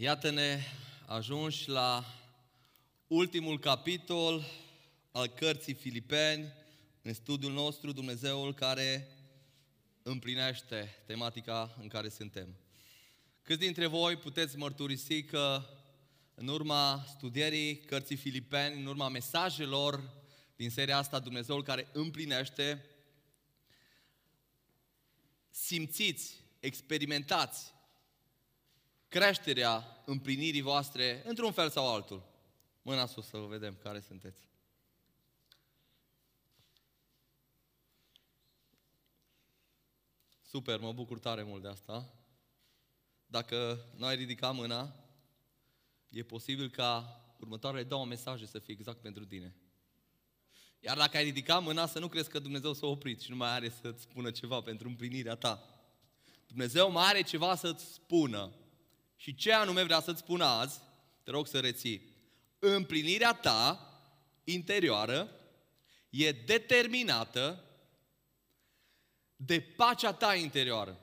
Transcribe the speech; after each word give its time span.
Iată-ne 0.00 0.60
ajunși 1.06 1.68
la 1.68 2.04
ultimul 3.06 3.58
capitol 3.58 4.44
al 5.12 5.26
cărții 5.28 5.74
Filipeni, 5.74 6.52
în 7.02 7.14
studiul 7.14 7.52
nostru, 7.52 7.92
Dumnezeul 7.92 8.54
care 8.54 9.08
împlinește 10.02 11.02
tematica 11.06 11.76
în 11.80 11.88
care 11.88 12.08
suntem. 12.08 12.54
Câți 13.42 13.58
dintre 13.58 13.86
voi 13.86 14.16
puteți 14.16 14.56
mărturisi 14.56 15.22
că 15.22 15.62
în 16.34 16.48
urma 16.48 17.04
studierii 17.08 17.78
cărții 17.78 18.16
Filipeni, 18.16 18.80
în 18.80 18.86
urma 18.86 19.08
mesajelor 19.08 20.10
din 20.56 20.70
seria 20.70 20.96
asta, 20.96 21.18
Dumnezeul 21.18 21.62
care 21.62 21.88
împlinește, 21.92 22.84
simțiți, 25.50 26.34
experimentați 26.60 27.76
creșterea 29.08 30.02
împlinirii 30.04 30.60
voastre 30.60 31.22
într-un 31.26 31.52
fel 31.52 31.70
sau 31.70 31.94
altul. 31.94 32.22
Mâna 32.82 33.06
sus 33.06 33.26
să 33.26 33.38
vedem 33.38 33.78
care 33.82 34.00
sunteți. 34.00 34.48
Super, 40.42 40.80
mă 40.80 40.92
bucur 40.92 41.18
tare 41.18 41.42
mult 41.42 41.62
de 41.62 41.68
asta. 41.68 42.12
Dacă 43.26 43.86
nu 43.96 44.06
ai 44.06 44.16
ridicat 44.16 44.54
mâna, 44.54 44.94
e 46.08 46.22
posibil 46.22 46.70
ca 46.70 47.20
următoarele 47.38 47.82
două 47.82 48.06
mesaje 48.06 48.46
să 48.46 48.58
fie 48.58 48.74
exact 48.74 49.00
pentru 49.00 49.24
tine. 49.24 49.54
Iar 50.80 50.96
dacă 50.96 51.16
ai 51.16 51.24
ridicat 51.24 51.62
mâna, 51.62 51.86
să 51.86 51.98
nu 51.98 52.08
crezi 52.08 52.28
că 52.28 52.38
Dumnezeu 52.38 52.72
s-a 52.72 52.86
oprit 52.86 53.20
și 53.20 53.30
nu 53.30 53.36
mai 53.36 53.48
are 53.50 53.68
să-ți 53.68 54.02
spună 54.02 54.30
ceva 54.30 54.60
pentru 54.60 54.88
împlinirea 54.88 55.34
ta. 55.34 55.82
Dumnezeu 56.46 56.90
mai 56.90 57.08
are 57.08 57.22
ceva 57.22 57.54
să-ți 57.54 57.92
spună. 57.92 58.52
Și 59.20 59.34
ce 59.34 59.52
anume 59.52 59.82
vrea 59.82 60.00
să-ți 60.00 60.18
spun 60.18 60.40
azi, 60.40 60.80
te 61.22 61.30
rog 61.30 61.46
să 61.46 61.60
reții, 61.60 62.16
împlinirea 62.58 63.32
ta 63.32 63.92
interioară 64.44 65.30
e 66.10 66.32
determinată 66.32 67.64
de 69.36 69.60
pacea 69.60 70.12
ta 70.12 70.34
interioară. 70.34 71.00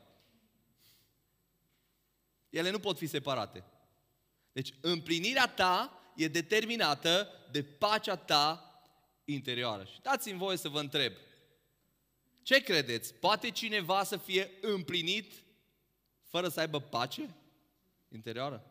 Ele 2.49 2.69
nu 2.69 2.79
pot 2.79 2.97
fi 2.97 3.07
separate. 3.07 3.63
Deci 4.51 4.73
împlinirea 4.81 5.47
ta 5.47 6.01
e 6.15 6.27
determinată 6.27 7.29
de 7.51 7.63
pacea 7.63 8.15
ta 8.15 8.79
interioară. 9.25 9.83
Și 9.83 10.01
dați-mi 10.01 10.37
voie 10.37 10.57
să 10.57 10.69
vă 10.69 10.79
întreb. 10.79 11.13
Ce 12.41 12.63
credeți? 12.63 13.13
Poate 13.13 13.51
cineva 13.51 14.03
să 14.03 14.17
fie 14.17 14.51
împlinit 14.61 15.33
fără 16.23 16.47
să 16.47 16.59
aibă 16.59 16.79
pace? 16.79 17.35
Interioară? 18.15 18.63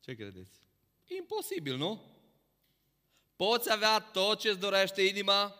Ce 0.00 0.14
credeți? 0.14 0.60
Imposibil, 1.06 1.76
nu? 1.76 2.02
Poți 3.36 3.72
avea 3.72 4.00
tot 4.00 4.38
ce-ți 4.38 4.58
dorește 4.58 5.02
inima, 5.02 5.54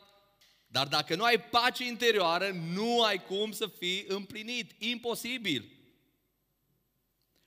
dar 0.66 0.88
dacă 0.88 1.14
nu 1.14 1.24
ai 1.24 1.40
pace 1.40 1.84
interioară, 1.84 2.50
nu 2.50 3.02
ai 3.02 3.24
cum 3.24 3.52
să 3.52 3.66
fii 3.66 4.04
împlinit. 4.08 4.82
Imposibil. 4.82 5.72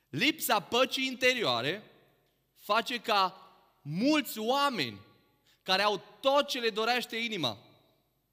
Lipsa 0.09 0.59
păcii 0.59 1.05
interioare 1.05 1.83
face 2.53 3.01
ca 3.01 3.49
mulți 3.81 4.39
oameni 4.39 4.99
care 5.63 5.81
au 5.81 6.03
tot 6.19 6.47
ce 6.47 6.59
le 6.59 6.69
dorește 6.69 7.15
inima, 7.15 7.57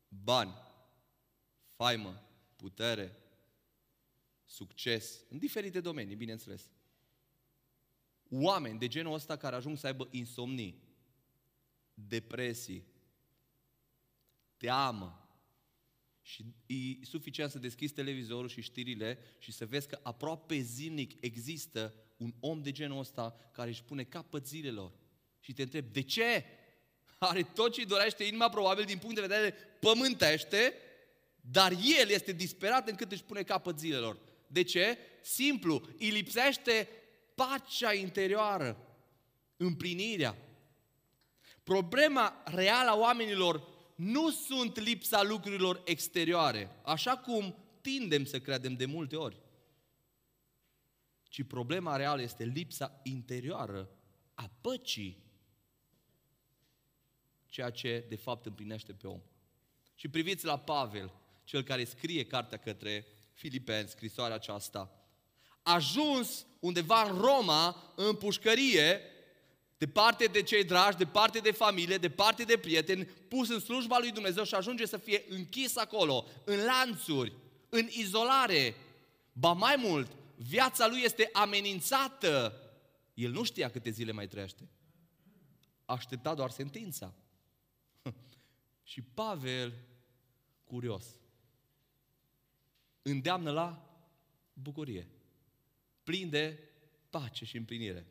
bani, 0.09 0.55
faimă, 1.77 2.23
putere, 2.57 3.22
succes, 4.53 5.25
în 5.29 5.39
diferite 5.39 5.81
domenii, 5.81 6.15
bineînțeles. 6.15 6.71
Oameni 8.31 8.79
de 8.79 8.87
genul 8.87 9.15
ăsta 9.15 9.37
care 9.37 9.57
ajung 9.57 9.79
să 9.79 9.87
aibă 9.87 10.09
insomnii, 10.11 10.83
depresii, 11.95 12.85
teamă, 14.57 15.17
și 16.23 16.45
e 16.67 17.05
suficient 17.05 17.51
să 17.51 17.59
deschizi 17.59 17.93
televizorul 17.93 18.49
și 18.49 18.61
știrile 18.61 19.19
și 19.39 19.53
să 19.53 19.67
vezi 19.67 19.89
că 19.89 19.99
aproape 20.03 20.59
zilnic 20.59 21.13
există 21.21 21.95
un 22.17 22.35
om 22.41 22.63
de 22.63 22.71
genul 22.73 22.99
ăsta 22.99 23.51
care 23.53 23.69
își 23.71 23.85
pune 23.85 24.05
capăt 24.05 24.47
zilelor. 24.47 24.93
Și 25.41 25.53
te 25.53 25.63
întreb, 25.63 25.93
de 25.93 26.03
ce? 26.03 26.45
Are 27.19 27.43
tot 27.43 27.73
ce 27.73 27.85
dorește 27.85 28.25
inima, 28.25 28.49
probabil 28.49 28.85
din 28.85 28.99
punct 28.99 29.15
de 29.15 29.21
vedere 29.21 29.55
pământește, 29.81 30.75
dar 31.41 31.73
el 31.73 32.09
este 32.09 32.33
disperat 32.33 32.89
încât 32.89 33.13
își 33.13 33.25
pune 33.25 33.43
capăt 33.43 33.79
zilelor. 33.79 34.31
De 34.53 34.63
ce? 34.63 34.99
Simplu, 35.23 35.83
îi 35.99 36.11
lipsește 36.11 36.89
pacea 37.35 37.93
interioară, 37.93 38.97
împlinirea. 39.57 40.37
Problema 41.63 42.43
reală 42.45 42.91
a 42.91 42.99
oamenilor 42.99 43.69
nu 43.95 44.31
sunt 44.31 44.79
lipsa 44.79 45.23
lucrurilor 45.23 45.83
exterioare, 45.85 46.71
așa 46.85 47.17
cum 47.17 47.57
tindem 47.81 48.25
să 48.25 48.41
credem 48.41 48.75
de 48.75 48.85
multe 48.85 49.17
ori, 49.17 49.41
ci 51.23 51.43
problema 51.43 51.97
reală 51.97 52.23
este 52.23 52.45
lipsa 52.45 53.01
interioară 53.03 53.91
a 54.35 54.51
păcii, 54.61 55.23
ceea 57.47 57.71
ce 57.71 58.05
de 58.09 58.17
fapt 58.17 58.47
împlinește 58.47 58.93
pe 58.93 59.07
om. 59.07 59.21
Și 59.95 60.09
priviți 60.09 60.45
la 60.45 60.59
Pavel, 60.59 61.13
cel 61.45 61.63
care 61.63 61.85
scrie 61.85 62.25
cartea 62.25 62.59
către 62.59 63.07
Filipeni, 63.33 63.89
scrisoarea 63.89 64.37
aceasta. 64.37 64.91
Ajuns 65.63 66.47
undeva 66.61 67.03
în 67.03 67.19
Roma, 67.21 67.93
în 67.95 68.15
pușcărie, 68.15 69.01
departe 69.79 70.25
de 70.25 70.43
cei 70.43 70.65
dragi, 70.65 70.97
departe 70.97 71.39
de 71.39 71.51
familie, 71.51 71.97
departe 71.97 72.43
de 72.43 72.57
prieteni, 72.57 73.05
pus 73.05 73.49
în 73.49 73.61
slujba 73.61 73.99
lui 73.99 74.13
Dumnezeu 74.13 74.45
și 74.45 74.55
ajunge 74.55 74.87
să 74.87 74.97
fie 74.97 75.25
închis 75.29 75.77
acolo, 75.77 76.27
în 76.45 76.65
lanțuri, 76.65 77.33
în 77.69 77.89
izolare. 77.91 78.75
Ba 79.33 79.53
mai 79.53 79.75
mult, 79.79 80.11
viața 80.37 80.87
lui 80.87 81.01
este 81.05 81.31
amenințată. 81.33 82.57
El 83.15 83.31
nu 83.31 83.43
știa 83.43 83.71
câte 83.71 83.91
zile 83.91 84.13
mai 84.13 84.29
trăiește. 84.29 84.69
Aștepta 85.85 86.35
doar 86.35 86.51
sentința. 86.51 87.15
și 88.91 89.03
Pavel, 89.03 89.73
curios, 90.65 91.05
îndeamnă 93.03 93.51
la 93.51 93.97
bucurie, 94.53 95.09
plin 96.03 96.31
de 96.31 96.59
pace 97.11 97.45
și 97.45 97.57
împlinire. 97.57 98.07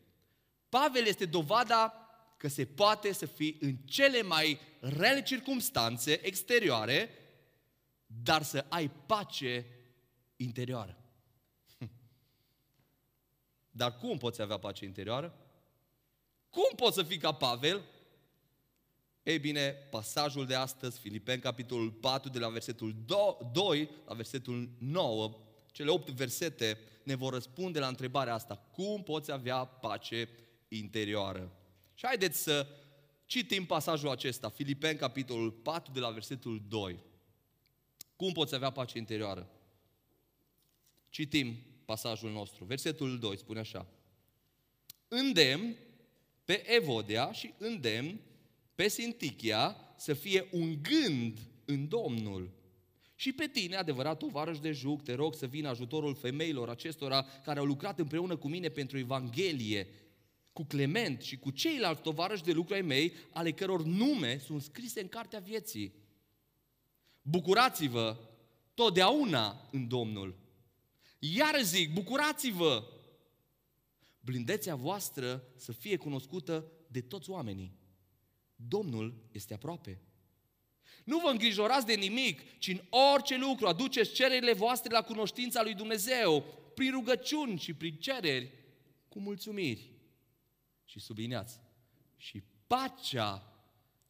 Pavel 0.70 1.06
este 1.06 1.26
dovada 1.26 1.94
că 2.38 2.48
se 2.48 2.66
poate 2.66 3.12
să 3.12 3.26
fii 3.26 3.58
în 3.60 3.76
cele 3.76 4.22
mai 4.22 4.60
rele 4.80 5.22
circumstanțe 5.22 6.26
exterioare, 6.26 7.10
dar 8.06 8.44
să 8.44 8.66
ai 8.70 8.90
pace 8.90 9.66
interioară. 10.36 10.98
Dar 13.72 13.98
cum 13.98 14.18
poți 14.18 14.42
avea 14.42 14.58
pace 14.58 14.86
interioară? 14.86 15.36
Cum 16.50 16.76
poți 16.76 16.96
să 16.96 17.04
fii 17.04 17.18
ca 17.18 17.32
Pavel? 17.32 17.84
Ei 19.24 19.40
bine, 19.40 19.72
pasajul 19.72 20.46
de 20.46 20.56
astăzi, 20.56 21.00
Filipeni, 21.00 21.42
capitolul 21.42 21.92
4, 21.92 22.30
de 22.30 22.40
la 22.40 22.50
versetul 22.50 22.96
2 23.52 23.90
la 24.06 24.14
versetul 24.14 24.70
9, 24.78 25.38
cele 25.72 25.90
8 25.90 26.10
versete 26.10 26.78
ne 27.04 27.16
vor 27.16 27.34
răspunde 27.34 27.80
la 27.80 27.88
întrebarea 27.88 28.34
asta. 28.34 28.56
Cum 28.56 29.04
poți 29.04 29.32
avea 29.32 29.66
pace 29.66 30.30
interioară? 30.68 31.52
Și 31.94 32.06
haideți 32.06 32.42
să 32.42 32.68
citim 33.26 33.66
pasajul 33.66 34.10
acesta, 34.10 34.50
Filipeni, 34.50 34.98
capitolul 34.98 35.52
4, 35.52 35.92
de 35.92 36.00
la 36.00 36.10
versetul 36.10 36.62
2. 36.68 37.00
Cum 38.16 38.32
poți 38.32 38.56
avea 38.56 38.70
pace 38.70 38.98
interioară? 38.98 39.50
Citim 41.10 41.56
pasajul 41.86 42.32
nostru. 42.32 42.64
Versetul 42.64 43.20
2 43.20 43.38
spune 43.38 43.60
așa. 43.60 43.88
Îndemn 45.08 45.76
pe 46.46 46.76
Evodia 46.76 47.32
și 47.32 47.54
îndemn 47.58 48.20
pe 48.82 48.88
Sintichia 48.88 49.76
să 49.98 50.14
fie 50.14 50.48
un 50.52 50.80
gând 50.82 51.40
în 51.66 51.88
Domnul. 51.88 52.52
Și 53.16 53.32
pe 53.32 53.48
tine, 53.48 53.76
adevărat 53.76 54.18
tovarăș 54.18 54.60
de 54.60 54.72
juc, 54.72 55.04
te 55.04 55.14
rog 55.14 55.36
să 55.36 55.46
vină 55.46 55.70
ajutorul 55.70 56.16
femeilor 56.16 56.70
acestora 56.70 57.26
care 57.44 57.60
au 57.60 57.66
lucrat 57.66 58.00
împreună 58.00 58.36
cu 58.36 58.48
mine 58.48 58.70
pentru 58.70 58.98
Evanghelie, 58.98 59.88
cu 60.54 60.64
Clement 60.64 61.22
și 61.22 61.38
cu 61.38 61.52
ceilalți 61.52 62.02
tovarăși 62.02 62.44
de 62.44 62.52
lucru 62.52 62.74
ai 62.74 62.82
mei, 62.82 63.14
ale 63.32 63.52
căror 63.52 63.84
nume 63.84 64.38
sunt 64.38 64.62
scrise 64.62 65.02
în 65.02 65.08
cartea 65.08 65.40
vieții. 65.40 65.94
Bucurați-vă 67.22 68.18
totdeauna 68.74 69.70
în 69.72 69.88
Domnul. 69.88 70.36
Iar 71.20 71.62
zic, 71.64 71.94
bucurați-vă! 71.94 72.84
Blindețea 74.20 74.76
voastră 74.76 75.44
să 75.56 75.72
fie 75.72 75.98
cunoscută 75.98 76.72
de 76.88 77.02
toți 77.02 77.30
oamenii. 77.30 77.80
Domnul 78.68 79.14
este 79.32 79.54
aproape. 79.54 80.02
Nu 81.04 81.20
vă 81.20 81.30
îngrijorați 81.30 81.86
de 81.86 81.94
nimic, 81.94 82.60
ci 82.60 82.68
în 82.68 82.82
orice 83.14 83.38
lucru 83.38 83.68
aduceți 83.68 84.14
cererile 84.14 84.54
voastre 84.54 84.94
la 84.94 85.02
cunoștința 85.02 85.64
lui 85.64 85.74
Dumnezeu 85.74 86.46
prin 86.76 86.92
rugăciuni 86.92 87.60
și 87.60 87.74
prin 87.74 87.96
cereri, 87.96 88.52
cu 89.10 89.20
mulțumiri. 89.20 89.92
Și 90.86 91.00
subliniați, 91.00 91.60
și 92.18 92.44
pacea 92.68 93.54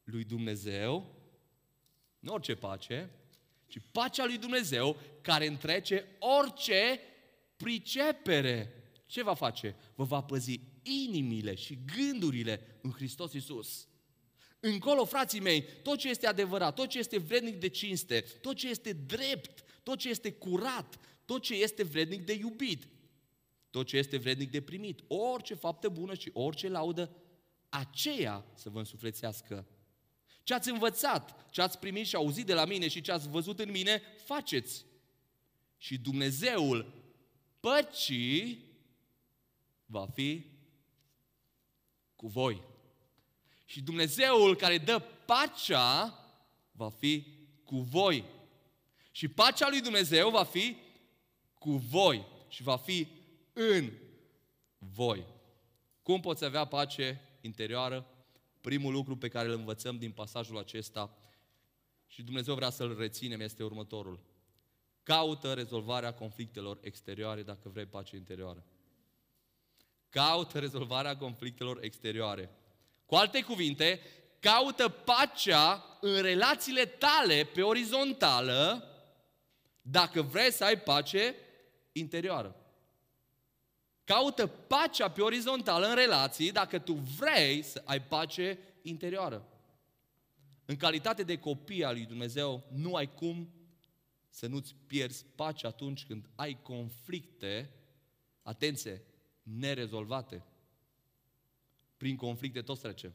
lui 0.04 0.24
Dumnezeu, 0.24 1.16
nu 2.20 2.34
orice 2.34 2.56
pace, 2.56 3.10
ci 3.68 3.78
pacea 3.92 4.26
lui 4.26 4.38
Dumnezeu 4.38 4.98
care 5.22 5.48
întrece 5.48 6.06
orice 6.20 7.00
pricepere. 7.56 8.84
Ce 9.06 9.24
va 9.24 9.34
face? 9.34 9.76
Vă 9.96 10.04
va 10.04 10.22
păzi 10.22 10.60
inimile 10.84 11.56
și 11.56 11.80
gândurile 11.96 12.80
în 12.82 12.92
Hristos 12.92 13.34
Iisus. 13.34 13.88
Încolo, 14.64 15.06
frații 15.06 15.40
mei, 15.40 15.66
tot 15.84 15.98
ce 15.98 16.10
este 16.10 16.28
adevărat, 16.28 16.76
tot 16.76 16.90
ce 16.90 17.00
este 17.00 17.18
vrednic 17.18 17.56
de 17.56 17.68
cinste, 17.68 18.22
tot 18.42 18.56
ce 18.56 18.70
este 18.70 18.94
drept, 18.94 19.64
tot 19.84 19.98
ce 19.98 20.10
este 20.10 20.32
curat, 20.32 21.00
tot 21.26 21.42
ce 21.42 21.54
este 21.54 21.84
vrednic 21.84 22.26
de 22.26 22.34
iubit, 22.34 22.88
tot 23.70 23.86
ce 23.86 23.98
este 23.98 24.18
vrednic 24.18 24.52
de 24.52 24.62
primit, 24.62 25.00
orice 25.08 25.54
faptă 25.54 25.90
bună 25.90 26.14
și 26.14 26.30
orice 26.34 26.68
laudă, 26.68 27.16
aceea 27.70 28.46
să 28.54 28.70
vă 28.70 28.80
însuflețească. 28.80 29.68
Ce 30.44 30.54
ați 30.54 30.70
învățat, 30.70 31.52
ce 31.52 31.62
ați 31.62 31.80
primit 31.80 32.08
și 32.08 32.16
auzit 32.16 32.46
de 32.46 32.54
la 32.54 32.66
mine 32.66 32.88
și 32.88 33.02
ce 33.02 33.12
ați 33.12 33.30
văzut 33.30 33.60
în 33.60 33.72
mine, 33.72 34.02
faceți. 34.26 34.86
Și 35.78 35.98
Dumnezeul 35.98 36.94
păcii 37.60 38.66
va 39.86 40.06
fi 40.06 40.46
cu 42.16 42.28
voi. 42.28 42.71
Și 43.72 43.82
Dumnezeul 43.82 44.56
care 44.56 44.78
dă 44.78 45.02
pacea 45.26 46.20
va 46.72 46.90
fi 46.90 47.26
cu 47.64 47.78
voi. 47.78 48.26
Și 49.12 49.28
pacea 49.28 49.70
lui 49.70 49.82
Dumnezeu 49.82 50.30
va 50.30 50.44
fi 50.44 50.76
cu 51.54 51.72
voi 51.72 52.26
și 52.48 52.64
va 52.64 52.78
fi 52.78 53.08
în 53.54 53.92
voi. 54.78 55.26
Cum 56.02 56.20
poți 56.20 56.46
avea 56.46 56.66
pace 56.66 57.22
interioară? 57.42 58.08
Primul 58.62 58.94
lucru 58.94 59.18
pe 59.18 59.28
care 59.28 59.48
îl 59.48 59.54
învățăm 59.54 59.98
din 59.98 60.12
pasajul 60.12 60.58
acesta 60.58 61.18
și 62.08 62.24
Dumnezeu 62.24 62.56
vrea 62.56 62.70
să-l 62.70 62.98
reținem 62.98 63.40
este 63.40 63.64
următorul. 63.64 64.20
Caută 65.04 65.54
rezolvarea 65.54 66.14
conflictelor 66.14 66.78
exterioare 66.82 67.44
dacă 67.44 67.70
vrei 67.70 67.86
pace 67.86 68.16
interioară. 68.16 68.66
Caută 70.10 70.60
rezolvarea 70.60 71.18
conflictelor 71.18 71.84
exterioare. 71.84 72.50
Cu 73.12 73.18
alte 73.18 73.42
cuvinte, 73.42 74.00
caută 74.40 74.90
pacea 74.90 75.98
în 76.02 76.22
relațiile 76.22 76.86
tale 76.86 77.44
pe 77.44 77.62
orizontală 77.62 78.88
dacă 79.82 80.22
vrei 80.22 80.52
să 80.52 80.64
ai 80.64 80.80
pace 80.80 81.36
interioară. 81.92 82.56
Caută 84.04 84.48
pacea 84.48 85.10
pe 85.10 85.22
orizontală 85.22 85.88
în 85.88 85.96
relații 85.96 86.52
dacă 86.52 86.80
tu 86.80 86.94
vrei 86.94 87.62
să 87.62 87.82
ai 87.86 88.02
pace 88.02 88.60
interioară. 88.82 89.48
În 90.66 90.76
calitate 90.76 91.24
de 91.24 91.38
copii 91.38 91.84
al 91.84 91.94
lui 91.94 92.06
Dumnezeu, 92.06 92.64
nu 92.70 92.96
ai 92.96 93.14
cum 93.14 93.54
să 94.30 94.48
nu-ți 94.48 94.76
pierzi 94.88 95.26
pacea 95.36 95.68
atunci 95.68 96.06
când 96.06 96.30
ai 96.36 96.62
conflicte, 96.62 97.74
atenție, 98.42 99.04
nerezolvate. 99.44 100.46
Prin 102.02 102.16
conflicte 102.16 102.62
toți 102.62 102.82
trecem. 102.82 103.14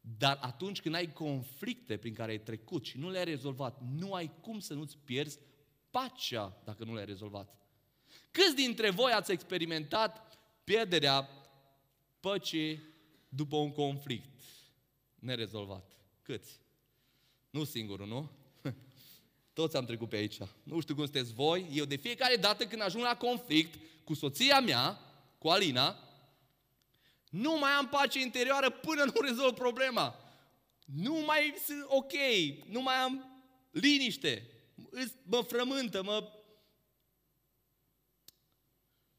Dar 0.00 0.38
atunci 0.40 0.80
când 0.80 0.94
ai 0.94 1.12
conflicte 1.12 1.96
prin 1.96 2.14
care 2.14 2.30
ai 2.30 2.40
trecut 2.40 2.84
și 2.84 2.98
nu 2.98 3.10
le-ai 3.10 3.24
rezolvat, 3.24 3.80
nu 3.96 4.12
ai 4.12 4.30
cum 4.40 4.58
să 4.60 4.74
nu-ți 4.74 4.96
pierzi 5.04 5.38
pacea 5.90 6.60
dacă 6.64 6.84
nu 6.84 6.94
le-ai 6.94 7.04
rezolvat. 7.06 7.56
Câți 8.30 8.54
dintre 8.54 8.90
voi 8.90 9.12
ați 9.12 9.32
experimentat 9.32 10.38
pierderea 10.64 11.28
păcii 12.20 12.82
după 13.28 13.56
un 13.56 13.72
conflict 13.72 14.42
nerezolvat? 15.14 15.92
Câți? 16.22 16.60
Nu 17.50 17.64
singurul, 17.64 18.06
nu? 18.06 18.30
Toți 19.52 19.76
am 19.76 19.84
trecut 19.84 20.08
pe 20.08 20.16
aici. 20.16 20.38
Nu 20.62 20.80
știu 20.80 20.94
cum 20.94 21.04
sunteți 21.04 21.32
voi. 21.32 21.68
Eu 21.72 21.84
de 21.84 21.96
fiecare 21.96 22.36
dată 22.36 22.66
când 22.66 22.82
ajung 22.82 23.02
la 23.02 23.16
conflict 23.16 23.78
cu 24.04 24.14
soția 24.14 24.60
mea, 24.60 25.00
cu 25.38 25.48
Alina, 25.48 26.05
nu 27.36 27.58
mai 27.58 27.70
am 27.70 27.88
pace 27.88 28.20
interioară 28.20 28.70
până 28.70 29.04
nu 29.04 29.20
rezolv 29.20 29.54
problema. 29.54 30.20
Nu 30.84 31.14
mai 31.14 31.54
sunt 31.66 31.84
ok, 31.88 32.12
nu 32.66 32.82
mai 32.82 32.94
am 32.94 33.42
liniște. 33.70 34.50
Mă 35.22 35.40
frământă, 35.40 36.02
mă... 36.02 36.30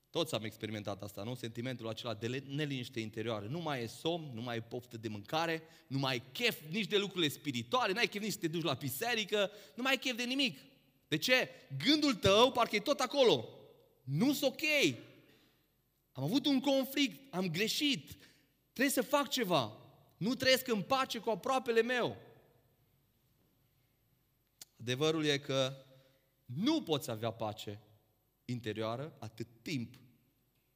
Toți 0.10 0.36
am 0.36 0.44
experimentat 0.44 1.02
asta, 1.04 1.24
nu? 1.24 1.36
Sentimentul 1.36 1.88
acela 1.88 2.14
de 2.14 2.44
neliniște 2.48 3.00
interioară. 3.00 3.46
Nu 3.46 3.60
mai 3.60 3.84
e 3.84 3.88
somn, 3.88 4.32
nu 4.34 4.42
mai 4.42 4.58
e 4.58 4.62
poftă 4.62 4.98
de 4.98 5.08
mâncare, 5.08 5.64
nu 5.88 6.00
mai 6.00 6.12
ai 6.12 6.24
chef 6.32 6.60
nici 6.70 6.88
de 6.88 6.98
lucrurile 6.98 7.32
spirituale, 7.32 7.94
n-ai 7.94 8.08
chef 8.08 8.22
nici 8.22 8.32
să 8.32 8.38
te 8.40 8.48
duci 8.48 8.64
la 8.64 8.74
biserică, 8.74 9.52
nu 9.76 9.84
mai 9.84 9.92
ai 9.92 9.98
chef 9.98 10.16
de 10.16 10.24
nimic. 10.24 10.60
De 11.08 11.18
ce? 11.18 11.50
Gândul 11.86 12.14
tău 12.14 12.52
parcă 12.52 12.76
e 12.76 12.80
tot 12.80 13.00
acolo. 13.00 13.50
Nu 14.04 14.34
sunt 14.34 14.52
ok. 14.52 14.62
Am 16.18 16.24
avut 16.24 16.46
un 16.46 16.60
conflict, 16.60 17.34
am 17.34 17.50
greșit, 17.50 18.18
trebuie 18.74 18.94
să 18.94 19.02
fac 19.02 19.30
ceva. 19.30 19.78
Nu 20.18 20.36
trăiesc 20.36 20.68
în 20.68 20.82
pace 20.82 21.20
cu 21.20 21.30
aproapele 21.30 21.82
meu. 21.82 22.18
Adevărul 24.80 25.26
e 25.26 25.38
că 25.38 25.86
nu 26.46 26.82
poți 26.82 27.12
avea 27.12 27.32
pace 27.32 27.82
interioară 28.46 29.16
atât 29.20 29.48
timp 29.62 29.96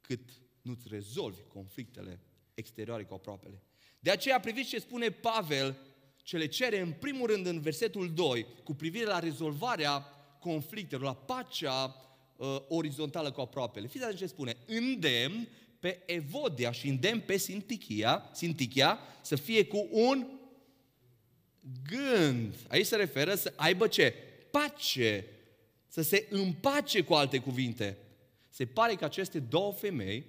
cât 0.00 0.30
nu-ți 0.62 0.88
rezolvi 0.88 1.42
conflictele 1.42 2.20
exterioare 2.54 3.04
cu 3.04 3.14
aproapele. 3.14 3.62
De 3.98 4.10
aceea 4.10 4.40
priviți 4.40 4.68
ce 4.68 4.78
spune 4.78 5.10
Pavel, 5.10 5.76
ce 6.22 6.36
le 6.36 6.46
cere 6.46 6.80
în 6.80 6.92
primul 6.92 7.26
rând 7.26 7.46
în 7.46 7.60
versetul 7.60 8.14
2, 8.14 8.46
cu 8.64 8.74
privire 8.74 9.04
la 9.04 9.18
rezolvarea 9.18 10.00
conflictelor, 10.40 11.04
la 11.04 11.14
pacea 11.14 11.96
uh, 12.36 12.56
orizontală 12.68 13.30
cu 13.30 13.40
aproapele. 13.40 13.86
Fiți 13.86 14.02
atenți 14.02 14.20
ce 14.20 14.28
spune. 14.28 14.56
Îndemn 14.66 15.48
pe 15.78 16.02
Evodia 16.06 16.72
și 16.72 16.88
îndemn 16.88 17.20
pe 17.20 17.36
Sintichia, 17.36 18.30
Sintichia 18.32 18.98
să 19.22 19.36
fie 19.36 19.64
cu 19.64 19.88
un 19.90 20.26
gând. 21.88 22.54
Aici 22.68 22.86
se 22.86 22.96
referă 22.96 23.34
să 23.34 23.52
aibă 23.56 23.86
ce? 23.86 24.14
Pace. 24.50 25.26
Să 25.88 26.02
se 26.02 26.26
împace 26.30 27.02
cu 27.02 27.14
alte 27.14 27.38
cuvinte. 27.38 27.98
Se 28.48 28.66
pare 28.66 28.94
că 28.94 29.04
aceste 29.04 29.38
două 29.38 29.72
femei 29.72 30.24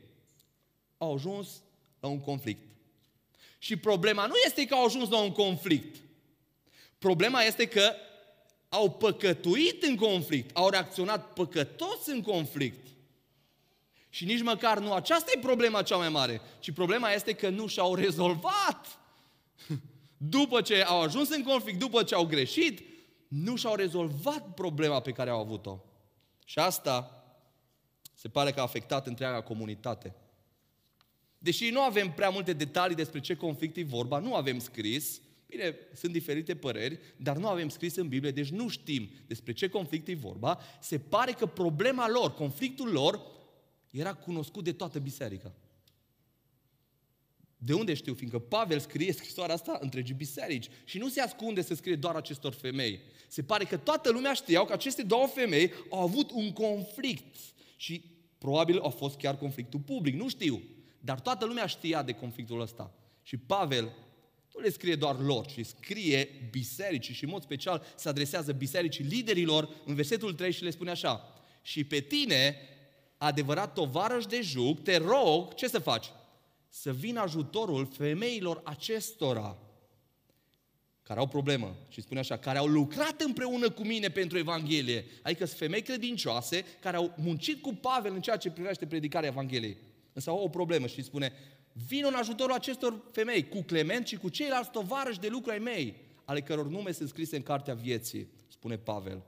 au 0.98 1.14
ajuns 1.14 1.62
la 2.00 2.08
un 2.08 2.20
conflict. 2.20 2.62
Și 3.58 3.78
problema 3.78 4.26
nu 4.26 4.34
este 4.46 4.66
că 4.66 4.74
au 4.74 4.86
ajuns 4.86 5.10
la 5.10 5.18
un 5.18 5.32
conflict. 5.32 5.96
Problema 6.98 7.42
este 7.42 7.66
că 7.66 7.94
au 8.74 8.92
păcătuit 8.92 9.84
în 9.84 9.96
conflict, 9.96 10.58
au 10.58 10.70
reacționat 10.70 11.34
păcătos 11.34 12.06
în 12.06 12.22
conflict. 12.22 12.88
Și 14.10 14.26
nici 14.26 14.42
măcar 14.42 14.80
nu 14.80 14.94
aceasta 14.94 15.32
e 15.36 15.40
problema 15.40 15.82
cea 15.82 15.96
mai 15.96 16.10
mare, 16.10 16.42
ci 16.60 16.72
problema 16.72 17.12
este 17.12 17.34
că 17.34 17.50
nu 17.50 17.68
și-au 17.68 17.96
rezolvat. 17.96 19.00
După 20.18 20.62
ce 20.62 20.84
au 20.84 21.02
ajuns 21.02 21.30
în 21.30 21.44
conflict, 21.44 21.80
după 21.80 22.04
ce 22.04 22.16
au 22.16 22.26
greșit, 22.26 22.82
nu 23.28 23.56
și-au 23.56 23.76
rezolvat 23.76 24.54
problema 24.54 25.00
pe 25.00 25.12
care 25.12 25.30
au 25.30 25.40
avut-o. 25.40 25.80
Și 26.46 26.60
asta 26.60 27.24
se 28.14 28.28
pare 28.28 28.52
că 28.52 28.60
a 28.60 28.64
afectat 28.64 29.08
întreaga 29.08 29.42
comunitate. 29.42 30.16
Deși 31.38 31.70
nu 31.70 31.82
avem 31.82 32.12
prea 32.12 32.30
multe 32.30 32.54
detalii 32.54 32.96
despre 32.96 33.20
ce 33.20 33.36
conflict 33.36 33.78
e 33.78 33.84
vorba, 33.84 34.20
nu 34.20 34.36
avem 34.36 34.60
scris, 34.60 35.22
Bine, 35.48 35.76
sunt 35.96 36.12
diferite 36.12 36.56
păreri, 36.56 37.00
dar 37.18 37.38
nu 37.38 37.48
avem 37.48 37.70
scris 37.70 37.96
în 37.96 38.08
Biblie, 38.08 38.32
deci 38.32 38.50
nu 38.50 38.68
știm 38.68 39.10
despre 39.28 39.54
ce 39.54 39.70
conflict 39.70 40.08
e 40.08 40.16
vorba. 40.16 40.60
Se 40.82 41.00
pare 41.00 41.32
că 41.32 41.46
problema 41.46 42.10
lor, 42.10 42.34
conflictul 42.34 42.92
lor, 42.92 43.22
era 43.92 44.14
cunoscut 44.14 44.64
de 44.64 44.72
toată 44.72 45.00
biserica. 45.00 45.54
De 47.58 47.74
unde 47.74 47.94
știu? 47.94 48.14
Fiindcă 48.14 48.40
Pavel 48.40 48.80
scrie 48.80 49.12
scrisoarea 49.12 49.56
asta 49.56 49.78
întregii 49.82 50.16
biserici 50.16 50.70
și 50.84 50.98
nu 50.98 51.10
se 51.10 51.22
ascunde 51.22 51.62
să 51.62 51.76
scrie 51.76 51.96
doar 51.96 52.16
acestor 52.16 52.54
femei. 52.54 53.00
Se 53.28 53.44
pare 53.44 53.64
că 53.64 53.78
toată 53.78 54.12
lumea 54.12 54.34
știau 54.34 54.66
că 54.66 54.74
aceste 54.74 55.04
două 55.04 55.28
femei 55.28 55.72
au 55.90 56.00
avut 56.00 56.32
un 56.32 56.52
conflict 56.54 57.36
și 57.76 58.12
probabil 58.38 58.80
a 58.80 58.90
fost 58.90 59.18
chiar 59.18 59.38
conflictul 59.38 59.80
public, 59.80 60.16
nu 60.16 60.30
știu. 60.30 60.62
Dar 61.00 61.20
toată 61.20 61.46
lumea 61.46 61.66
știa 61.66 62.04
de 62.04 62.12
conflictul 62.12 62.62
ăsta. 62.62 62.94
Și 63.22 63.38
Pavel 63.38 63.92
nu 64.54 64.62
le 64.62 64.70
scrie 64.70 64.96
doar 64.96 65.20
lor, 65.20 65.46
ci 65.46 65.66
scrie 65.66 66.30
bisericii 66.52 67.14
și 67.14 67.24
în 67.24 67.30
mod 67.30 67.42
special 67.44 67.86
se 67.96 68.10
adresează 68.10 68.52
bisericii 68.52 69.04
liderilor 69.04 69.70
în 69.86 69.96
versetul 69.96 70.34
3 70.34 70.52
și 70.52 70.64
le 70.64 70.70
spune 70.70 70.90
așa 70.90 71.34
și 71.62 71.84
pe 71.84 72.00
tine, 72.00 72.56
adevărat 73.18 73.74
tovarăș 73.74 74.26
de 74.26 74.42
juc, 74.42 74.84
te 74.84 74.98
rog, 74.98 75.54
ce 75.54 75.68
să 75.68 75.80
faci? 75.80 76.06
Să 76.70 76.94
vină 76.94 77.22
ajutorul 77.22 77.86
femeilor 77.86 78.62
acestora. 78.64 79.58
care 81.04 81.20
au 81.20 81.28
problemă 81.28 81.76
și 81.90 82.02
spune 82.02 82.20
așa, 82.20 82.38
care 82.38 82.58
au 82.58 82.68
lucrat 82.68 83.22
împreună 83.22 83.70
cu 83.70 83.84
mine 83.84 84.10
pentru 84.10 84.38
Evanghelie. 84.38 85.06
Adică 85.22 85.46
sunt 85.46 85.58
femei 85.58 85.82
credincioase 85.82 86.66
care 86.80 86.98
au 86.98 87.14
muncit 87.18 87.62
cu 87.62 87.74
Pavel 87.74 88.14
în 88.14 88.22
ceea 88.22 88.38
ce 88.38 88.52
privește 88.52 88.88
predicarea 88.88 89.30
Evangheliei. 89.30 89.78
Însă 90.14 90.30
au 90.30 90.44
o 90.44 90.48
problemă 90.48 90.88
și 90.88 91.04
spune, 91.04 91.34
vin 91.88 92.06
în 92.06 92.14
ajutorul 92.14 92.54
acestor 92.54 93.02
femei, 93.12 93.50
cu 93.50 93.62
Clement 93.62 94.08
și 94.08 94.16
cu 94.16 94.30
ceilalți 94.30 94.72
tovarăși 94.72 95.20
de 95.20 95.28
lucru 95.28 95.52
ai 95.52 95.60
mei, 95.60 95.96
ale 96.26 96.42
căror 96.42 96.68
nume 96.68 96.92
sunt 96.92 97.10
scrise 97.10 97.36
în 97.36 97.44
cartea 97.44 97.74
vieții, 97.74 98.28
spune 98.48 98.78
Pavel. 98.78 99.24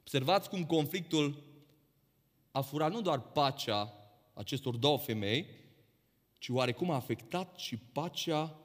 Observați 0.00 0.48
cum 0.48 0.64
conflictul 0.64 1.42
a 2.50 2.60
furat 2.60 2.92
nu 2.92 3.00
doar 3.00 3.20
pacea 3.20 3.94
acestor 4.34 4.76
două 4.76 4.98
femei, 4.98 5.46
ci 6.38 6.48
oarecum 6.48 6.90
a 6.90 6.94
afectat 6.94 7.58
și 7.58 7.76
pacea 7.76 8.56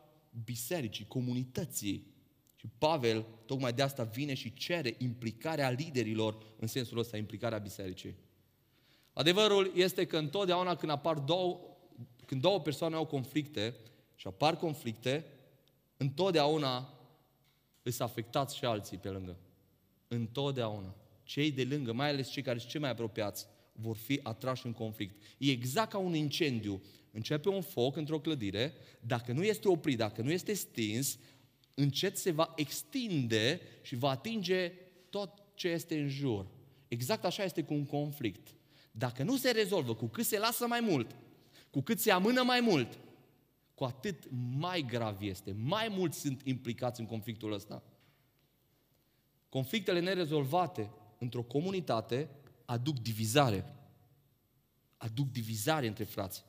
bisericii, 0.43 1.07
comunității. 1.07 2.15
Și 2.55 2.67
Pavel 2.77 3.25
tocmai 3.45 3.73
de 3.73 3.81
asta 3.81 4.03
vine 4.03 4.33
și 4.33 4.53
cere 4.53 4.95
implicarea 4.97 5.69
liderilor 5.69 6.37
în 6.59 6.67
sensul 6.67 6.97
ăsta, 6.97 7.17
implicarea 7.17 7.57
bisericii. 7.57 8.15
Adevărul 9.13 9.71
este 9.75 10.05
că 10.05 10.17
întotdeauna 10.17 10.75
când 10.75 10.91
apar 10.91 11.17
două, 11.17 11.59
când 12.27 12.41
două 12.41 12.61
persoane 12.61 12.95
au 12.95 13.05
conflicte 13.05 13.75
și 14.15 14.27
apar 14.27 14.57
conflicte, 14.57 15.25
întotdeauna 15.97 16.93
îs 17.83 17.99
afectați 17.99 18.55
și 18.55 18.65
alții 18.65 18.97
pe 18.97 19.09
lângă. 19.09 19.37
Întotdeauna. 20.07 20.95
Cei 21.23 21.51
de 21.51 21.63
lângă, 21.63 21.93
mai 21.93 22.09
ales 22.09 22.29
cei 22.29 22.43
care 22.43 22.57
sunt 22.57 22.71
cei 22.71 22.79
mai 22.79 22.89
apropiați, 22.89 23.45
vor 23.71 23.95
fi 23.95 24.19
atrași 24.23 24.65
în 24.65 24.71
conflict. 24.71 25.23
E 25.37 25.51
exact 25.51 25.91
ca 25.91 25.97
un 25.97 26.15
incendiu. 26.15 26.81
Începe 27.11 27.49
un 27.49 27.61
foc 27.61 27.95
într-o 27.95 28.19
clădire, 28.19 28.73
dacă 28.99 29.31
nu 29.31 29.43
este 29.43 29.67
oprit, 29.67 29.97
dacă 29.97 30.21
nu 30.21 30.31
este 30.31 30.53
stins, 30.53 31.17
încet 31.73 32.17
se 32.17 32.31
va 32.31 32.53
extinde 32.55 33.61
și 33.81 33.95
va 33.95 34.09
atinge 34.09 34.71
tot 35.09 35.43
ce 35.53 35.67
este 35.67 35.99
în 35.99 36.09
jur. 36.09 36.47
Exact 36.87 37.25
așa 37.25 37.43
este 37.43 37.63
cu 37.63 37.73
un 37.73 37.85
conflict. 37.85 38.47
Dacă 38.91 39.23
nu 39.23 39.37
se 39.37 39.51
rezolvă, 39.51 39.95
cu 39.95 40.05
cât 40.05 40.25
se 40.25 40.39
lasă 40.39 40.67
mai 40.67 40.79
mult, 40.79 41.15
cu 41.77 41.83
cât 41.83 41.99
se 41.99 42.11
amână 42.11 42.43
mai 42.43 42.59
mult, 42.59 42.99
cu 43.75 43.83
atât 43.83 44.29
mai 44.57 44.81
grav 44.81 45.21
este. 45.21 45.51
Mai 45.51 45.87
mulți 45.89 46.19
sunt 46.19 46.41
implicați 46.43 46.99
în 46.99 47.05
conflictul 47.05 47.53
ăsta. 47.53 47.83
Conflictele 49.49 49.99
nerezolvate 49.99 50.91
într-o 51.19 51.41
comunitate 51.41 52.29
aduc 52.65 52.99
divizare. 52.99 53.75
Aduc 54.97 55.31
divizare 55.31 55.87
între 55.87 56.03
frați. 56.03 56.43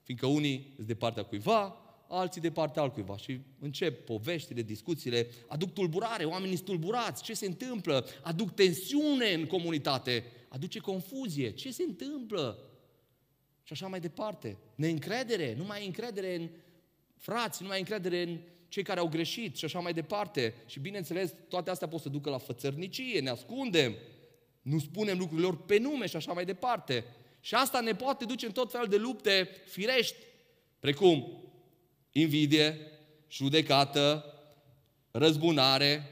Fiindcă 0.00 0.26
unii 0.26 0.72
sunt 0.74 0.86
de 0.86 0.94
partea 0.94 1.22
cuiva, 1.22 1.76
alții 2.08 2.40
de 2.40 2.50
partea 2.50 2.82
altcuiva. 2.82 3.16
Și 3.16 3.40
încep 3.58 4.04
poveștile, 4.04 4.62
discuțiile, 4.62 5.28
aduc 5.48 5.72
tulburare, 5.72 6.24
oamenii 6.24 6.56
sunt 6.56 6.68
tulburați, 6.68 7.22
ce 7.22 7.34
se 7.34 7.46
întâmplă? 7.46 8.06
Aduc 8.22 8.54
tensiune 8.54 9.32
în 9.32 9.46
comunitate, 9.46 10.24
aduce 10.48 10.78
confuzie, 10.78 11.50
ce 11.50 11.70
se 11.70 11.82
întâmplă? 11.82 12.64
Și 13.70 13.76
așa 13.76 13.90
mai 13.90 14.00
departe. 14.00 14.56
Neîncredere, 14.74 15.54
nu 15.54 15.64
mai 15.64 15.78
ai 15.78 15.86
încredere 15.86 16.34
în 16.34 16.48
frați, 17.16 17.62
nu 17.62 17.66
mai 17.66 17.76
ai 17.76 17.82
încredere 17.82 18.22
în 18.22 18.38
cei 18.68 18.82
care 18.82 19.00
au 19.00 19.08
greșit 19.08 19.56
și 19.56 19.64
așa 19.64 19.78
mai 19.78 19.92
departe. 19.92 20.54
Și 20.66 20.80
bineînțeles, 20.80 21.34
toate 21.48 21.70
astea 21.70 21.88
pot 21.88 22.00
să 22.00 22.08
ducă 22.08 22.30
la 22.30 22.38
fățărnicie, 22.38 23.20
ne 23.20 23.30
ascundem, 23.30 23.94
nu 24.62 24.78
spunem 24.78 25.18
lucrurilor 25.18 25.56
pe 25.56 25.78
nume 25.78 26.06
și 26.06 26.16
așa 26.16 26.32
mai 26.32 26.44
departe. 26.44 27.04
Și 27.40 27.54
asta 27.54 27.80
ne 27.80 27.94
poate 27.94 28.24
duce 28.24 28.46
în 28.46 28.52
tot 28.52 28.70
felul 28.70 28.88
de 28.88 28.96
lupte 28.96 29.50
firești, 29.66 30.16
precum 30.78 31.42
invidie, 32.12 32.78
judecată, 33.28 34.34
răzbunare, 35.10 36.06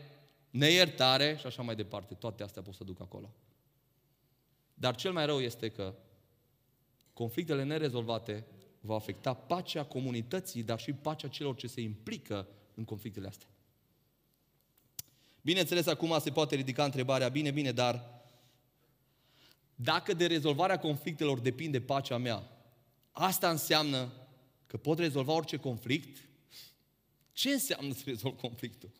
neiertare 0.51 1.37
și 1.41 1.47
așa 1.47 1.63
mai 1.63 1.75
departe. 1.75 2.15
Toate 2.15 2.43
astea 2.43 2.63
pot 2.63 2.75
să 2.75 2.85
duc 2.85 3.01
acolo. 3.01 3.31
Dar 4.75 4.95
cel 4.95 5.13
mai 5.13 5.27
rău 5.27 5.41
este 5.41 5.69
că 5.69 5.95
conflictele 7.19 7.65
nerezolvate 7.65 8.45
va 8.81 8.95
afecta 8.95 9.35
pacea 9.35 9.85
comunității, 9.85 10.63
dar 10.63 10.81
și 10.81 10.93
pacea 10.93 11.29
celor 11.29 11.57
ce 11.57 11.67
se 11.67 11.81
implică 11.81 12.49
în 12.75 12.85
conflictele 12.85 13.27
astea. 13.27 13.49
Bineînțeles, 15.41 15.87
acum 15.87 16.19
se 16.21 16.31
poate 16.31 16.55
ridica 16.55 16.85
întrebarea, 16.85 17.29
bine, 17.29 17.51
bine, 17.51 17.73
dar 17.73 18.23
dacă 19.75 20.13
de 20.13 20.27
rezolvarea 20.27 20.79
conflictelor 20.79 21.39
depinde 21.39 21.81
pacea 21.81 22.17
mea, 22.17 22.49
asta 23.13 23.51
înseamnă 23.51 24.13
că 24.67 24.77
pot 24.77 24.99
rezolva 24.99 25.33
orice 25.33 25.57
conflict? 25.57 26.29
Ce 27.33 27.51
înseamnă 27.51 27.93
să 27.93 28.03
rezolv 28.05 28.37
conflictul? 28.37 28.91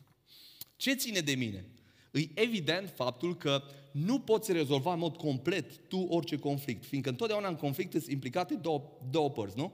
Ce 0.75 0.93
ține 0.93 1.19
de 1.19 1.35
mine? 1.35 1.65
E 2.11 2.27
evident 2.33 2.89
faptul 2.89 3.37
că 3.37 3.63
nu 3.91 4.19
poți 4.19 4.51
rezolva 4.51 4.93
în 4.93 4.99
mod 4.99 5.17
complet 5.17 5.77
tu 5.87 5.97
orice 5.97 6.37
conflict, 6.37 6.85
fiindcă 6.85 7.09
întotdeauna 7.09 7.47
în 7.47 7.55
conflict 7.55 7.91
sunt 7.91 8.07
implicate 8.07 8.55
două, 8.55 8.91
două 9.09 9.29
părți, 9.29 9.57
nu? 9.57 9.73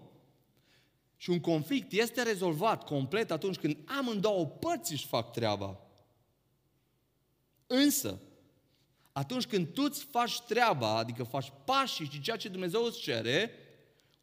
Și 1.18 1.30
un 1.30 1.40
conflict 1.40 1.92
este 1.92 2.24
rezolvat 2.24 2.84
complet 2.84 3.32
atunci 3.32 3.58
când 3.58 3.78
amândouă 3.86 4.46
părți 4.46 4.92
își 4.92 5.08
fac 5.08 5.32
treaba. 5.32 5.80
Însă, 7.68 8.22
atunci 9.12 9.46
când 9.46 9.68
tu 9.68 9.82
îți 9.86 10.04
faci 10.04 10.42
treaba, 10.42 10.98
adică 10.98 11.24
faci 11.24 11.52
pașii 11.66 12.10
și 12.10 12.22
ceea 12.22 12.38
ce 12.38 12.50
Dumnezeu 12.50 12.84
îți 12.84 13.00
cere, 13.00 13.52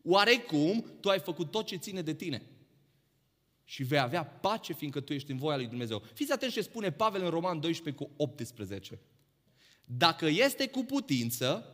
oarecum 0.04 0.84
tu 1.00 1.08
ai 1.08 1.18
făcut 1.18 1.50
tot 1.50 1.66
ce 1.66 1.76
ține 1.76 2.02
de 2.02 2.14
tine. 2.14 2.42
Și 3.64 3.82
vei 3.82 3.98
avea 3.98 4.24
pace 4.24 4.72
fiindcă 4.72 5.00
tu 5.00 5.12
ești 5.12 5.30
în 5.30 5.36
voia 5.36 5.56
lui 5.56 5.66
Dumnezeu. 5.66 6.02
Fiți 6.12 6.32
atenți 6.32 6.54
ce 6.54 6.62
spune 6.62 6.92
Pavel 6.92 7.22
în 7.22 7.30
Roman 7.30 7.60
12 7.60 8.04
cu 8.04 8.10
18. 8.16 9.00
Dacă 9.96 10.26
este 10.26 10.68
cu 10.68 10.84
putință, 10.84 11.66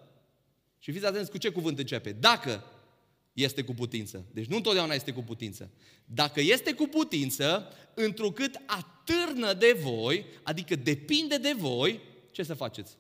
și 0.79 0.93
fiți 0.93 1.07
atenți 1.07 1.31
cu 1.31 1.39
ce 1.39 1.49
cuvânt 1.49 1.79
începe, 1.79 2.13
dacă 2.13 2.65
este 3.33 3.65
cu 3.65 3.75
putință. 3.75 4.25
Deci 4.33 4.47
nu 4.47 4.57
întotdeauna 4.57 4.95
este 4.95 5.13
cu 5.13 5.23
putință. 5.23 5.71
Dacă 6.05 6.41
este 6.41 6.73
cu 6.73 6.87
putință, 6.87 7.73
întrucât 7.95 8.61
atârnă 8.67 9.53
de 9.53 9.79
voi, 9.83 10.25
adică 10.43 10.77
depinde 10.77 11.37
de 11.37 11.53
voi, 11.53 12.01
ce 12.31 12.43
să 12.43 12.55
faceți? 12.55 12.97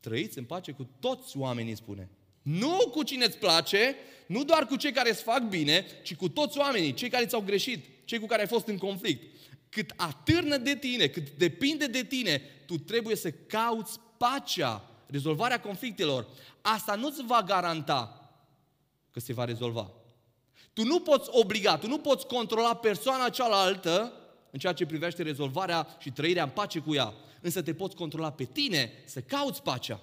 Trăiți 0.00 0.38
în 0.38 0.44
pace 0.44 0.72
cu 0.72 0.88
toți 1.00 1.36
oamenii, 1.36 1.76
spune. 1.76 2.08
Nu 2.42 2.90
cu 2.90 3.02
cine 3.02 3.24
îți 3.24 3.38
place, 3.38 3.96
nu 4.26 4.44
doar 4.44 4.66
cu 4.66 4.76
cei 4.76 4.92
care 4.92 5.10
îți 5.10 5.22
fac 5.22 5.48
bine, 5.48 5.86
ci 6.02 6.14
cu 6.14 6.28
toți 6.28 6.58
oamenii, 6.58 6.94
cei 6.94 7.08
care 7.08 7.26
ți-au 7.26 7.40
greșit, 7.40 7.84
cei 8.04 8.18
cu 8.18 8.26
care 8.26 8.40
ai 8.40 8.48
fost 8.48 8.66
în 8.66 8.78
conflict. 8.78 9.35
Cât 9.76 9.92
atârnă 9.96 10.56
de 10.56 10.76
tine, 10.76 11.06
cât 11.06 11.30
depinde 11.30 11.86
de 11.86 12.04
tine, 12.04 12.42
tu 12.66 12.78
trebuie 12.78 13.16
să 13.16 13.30
cauți 13.30 14.00
pacea, 14.16 14.90
rezolvarea 15.06 15.60
conflictelor. 15.60 16.26
Asta 16.60 16.94
nu-ți 16.94 17.24
va 17.24 17.42
garanta 17.42 18.30
că 19.10 19.20
se 19.20 19.32
va 19.32 19.44
rezolva. 19.44 19.90
Tu 20.72 20.84
nu 20.84 21.00
poți 21.00 21.28
obliga, 21.32 21.78
tu 21.78 21.86
nu 21.86 21.98
poți 21.98 22.26
controla 22.26 22.76
persoana 22.76 23.28
cealaltă 23.28 24.12
în 24.50 24.58
ceea 24.58 24.72
ce 24.72 24.86
privește 24.86 25.22
rezolvarea 25.22 25.96
și 25.98 26.10
trăirea 26.10 26.42
în 26.42 26.50
pace 26.50 26.78
cu 26.78 26.94
ea 26.94 27.14
însă 27.40 27.62
te 27.62 27.74
poți 27.74 27.96
controla 27.96 28.32
pe 28.32 28.44
tine 28.44 28.92
să 29.04 29.20
cauți 29.20 29.62
pacea. 29.62 30.00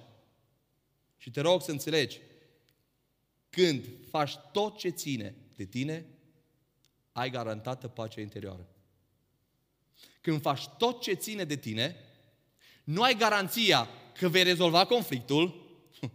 Și 1.16 1.30
te 1.30 1.40
rog 1.40 1.62
să 1.62 1.70
înțelegi, 1.70 2.20
când 3.50 3.84
faci 4.10 4.36
tot 4.52 4.78
ce 4.78 4.88
ține 4.88 5.34
de 5.56 5.64
tine, 5.64 6.06
ai 7.12 7.30
garantată 7.30 7.88
pacea 7.88 8.20
interioară. 8.20 8.68
Când 10.24 10.40
faci 10.40 10.66
tot 10.78 11.00
ce 11.00 11.12
ține 11.12 11.44
de 11.44 11.56
tine, 11.56 11.96
nu 12.84 13.02
ai 13.02 13.16
garanția 13.16 13.88
că 14.18 14.28
vei 14.28 14.42
rezolva 14.42 14.84
conflictul, 14.84 15.66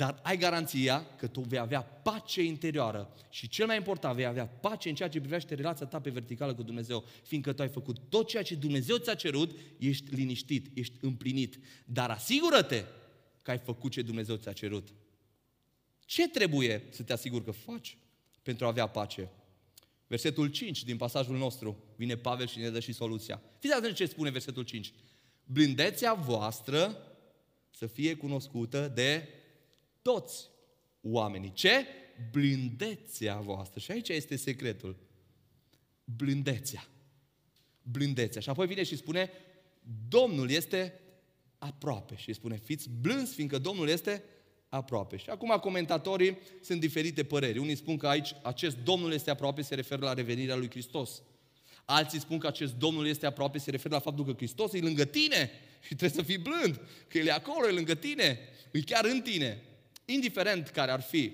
dar 0.00 0.20
ai 0.22 0.36
garanția 0.36 1.06
că 1.16 1.26
tu 1.26 1.40
vei 1.40 1.58
avea 1.58 1.82
pace 1.82 2.42
interioară 2.42 3.14
și 3.30 3.48
cel 3.48 3.66
mai 3.66 3.76
important, 3.76 4.14
vei 4.14 4.24
avea 4.24 4.46
pace 4.46 4.88
în 4.88 4.94
ceea 4.94 5.08
ce 5.08 5.20
privește 5.20 5.54
relația 5.54 5.86
ta 5.86 6.00
pe 6.00 6.10
verticală 6.10 6.54
cu 6.54 6.62
Dumnezeu, 6.62 7.04
fiindcă 7.22 7.52
tu 7.52 7.62
ai 7.62 7.68
făcut 7.68 7.98
tot 8.08 8.28
ceea 8.28 8.42
ce 8.42 8.54
Dumnezeu 8.54 8.96
ți-a 8.96 9.14
cerut, 9.14 9.58
ești 9.78 10.14
liniștit, 10.14 10.78
ești 10.78 10.94
împlinit, 11.00 11.58
dar 11.84 12.10
asigură-te 12.10 12.84
că 13.42 13.50
ai 13.50 13.58
făcut 13.58 13.90
ce 13.90 14.02
Dumnezeu 14.02 14.36
ți-a 14.36 14.52
cerut. 14.52 14.88
Ce 16.04 16.28
trebuie 16.28 16.82
să 16.90 17.02
te 17.02 17.12
asiguri 17.12 17.44
că 17.44 17.50
faci 17.50 17.98
pentru 18.42 18.64
a 18.64 18.68
avea 18.68 18.86
pace? 18.86 19.30
Versetul 20.08 20.46
5 20.46 20.84
din 20.84 20.96
pasajul 20.96 21.36
nostru, 21.36 21.84
vine 21.96 22.16
Pavel 22.16 22.46
și 22.46 22.58
ne 22.58 22.70
dă 22.70 22.80
și 22.80 22.92
soluția. 22.92 23.42
Fiți 23.58 23.74
atenți 23.74 23.96
ce 23.96 24.06
spune 24.06 24.30
versetul 24.30 24.62
5. 24.62 24.92
Blândețea 25.44 26.14
voastră 26.14 26.96
să 27.70 27.86
fie 27.86 28.14
cunoscută 28.14 28.92
de 28.94 29.28
toți 30.02 30.48
oamenii. 31.00 31.52
Ce? 31.52 31.86
Blândețea 32.30 33.36
voastră. 33.36 33.80
Și 33.80 33.90
aici 33.90 34.08
este 34.08 34.36
secretul. 34.36 34.96
Blândețea. 36.04 36.88
Blândețea. 37.82 38.40
Și 38.40 38.48
apoi 38.48 38.66
vine 38.66 38.82
și 38.82 38.96
spune, 38.96 39.30
Domnul 40.08 40.50
este 40.50 41.00
aproape. 41.58 42.16
Și 42.16 42.32
spune, 42.32 42.56
fiți 42.56 42.88
blânzi, 43.00 43.34
fiindcă 43.34 43.58
Domnul 43.58 43.88
este 43.88 44.10
aproape. 44.10 44.37
Și 45.16 45.30
acum 45.30 45.58
comentatorii 45.60 46.38
sunt 46.62 46.80
diferite 46.80 47.24
păreri. 47.24 47.58
Unii 47.58 47.76
spun 47.76 47.96
că 47.96 48.08
aici 48.08 48.34
acest 48.42 48.76
Domnul 48.76 49.12
este 49.12 49.30
aproape, 49.30 49.62
se 49.62 49.74
referă 49.74 50.04
la 50.04 50.12
revenirea 50.12 50.56
lui 50.56 50.70
Hristos. 50.70 51.22
Alții 51.84 52.20
spun 52.20 52.38
că 52.38 52.46
acest 52.46 52.74
Domnul 52.74 53.06
este 53.06 53.26
aproape, 53.26 53.58
se 53.58 53.70
referă 53.70 53.94
la 53.94 54.00
faptul 54.00 54.24
că 54.24 54.32
Hristos 54.32 54.72
e 54.72 54.78
lângă 54.78 55.04
tine 55.04 55.50
și 55.86 55.94
trebuie 55.94 56.10
să 56.10 56.22
fii 56.22 56.38
blând, 56.38 56.80
că 57.08 57.18
El 57.18 57.26
e 57.26 57.32
acolo, 57.32 57.68
e 57.68 57.72
lângă 57.72 57.94
tine, 57.94 58.38
e 58.72 58.80
chiar 58.80 59.04
în 59.04 59.20
tine. 59.20 59.62
Indiferent 60.04 60.68
care 60.68 60.90
ar 60.90 61.00
fi, 61.00 61.32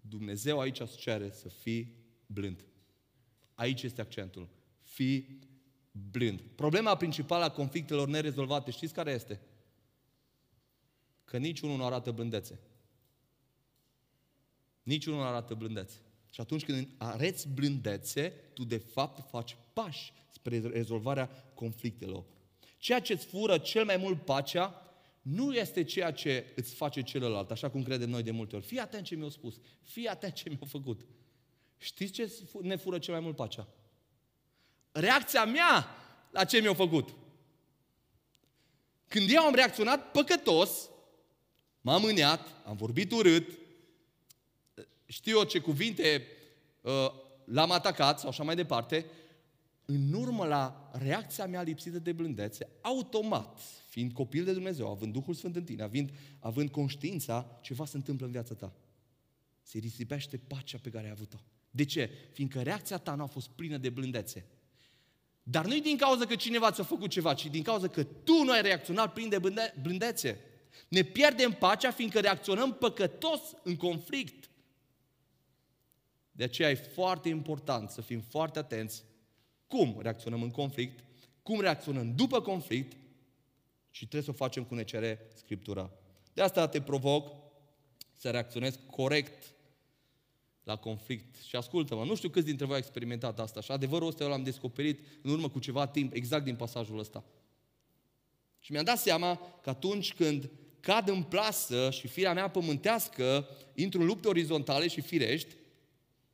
Dumnezeu 0.00 0.60
aici 0.60 0.80
îți 0.80 0.96
cere 0.96 1.30
să 1.30 1.48
fii 1.48 1.94
blând. 2.26 2.64
Aici 3.54 3.82
este 3.82 4.00
accentul. 4.00 4.48
Fii 4.82 5.38
blând. 6.10 6.40
Problema 6.54 6.96
principală 6.96 7.44
a 7.44 7.50
conflictelor 7.50 8.08
nerezolvate, 8.08 8.70
știți 8.70 8.92
care 8.92 9.10
este? 9.10 9.40
Că 11.26 11.36
niciunul 11.36 11.76
nu 11.76 11.84
arată 11.84 12.10
blândețe. 12.10 12.60
Niciunul 14.82 15.18
nu 15.18 15.24
arată 15.24 15.54
blândețe. 15.54 15.96
Și 16.30 16.40
atunci 16.40 16.64
când 16.64 16.88
areți 16.96 17.48
blândețe, 17.48 18.28
tu 18.28 18.64
de 18.64 18.78
fapt 18.78 19.28
faci 19.30 19.56
pași 19.72 20.12
spre 20.32 20.58
rezolvarea 20.58 21.26
conflictelor. 21.54 22.24
Ceea 22.78 23.00
ce 23.00 23.12
îți 23.12 23.26
fură 23.26 23.58
cel 23.58 23.84
mai 23.84 23.96
mult 23.96 24.24
pacea 24.24 24.80
nu 25.22 25.54
este 25.54 25.84
ceea 25.84 26.10
ce 26.12 26.52
îți 26.56 26.74
face 26.74 27.02
celălalt, 27.02 27.50
așa 27.50 27.70
cum 27.70 27.82
credem 27.82 28.10
noi 28.10 28.22
de 28.22 28.30
multe 28.30 28.56
ori. 28.56 28.64
Fii 28.64 28.78
atent 28.78 29.04
ce 29.04 29.14
mi-au 29.14 29.28
spus, 29.28 29.60
fii 29.80 30.06
atent 30.06 30.34
ce 30.34 30.48
mi-au 30.48 30.66
făcut. 30.68 31.06
Știți 31.78 32.12
ce 32.12 32.32
ne 32.60 32.76
fură 32.76 32.98
cel 32.98 33.14
mai 33.14 33.22
mult 33.22 33.36
pacea? 33.36 33.68
Reacția 34.92 35.44
mea 35.44 35.86
la 36.30 36.44
ce 36.44 36.60
mi-au 36.60 36.74
făcut. 36.74 37.14
Când 39.08 39.30
eu 39.30 39.42
am 39.42 39.54
reacționat 39.54 40.10
păcătos, 40.10 40.90
m-am 41.86 42.00
mâniat, 42.00 42.48
am 42.64 42.76
vorbit 42.76 43.12
urât, 43.12 43.58
știu 45.06 45.38
eu 45.38 45.44
ce 45.44 45.58
cuvinte 45.58 46.26
uh, 46.80 46.92
l-am 47.44 47.70
atacat 47.70 48.18
sau 48.18 48.28
așa 48.28 48.42
mai 48.42 48.54
departe, 48.54 49.06
în 49.84 50.12
urmă 50.12 50.44
la 50.46 50.90
reacția 50.92 51.46
mea 51.46 51.62
lipsită 51.62 51.98
de 51.98 52.12
blândețe, 52.12 52.68
automat, 52.80 53.58
fiind 53.88 54.12
copil 54.12 54.44
de 54.44 54.52
Dumnezeu, 54.52 54.90
având 54.90 55.12
Duhul 55.12 55.34
Sfânt 55.34 55.56
în 55.56 55.64
tine, 55.64 55.82
având, 55.82 56.10
având 56.38 56.70
conștiința, 56.70 57.58
ceva 57.62 57.84
se 57.84 57.96
întâmplă 57.96 58.26
în 58.26 58.32
viața 58.32 58.54
ta. 58.54 58.72
Se 59.62 59.78
risipește 59.78 60.36
pacea 60.36 60.78
pe 60.82 60.90
care 60.90 61.04
ai 61.04 61.10
avut-o. 61.10 61.38
De 61.70 61.84
ce? 61.84 62.10
Fiindcă 62.32 62.62
reacția 62.62 62.98
ta 62.98 63.14
nu 63.14 63.22
a 63.22 63.26
fost 63.26 63.48
plină 63.48 63.76
de 63.76 63.90
blândețe. 63.90 64.44
Dar 65.42 65.66
nu 65.66 65.78
din 65.78 65.96
cauza 65.96 66.26
că 66.26 66.36
cineva 66.36 66.70
ți-a 66.70 66.84
făcut 66.84 67.10
ceva, 67.10 67.34
ci 67.34 67.46
din 67.46 67.62
cauza 67.62 67.88
că 67.88 68.02
tu 68.02 68.42
nu 68.44 68.52
ai 68.52 68.62
reacționat 68.62 69.12
plin 69.12 69.28
de 69.28 69.38
blândețe. 69.82 70.40
Ne 70.88 71.02
pierdem 71.02 71.52
pacea 71.52 71.90
fiindcă 71.90 72.20
reacționăm 72.20 72.74
păcătos 72.74 73.40
în 73.62 73.76
conflict. 73.76 74.50
De 76.32 76.44
aceea 76.44 76.70
e 76.70 76.74
foarte 76.74 77.28
important 77.28 77.90
să 77.90 78.00
fim 78.00 78.20
foarte 78.20 78.58
atenți 78.58 79.04
cum 79.66 79.98
reacționăm 80.00 80.42
în 80.42 80.50
conflict, 80.50 81.04
cum 81.42 81.60
reacționăm 81.60 82.14
după 82.14 82.40
conflict 82.40 82.96
și 83.90 84.06
trebuie 84.06 84.22
să 84.22 84.30
o 84.30 84.44
facem 84.44 84.64
cu 84.64 84.74
ne 84.74 84.84
cere 84.84 85.30
Scriptura. 85.34 85.90
De 86.32 86.42
asta 86.42 86.68
te 86.68 86.80
provoc 86.80 87.34
să 88.14 88.30
reacționezi 88.30 88.78
corect 88.90 89.54
la 90.62 90.76
conflict. 90.76 91.36
Și 91.42 91.56
ascultă-mă, 91.56 92.04
nu 92.04 92.14
știu 92.14 92.28
câți 92.28 92.46
dintre 92.46 92.64
voi 92.64 92.74
au 92.74 92.80
experimentat 92.80 93.40
asta 93.40 93.60
și 93.60 93.70
adevărul 93.70 94.08
ăsta 94.08 94.24
eu 94.24 94.30
l-am 94.30 94.42
descoperit 94.42 95.00
în 95.22 95.30
urmă 95.30 95.48
cu 95.48 95.58
ceva 95.58 95.86
timp, 95.86 96.14
exact 96.14 96.44
din 96.44 96.56
pasajul 96.56 96.98
ăsta. 96.98 97.24
Și 98.60 98.72
mi-am 98.72 98.84
dat 98.84 98.98
seama 98.98 99.58
că 99.62 99.70
atunci 99.70 100.14
când 100.14 100.50
cad 100.86 101.08
în 101.08 101.22
plasă 101.22 101.90
și 101.90 102.08
firea 102.08 102.32
mea 102.32 102.50
pământească, 102.50 103.48
intru 103.74 104.00
în 104.00 104.06
lupte 104.06 104.28
orizontale 104.28 104.88
și 104.88 105.00
firești, 105.00 105.54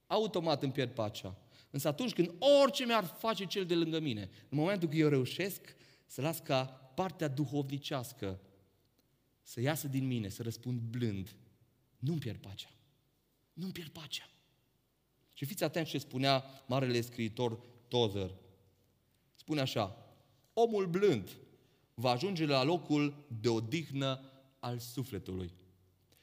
automat 0.07 0.63
îmi 0.63 0.73
pierd 0.73 0.91
pacea. 0.91 1.37
Însă 1.71 1.89
atunci 1.89 2.13
când 2.13 2.35
orice 2.63 2.85
mi-ar 2.85 3.05
face 3.05 3.47
cel 3.47 3.65
de 3.65 3.75
lângă 3.75 4.01
mine, 4.01 4.31
în 4.49 4.59
momentul 4.59 4.89
când 4.89 5.01
eu 5.01 5.09
reușesc 5.09 5.77
să 6.07 6.21
las 6.21 6.39
ca 6.39 6.65
partea 6.95 7.29
duhovnicească 7.29 8.41
să 9.43 9.61
iasă 9.61 9.89
din 9.89 10.07
mine, 10.07 10.29
să 10.29 10.43
răspund 10.43 10.81
blând, 10.81 11.37
nu-mi 11.99 12.19
pierd 12.19 12.39
pacea. 12.39 12.71
Nu-mi 13.53 13.73
pierd 13.73 13.91
pacea. 13.91 14.31
Și 15.33 15.45
fiți 15.45 15.65
atenți 15.65 15.91
ce 15.91 15.99
spunea 15.99 16.45
marele 16.67 17.01
scriitor 17.01 17.59
Tozer. 17.89 18.35
Spune 19.35 19.61
așa, 19.61 19.97
omul 20.53 20.87
blând 20.87 21.37
va 21.95 22.11
ajunge 22.11 22.47
la 22.47 22.63
locul 22.63 23.27
de 23.41 23.49
odihnă 23.49 24.32
al 24.63 24.79
sufletului. 24.79 25.53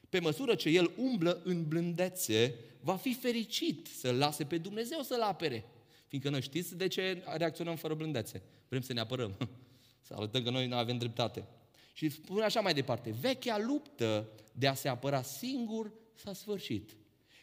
Pe 0.09 0.19
măsură 0.19 0.55
ce 0.55 0.69
el 0.69 0.91
umblă 0.97 1.41
în 1.43 1.67
blândețe, 1.67 2.55
va 2.81 2.95
fi 2.95 3.13
fericit 3.13 3.87
să 3.87 4.11
lase 4.11 4.45
pe 4.45 4.57
Dumnezeu 4.57 5.01
să-l 5.01 5.21
apere. 5.21 5.65
Fiindcă 6.07 6.29
noi 6.29 6.41
știți 6.41 6.75
de 6.75 6.87
ce 6.87 7.23
reacționăm 7.25 7.75
fără 7.75 7.93
blândețe. 7.93 8.41
Vrem 8.67 8.81
să 8.81 8.93
ne 8.93 8.99
apărăm. 8.99 9.37
Să 10.07 10.13
arătăm 10.17 10.43
că 10.43 10.49
noi 10.49 10.67
nu 10.67 10.75
avem 10.75 10.97
dreptate. 10.97 11.47
Și 11.93 12.09
spune 12.09 12.43
așa 12.43 12.61
mai 12.61 12.73
departe, 12.73 13.11
vechea 13.11 13.57
luptă 13.57 14.29
de 14.51 14.67
a 14.67 14.73
se 14.73 14.87
apăra 14.87 15.21
singur 15.21 15.91
s-a 16.15 16.33
sfârșit. 16.33 16.97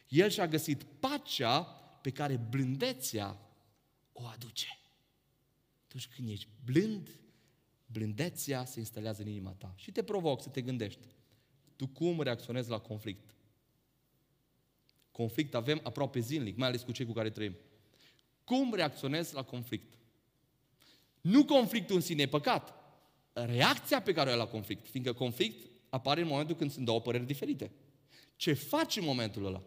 El 0.08 0.30
și-a 0.30 0.48
găsit 0.48 0.82
pacea 0.82 1.60
pe 2.02 2.10
care 2.10 2.36
blândețea 2.50 3.40
o 4.12 4.26
aduce. 4.26 4.78
Atunci 5.86 6.08
când 6.16 6.28
ești 6.28 6.48
blând, 6.64 7.20
blândețea 7.96 8.64
se 8.64 8.78
instalează 8.78 9.22
în 9.22 9.28
inima 9.28 9.50
ta. 9.50 9.74
Și 9.76 9.90
te 9.90 10.02
provoc 10.02 10.42
să 10.42 10.48
te 10.48 10.62
gândești. 10.62 11.06
Tu 11.76 11.86
cum 11.86 12.20
reacționezi 12.20 12.70
la 12.70 12.78
conflict? 12.78 13.34
Conflict 15.10 15.54
avem 15.54 15.80
aproape 15.82 16.20
zilnic, 16.20 16.56
mai 16.56 16.68
ales 16.68 16.82
cu 16.82 16.92
cei 16.92 17.06
cu 17.06 17.12
care 17.12 17.30
trăim. 17.30 17.56
Cum 18.44 18.74
reacționezi 18.74 19.34
la 19.34 19.42
conflict? 19.42 19.94
Nu 21.20 21.44
conflictul 21.44 21.96
în 21.96 22.02
sine 22.02 22.22
e 22.22 22.28
păcat. 22.28 22.74
Reacția 23.32 24.02
pe 24.02 24.12
care 24.12 24.28
o 24.28 24.32
ai 24.32 24.38
la 24.38 24.46
conflict. 24.46 24.88
Fiindcă 24.88 25.12
conflict 25.12 25.70
apare 25.88 26.20
în 26.20 26.26
momentul 26.26 26.56
când 26.56 26.70
sunt 26.70 26.84
două 26.84 27.00
păreri 27.00 27.26
diferite. 27.26 27.72
Ce 28.36 28.52
faci 28.52 28.96
în 28.96 29.04
momentul 29.04 29.46
ăla? 29.46 29.62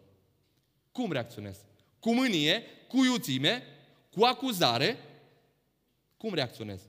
Cum 0.92 1.12
reacționezi? 1.12 1.60
Cu 2.00 2.14
mânie, 2.14 2.64
cu 2.88 3.04
iuțime, 3.04 3.64
cu 4.12 4.24
acuzare? 4.24 4.98
Cum 6.18 6.34
reacționezi? 6.34 6.88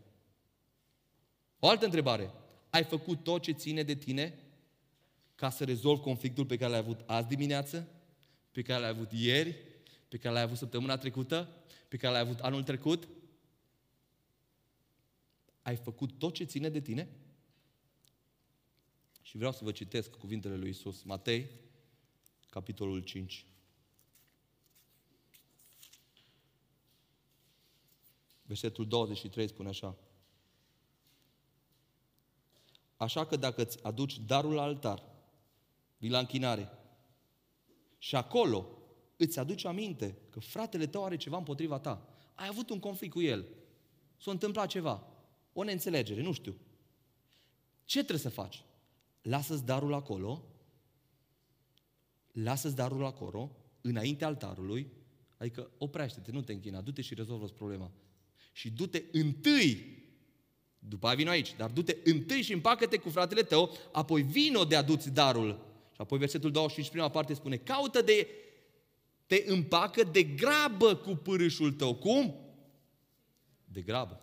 O 1.60 1.68
altă 1.68 1.84
întrebare. 1.84 2.30
Ai 2.70 2.84
făcut 2.84 3.22
tot 3.22 3.42
ce 3.42 3.52
ține 3.52 3.82
de 3.82 3.94
tine 3.94 4.38
ca 5.34 5.50
să 5.50 5.64
rezolvi 5.64 6.02
conflictul 6.02 6.46
pe 6.46 6.56
care 6.56 6.70
l-ai 6.70 6.78
avut 6.78 7.00
azi 7.06 7.28
dimineață, 7.28 7.88
pe 8.52 8.62
care 8.62 8.80
l-ai 8.80 8.88
avut 8.88 9.12
ieri, 9.12 9.56
pe 10.08 10.16
care 10.16 10.34
l-ai 10.34 10.42
avut 10.42 10.56
săptămâna 10.56 10.96
trecută, 10.96 11.48
pe 11.88 11.96
care 11.96 12.12
l-ai 12.12 12.22
avut 12.22 12.38
anul 12.38 12.62
trecut? 12.62 13.08
Ai 15.62 15.76
făcut 15.76 16.18
tot 16.18 16.34
ce 16.34 16.44
ține 16.44 16.68
de 16.68 16.80
tine? 16.80 17.08
Și 19.22 19.36
vreau 19.36 19.52
să 19.52 19.64
vă 19.64 19.72
citesc 19.72 20.10
cuvintele 20.10 20.56
lui 20.56 20.68
Isus, 20.68 21.02
Matei, 21.02 21.50
capitolul 22.50 23.00
5. 23.00 23.46
Versetul 28.42 28.88
23 28.88 29.48
spune 29.48 29.68
așa. 29.68 29.96
Așa 33.00 33.26
că 33.26 33.36
dacă 33.36 33.62
îți 33.62 33.84
aduci 33.84 34.18
darul 34.18 34.52
la 34.52 34.62
altar, 34.62 35.02
vii 35.98 36.10
la 36.10 36.18
închinare 36.18 36.70
și 37.98 38.16
acolo 38.16 38.68
îți 39.16 39.38
aduci 39.38 39.64
aminte 39.64 40.18
că 40.30 40.40
fratele 40.40 40.86
tău 40.86 41.04
are 41.04 41.16
ceva 41.16 41.36
împotriva 41.36 41.78
ta, 41.78 42.08
ai 42.34 42.46
avut 42.48 42.70
un 42.70 42.78
conflict 42.78 43.12
cu 43.12 43.20
el, 43.20 43.46
s-a 44.16 44.30
întâmplat 44.30 44.68
ceva, 44.68 45.06
o 45.52 45.62
neînțelegere, 45.62 46.22
nu 46.22 46.32
știu. 46.32 46.56
Ce 47.84 47.98
trebuie 47.98 48.18
să 48.18 48.28
faci? 48.28 48.64
Lasă-ți 49.22 49.64
darul 49.64 49.94
acolo, 49.94 50.44
lasă-ți 52.32 52.76
darul 52.76 53.04
acolo, 53.04 53.56
înainte 53.80 54.24
altarului, 54.24 54.92
adică 55.36 55.70
oprește-te, 55.78 56.30
nu 56.30 56.42
te 56.42 56.52
închina, 56.52 56.80
du-te 56.80 57.02
și 57.02 57.14
rezolvă 57.14 57.46
problema. 57.46 57.90
Și 58.52 58.70
du-te 58.70 59.04
întâi, 59.12 59.99
după 60.88 61.06
aia 61.06 61.16
vino 61.16 61.30
aici, 61.30 61.54
dar 61.56 61.70
du-te 61.70 61.96
întâi 62.04 62.42
și 62.42 62.52
împacă-te 62.52 62.96
cu 62.96 63.10
fratele 63.10 63.42
tău, 63.42 63.76
apoi 63.92 64.22
vino 64.22 64.64
de 64.64 64.76
aduți 64.76 65.10
darul. 65.10 65.58
Și 65.92 66.00
apoi 66.00 66.18
versetul 66.18 66.50
25, 66.50 66.92
prima 66.92 67.08
parte 67.08 67.34
spune, 67.34 67.56
caută 67.56 68.02
de, 68.02 68.28
te 69.26 69.44
împacă 69.46 70.02
de 70.04 70.22
grabă 70.22 70.94
cu 70.94 71.10
pârâșul 71.10 71.72
tău. 71.72 71.94
Cum? 71.94 72.34
De 73.64 73.80
grabă. 73.80 74.20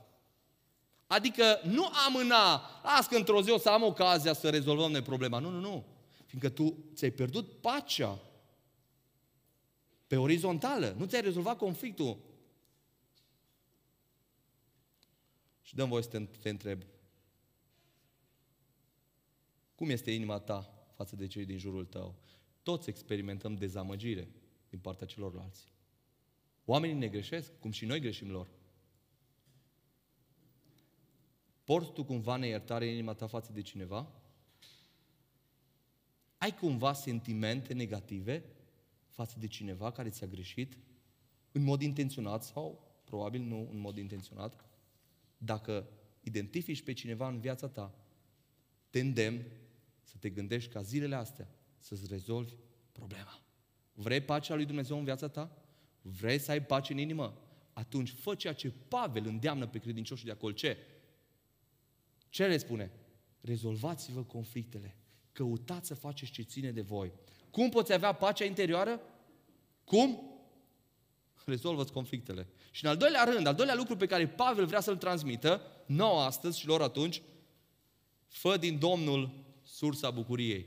Adică 1.08 1.60
nu 1.64 1.90
amâna, 2.08 2.62
las 2.84 3.08
că 3.08 3.16
într-o 3.16 3.42
zi 3.42 3.50
o 3.50 3.58
să 3.58 3.70
am 3.70 3.84
ocazia 3.84 4.34
să 4.34 4.50
rezolvăm 4.50 4.92
noi 4.92 5.02
problema. 5.02 5.40
Nu, 5.40 5.50
nu, 5.50 5.60
nu. 5.60 5.86
Fiindcă 6.26 6.50
tu 6.50 6.78
ți-ai 6.96 7.12
pierdut 7.12 7.62
pacea 7.62 8.20
pe 10.08 10.18
orizontală. 10.18 10.96
Nu 10.98 11.06
ți-ai 11.06 11.22
rezolvat 11.22 11.58
conflictul. 11.58 12.18
Și 15.68 15.76
dăm 15.76 15.90
voie 15.90 16.04
să 16.04 16.10
te, 16.10 16.26
te 16.26 16.50
întreb. 16.50 16.84
Cum 19.76 19.90
este 19.90 20.12
inima 20.12 20.40
ta 20.40 20.88
față 20.94 21.16
de 21.16 21.28
cei 21.28 21.46
din 21.46 21.58
jurul 21.58 21.86
tău? 21.86 22.16
Toți 22.64 22.90
experimentăm 22.90 23.56
dezamăgire 23.56 24.28
din 24.70 24.80
partea 24.80 25.08
celorlalți. 25.08 25.72
Oamenii 26.66 26.96
ne 26.96 27.08
greșesc, 27.08 27.60
cum 27.60 27.72
și 27.72 27.86
noi 27.86 28.00
greșim 28.00 28.32
lor. 28.32 28.50
Porți 31.64 31.92
tu 31.92 32.04
cumva 32.04 32.36
neiertare 32.36 32.86
în 32.86 32.94
inima 32.94 33.14
ta 33.14 33.28
față 33.28 33.52
de 33.52 33.62
cineva? 33.62 34.12
Ai 36.38 36.56
cumva 36.56 36.94
sentimente 36.94 37.74
negative 37.74 38.44
față 39.08 39.40
de 39.40 39.48
cineva 39.48 39.92
care 39.92 40.10
ți-a 40.10 40.28
greșit? 40.28 40.78
În 41.52 41.64
mod 41.64 41.82
intenționat 41.82 42.44
sau 42.44 42.98
probabil 43.04 43.42
nu 43.42 43.70
în 43.72 43.78
mod 43.78 43.98
intenționat? 43.98 44.67
Dacă 45.38 45.90
identifici 46.22 46.84
pe 46.84 46.94
cineva 46.94 47.28
în 47.28 47.40
viața 47.40 47.68
ta, 47.68 47.96
te 48.90 49.00
îndemn 49.00 49.46
să 50.02 50.16
te 50.20 50.30
gândești 50.30 50.72
ca 50.72 50.82
zilele 50.82 51.16
astea 51.16 51.48
să-ți 51.78 52.08
rezolvi 52.08 52.54
problema. 52.92 53.42
Vrei 53.94 54.22
pacea 54.22 54.56
lui 54.56 54.66
Dumnezeu 54.66 54.98
în 54.98 55.04
viața 55.04 55.28
ta? 55.28 55.62
Vrei 56.02 56.40
să 56.40 56.52
ai 56.52 56.64
pace 56.64 56.92
în 56.92 57.00
inimă? 57.00 57.42
Atunci 57.74 58.10
fă 58.10 58.36
ceea 58.36 58.54
ce 58.54 58.74
Pavel 58.88 59.26
îndeamnă 59.26 59.68
pe 59.68 59.80
credincioșii 59.80 60.26
de 60.26 60.32
acolo. 60.32 60.54
Ce? 60.54 60.78
Ce 62.30 62.48
le 62.48 62.58
spune? 62.58 62.92
Rezolvați-vă 63.42 64.24
conflictele. 64.24 64.96
Căutați 65.32 65.88
să 65.88 65.94
faceți 65.94 66.32
ce 66.32 66.42
ține 66.42 66.72
de 66.72 66.82
voi. 66.82 67.12
Cum 67.52 67.70
poți 67.70 67.94
avea 67.94 68.14
pacea 68.14 68.46
interioară? 68.46 69.02
Cum? 69.84 70.37
Rezolvă-ți 71.48 71.92
conflictele. 71.92 72.48
Și 72.72 72.84
în 72.84 72.90
al 72.90 72.98
doilea 72.98 73.24
rând, 73.24 73.48
al 73.48 73.56
doilea 73.56 73.76
lucru 73.76 73.96
pe 73.96 74.06
care 74.06 74.28
Pavel 74.28 74.66
vrea 74.66 74.80
să-l 74.80 74.98
transmită, 74.98 75.62
nouă 75.86 76.22
astăzi 76.22 76.60
și 76.60 76.68
lor 76.68 76.82
atunci, 76.82 77.22
fă 78.28 78.58
din 78.58 78.80
Domnul 78.80 79.30
sursa 79.64 80.10
bucuriei. 80.10 80.66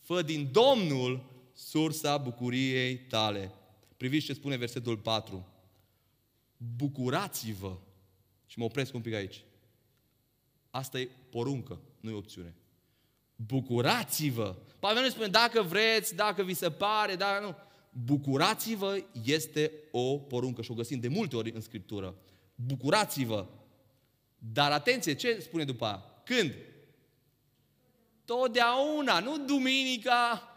Fă 0.00 0.22
din 0.22 0.48
Domnul 0.52 1.24
sursa 1.52 2.16
bucuriei 2.16 2.96
tale. 2.96 3.52
Priviți 3.96 4.26
ce 4.26 4.32
spune 4.32 4.56
versetul 4.56 4.96
4. 4.96 5.46
Bucurați-vă. 6.76 7.76
Și 8.46 8.58
mă 8.58 8.64
opresc 8.64 8.94
un 8.94 9.00
pic 9.00 9.14
aici. 9.14 9.44
Asta 10.70 10.98
e 11.00 11.08
poruncă, 11.30 11.80
nu 12.00 12.10
e 12.10 12.14
opțiune. 12.14 12.54
Bucurați-vă. 13.36 14.56
Pavel 14.78 15.02
nu 15.02 15.08
spune 15.08 15.28
dacă 15.28 15.62
vreți, 15.62 16.14
dacă 16.14 16.42
vi 16.42 16.54
se 16.54 16.70
pare, 16.70 17.16
dacă 17.16 17.44
nu. 17.44 17.54
Bucurați-vă 18.02 19.04
este 19.24 19.72
o 19.90 20.18
poruncă 20.18 20.62
și 20.62 20.70
o 20.70 20.74
găsim 20.74 21.00
de 21.00 21.08
multe 21.08 21.36
ori 21.36 21.50
în 21.50 21.60
Scriptură. 21.60 22.14
Bucurați-vă. 22.54 23.46
Dar 24.38 24.72
atenție, 24.72 25.14
ce 25.14 25.38
spune 25.40 25.64
după 25.64 25.84
aia? 25.84 26.04
Când? 26.24 26.54
Totdeauna, 28.24 29.18
nu 29.18 29.38
duminica, 29.38 30.48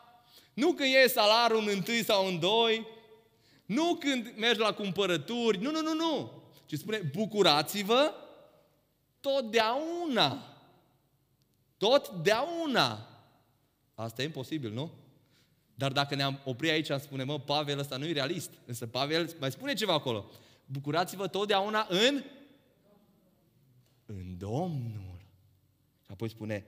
nu 0.54 0.73
când 0.73 0.93
e 1.04 1.08
salarul 1.08 1.62
în 1.62 1.67
întâi 1.67 2.04
sau 2.04 2.28
în 2.28 2.39
doi, 2.39 2.88
nu 3.65 3.95
când 3.95 4.34
mergi 4.38 4.60
la 4.60 4.73
cumpărături, 4.73 5.62
nu, 5.62 5.71
nu, 5.71 5.82
nu, 5.82 5.93
nu. 5.93 6.43
Ci 6.65 6.73
spune, 6.73 7.12
bucurați-vă 7.15 8.13
totdeauna. 9.19 10.58
Totdeauna. 11.78 13.08
Asta 13.95 14.21
e 14.21 14.26
imposibil, 14.26 14.71
nu? 14.71 14.91
Dar 15.78 15.92
dacă 15.92 16.16
ne-am 16.16 16.40
oprit 16.46 16.70
aici, 16.70 16.90
am 16.90 17.00
spune, 17.00 17.24
mă, 17.24 17.40
Pavel 17.40 17.80
ăsta 17.80 17.98
nu 17.98 18.06
e 18.06 18.12
realist. 18.12 18.50
Însă 18.66 18.88
Pavel 18.88 19.36
mai 19.40 19.52
spune 19.52 19.74
ceva 19.74 19.94
acolo. 19.94 20.30
Bucurați-vă 20.66 21.28
totdeauna 21.28 21.88
în 21.90 22.24
în 24.06 24.38
Domnul. 24.38 25.22
Și 26.02 26.12
apoi 26.12 26.30
spune, 26.30 26.66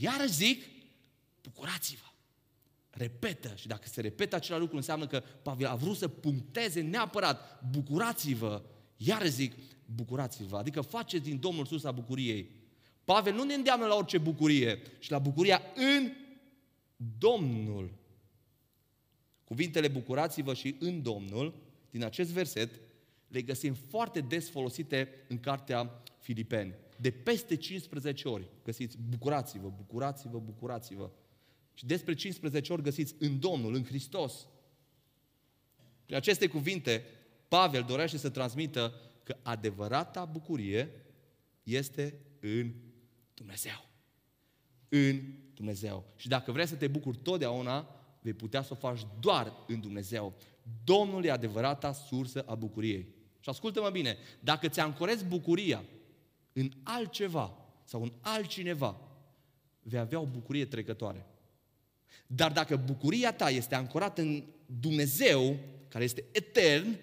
iar 0.00 0.26
zic, 0.26 0.62
bucurați-vă. 1.42 2.06
Repetă 2.90 3.54
și 3.54 3.66
dacă 3.66 3.88
se 3.88 4.00
repetă 4.00 4.36
același 4.36 4.62
lucru 4.62 4.76
înseamnă 4.76 5.06
că 5.06 5.22
Pavel 5.42 5.66
a 5.66 5.74
vrut 5.74 5.96
să 5.96 6.08
puncteze 6.08 6.80
neapărat, 6.80 7.60
bucurați-vă, 7.70 8.62
iar 8.96 9.26
zic, 9.26 9.54
bucurați-vă. 9.94 10.56
Adică 10.56 10.80
faceți 10.80 11.24
din 11.24 11.40
Domnul 11.40 11.66
sursa 11.66 11.90
bucuriei. 11.90 12.50
Pavel 13.04 13.34
nu 13.34 13.44
ne 13.44 13.54
îndeamnă 13.54 13.86
la 13.86 13.94
orice 13.94 14.18
bucurie, 14.18 14.82
ci 14.98 15.08
la 15.08 15.18
bucuria 15.18 15.62
în 15.74 16.12
Domnul. 17.18 18.04
Cuvintele 19.46 19.88
bucurați-vă 19.88 20.54
și 20.54 20.76
în 20.78 21.02
Domnul, 21.02 21.54
din 21.90 22.04
acest 22.04 22.30
verset, 22.30 22.80
le 23.28 23.42
găsim 23.42 23.74
foarte 23.74 24.20
des 24.20 24.50
folosite 24.50 25.08
în 25.28 25.38
cartea 25.38 26.02
Filipeni. 26.18 26.74
De 27.00 27.10
peste 27.10 27.56
15 27.56 28.28
ori 28.28 28.48
găsiți 28.64 28.98
bucurați-vă, 29.08 29.72
bucurați-vă, 29.76 30.38
bucurați-vă. 30.38 31.10
Și 31.74 31.86
despre 31.86 32.14
15 32.14 32.72
ori 32.72 32.82
găsiți 32.82 33.14
în 33.18 33.38
Domnul, 33.38 33.74
în 33.74 33.84
Hristos. 33.84 34.46
Prin 36.04 36.16
aceste 36.16 36.46
cuvinte, 36.46 37.04
Pavel 37.48 37.82
dorește 37.82 38.16
să 38.16 38.30
transmită 38.30 38.94
că 39.22 39.36
adevărata 39.42 40.24
bucurie 40.24 40.90
este 41.62 42.14
în 42.40 42.72
Dumnezeu. 43.34 43.88
În 44.88 45.22
Dumnezeu. 45.54 46.04
Și 46.16 46.28
dacă 46.28 46.52
vrei 46.52 46.66
să 46.66 46.74
te 46.74 46.88
bucuri 46.88 47.16
totdeauna, 47.16 47.95
vei 48.26 48.34
putea 48.34 48.62
să 48.62 48.72
o 48.72 48.76
faci 48.88 49.06
doar 49.20 49.52
în 49.66 49.80
Dumnezeu. 49.80 50.34
Domnul 50.84 51.24
e 51.24 51.30
adevărata 51.30 51.92
sursă 51.92 52.44
a 52.46 52.54
bucuriei. 52.54 53.06
Și 53.40 53.48
ascultă-mă 53.48 53.90
bine, 53.90 54.16
dacă 54.40 54.68
ți 54.68 54.80
ancorezi 54.80 55.24
bucuria 55.24 55.84
în 56.52 56.70
altceva 56.82 57.58
sau 57.84 58.02
în 58.02 58.12
altcineva, 58.20 59.00
vei 59.82 59.98
avea 59.98 60.20
o 60.20 60.26
bucurie 60.26 60.64
trecătoare. 60.66 61.26
Dar 62.26 62.52
dacă 62.52 62.76
bucuria 62.76 63.32
ta 63.32 63.50
este 63.50 63.74
ancorată 63.74 64.20
în 64.20 64.44
Dumnezeu, 64.80 65.56
care 65.88 66.04
este 66.04 66.24
etern, 66.32 66.98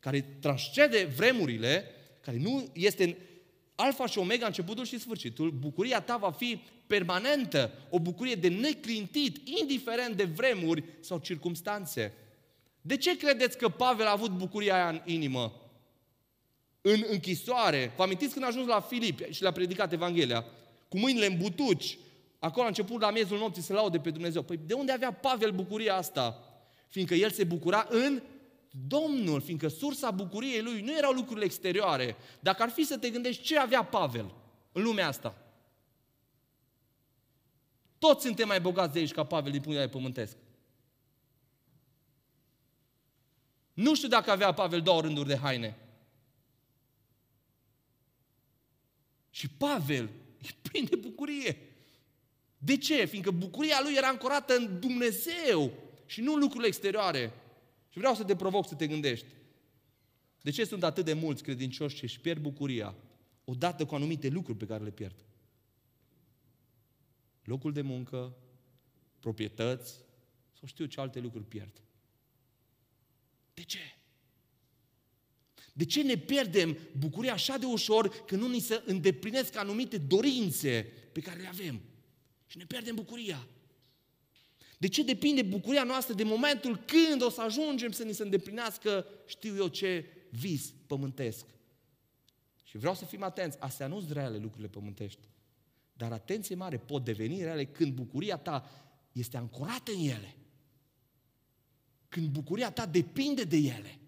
care 0.00 0.20
transcede 0.20 1.04
vremurile, 1.04 1.84
care 2.20 2.38
nu 2.38 2.70
este 2.72 3.04
în 3.04 3.14
alfa 3.74 4.06
și 4.06 4.18
omega, 4.18 4.46
începutul 4.46 4.84
și 4.84 4.98
sfârșitul, 4.98 5.50
bucuria 5.50 6.00
ta 6.00 6.16
va 6.16 6.30
fi 6.30 6.60
permanentă, 6.88 7.72
o 7.90 7.98
bucurie 7.98 8.34
de 8.34 8.48
neclintit, 8.48 9.48
indiferent 9.60 10.16
de 10.16 10.24
vremuri 10.24 10.84
sau 11.00 11.18
circumstanțe. 11.18 12.14
De 12.80 12.96
ce 12.96 13.16
credeți 13.16 13.58
că 13.58 13.68
Pavel 13.68 14.06
a 14.06 14.12
avut 14.12 14.30
bucuria 14.30 14.74
aia 14.74 14.88
în 14.88 15.00
inimă? 15.04 15.52
În 16.80 17.04
închisoare. 17.10 17.92
Vă 17.96 18.02
amintiți 18.02 18.32
când 18.32 18.44
a 18.44 18.48
ajuns 18.48 18.66
la 18.66 18.80
Filip 18.80 19.30
și 19.30 19.42
le-a 19.42 19.52
predicat 19.52 19.92
Evanghelia? 19.92 20.44
Cu 20.88 20.98
mâinile 20.98 21.26
în 21.26 21.36
butuci, 21.36 21.98
Acolo 22.38 22.64
a 22.64 22.68
început 22.68 23.00
la 23.00 23.10
miezul 23.10 23.38
nopții 23.38 23.62
să 23.62 23.72
laude 23.72 23.98
pe 23.98 24.10
Dumnezeu. 24.10 24.42
Păi 24.42 24.60
de 24.66 24.74
unde 24.74 24.92
avea 24.92 25.12
Pavel 25.12 25.50
bucuria 25.50 25.96
asta? 25.96 26.42
Fiindcă 26.88 27.14
el 27.14 27.30
se 27.30 27.44
bucura 27.44 27.86
în 27.90 28.22
Domnul, 28.86 29.40
fiindcă 29.40 29.68
sursa 29.68 30.10
bucuriei 30.10 30.62
lui 30.62 30.80
nu 30.80 30.96
erau 30.96 31.12
lucrurile 31.12 31.44
exterioare. 31.44 32.16
Dacă 32.40 32.62
ar 32.62 32.68
fi 32.68 32.84
să 32.84 32.98
te 32.98 33.10
gândești 33.10 33.42
ce 33.42 33.58
avea 33.58 33.84
Pavel 33.84 34.34
în 34.72 34.82
lumea 34.82 35.08
asta, 35.08 35.34
toți 37.98 38.24
suntem 38.24 38.46
mai 38.46 38.60
bogați 38.60 38.92
de 38.92 38.98
aici 38.98 39.12
ca 39.12 39.24
Pavel 39.24 39.52
din 39.52 39.60
punct 39.60 39.76
de 39.76 39.84
vedere 39.84 39.98
pământesc. 39.98 40.36
Nu 43.72 43.94
știu 43.94 44.08
dacă 44.08 44.30
avea 44.30 44.52
Pavel 44.52 44.82
două 44.82 45.00
rânduri 45.00 45.28
de 45.28 45.36
haine. 45.36 45.76
Și 49.30 49.48
Pavel 49.48 50.10
e 50.42 50.48
plin 50.62 50.84
de 50.84 50.96
bucurie. 50.96 51.56
De 52.58 52.76
ce? 52.76 53.04
Fiindcă 53.04 53.30
bucuria 53.30 53.80
lui 53.82 53.94
era 53.96 54.08
ancorată 54.08 54.56
în 54.56 54.80
Dumnezeu 54.80 55.72
și 56.06 56.20
nu 56.20 56.32
în 56.32 56.40
lucrurile 56.40 56.66
exterioare. 56.66 57.32
Și 57.88 57.98
vreau 57.98 58.14
să 58.14 58.24
te 58.24 58.36
provoc 58.36 58.66
să 58.66 58.74
te 58.74 58.86
gândești. 58.86 59.26
De 60.42 60.50
ce 60.50 60.64
sunt 60.64 60.82
atât 60.82 61.04
de 61.04 61.12
mulți 61.12 61.42
credincioși 61.42 61.96
ce 61.96 62.04
își 62.04 62.20
pierd 62.20 62.40
bucuria 62.40 62.94
odată 63.44 63.84
cu 63.84 63.94
anumite 63.94 64.28
lucruri 64.28 64.58
pe 64.58 64.66
care 64.66 64.84
le 64.84 64.90
pierd? 64.90 65.24
Locul 67.48 67.72
de 67.72 67.80
muncă, 67.80 68.36
proprietăți 69.20 69.92
sau 70.58 70.66
știu 70.66 70.84
ce 70.84 71.00
alte 71.00 71.20
lucruri 71.20 71.44
pierd. 71.44 71.82
De 73.54 73.62
ce? 73.62 73.78
De 75.72 75.84
ce 75.84 76.02
ne 76.02 76.16
pierdem 76.16 76.76
bucuria 76.98 77.32
așa 77.32 77.58
de 77.58 77.66
ușor 77.66 78.24
când 78.24 78.40
nu 78.40 78.48
ni 78.48 78.58
se 78.58 78.82
îndeplinesc 78.86 79.56
anumite 79.56 79.98
dorințe 79.98 80.92
pe 81.12 81.20
care 81.20 81.40
le 81.40 81.46
avem? 81.46 81.80
Și 82.46 82.56
ne 82.56 82.64
pierdem 82.64 82.94
bucuria. 82.94 83.46
De 84.78 84.88
ce 84.88 85.02
depinde 85.02 85.42
bucuria 85.42 85.84
noastră 85.84 86.14
de 86.14 86.24
momentul 86.24 86.76
când 86.76 87.22
o 87.22 87.30
să 87.30 87.40
ajungem 87.40 87.90
să 87.90 88.02
ni 88.02 88.12
se 88.12 88.22
îndeplinească, 88.22 89.06
știu 89.26 89.56
eu 89.56 89.68
ce, 89.68 90.06
vis 90.30 90.72
pământesc? 90.86 91.46
Și 92.64 92.78
vreau 92.78 92.94
să 92.94 93.04
fim 93.04 93.22
atenți, 93.22 93.60
astea 93.60 93.86
nu 93.86 93.98
sunt 93.98 94.12
reale 94.12 94.38
lucrurile 94.38 94.68
pământești. 94.68 95.28
Dar 95.98 96.12
atenție 96.12 96.54
mare, 96.54 96.78
pot 96.78 97.04
deveni 97.04 97.42
reale 97.42 97.64
când 97.64 97.92
bucuria 97.92 98.36
ta 98.36 98.70
este 99.12 99.36
ancorată 99.36 99.92
în 99.92 100.00
ele. 100.00 100.36
Când 102.08 102.28
bucuria 102.28 102.70
ta 102.70 102.86
depinde 102.86 103.44
de 103.44 103.56
ele. 103.56 103.98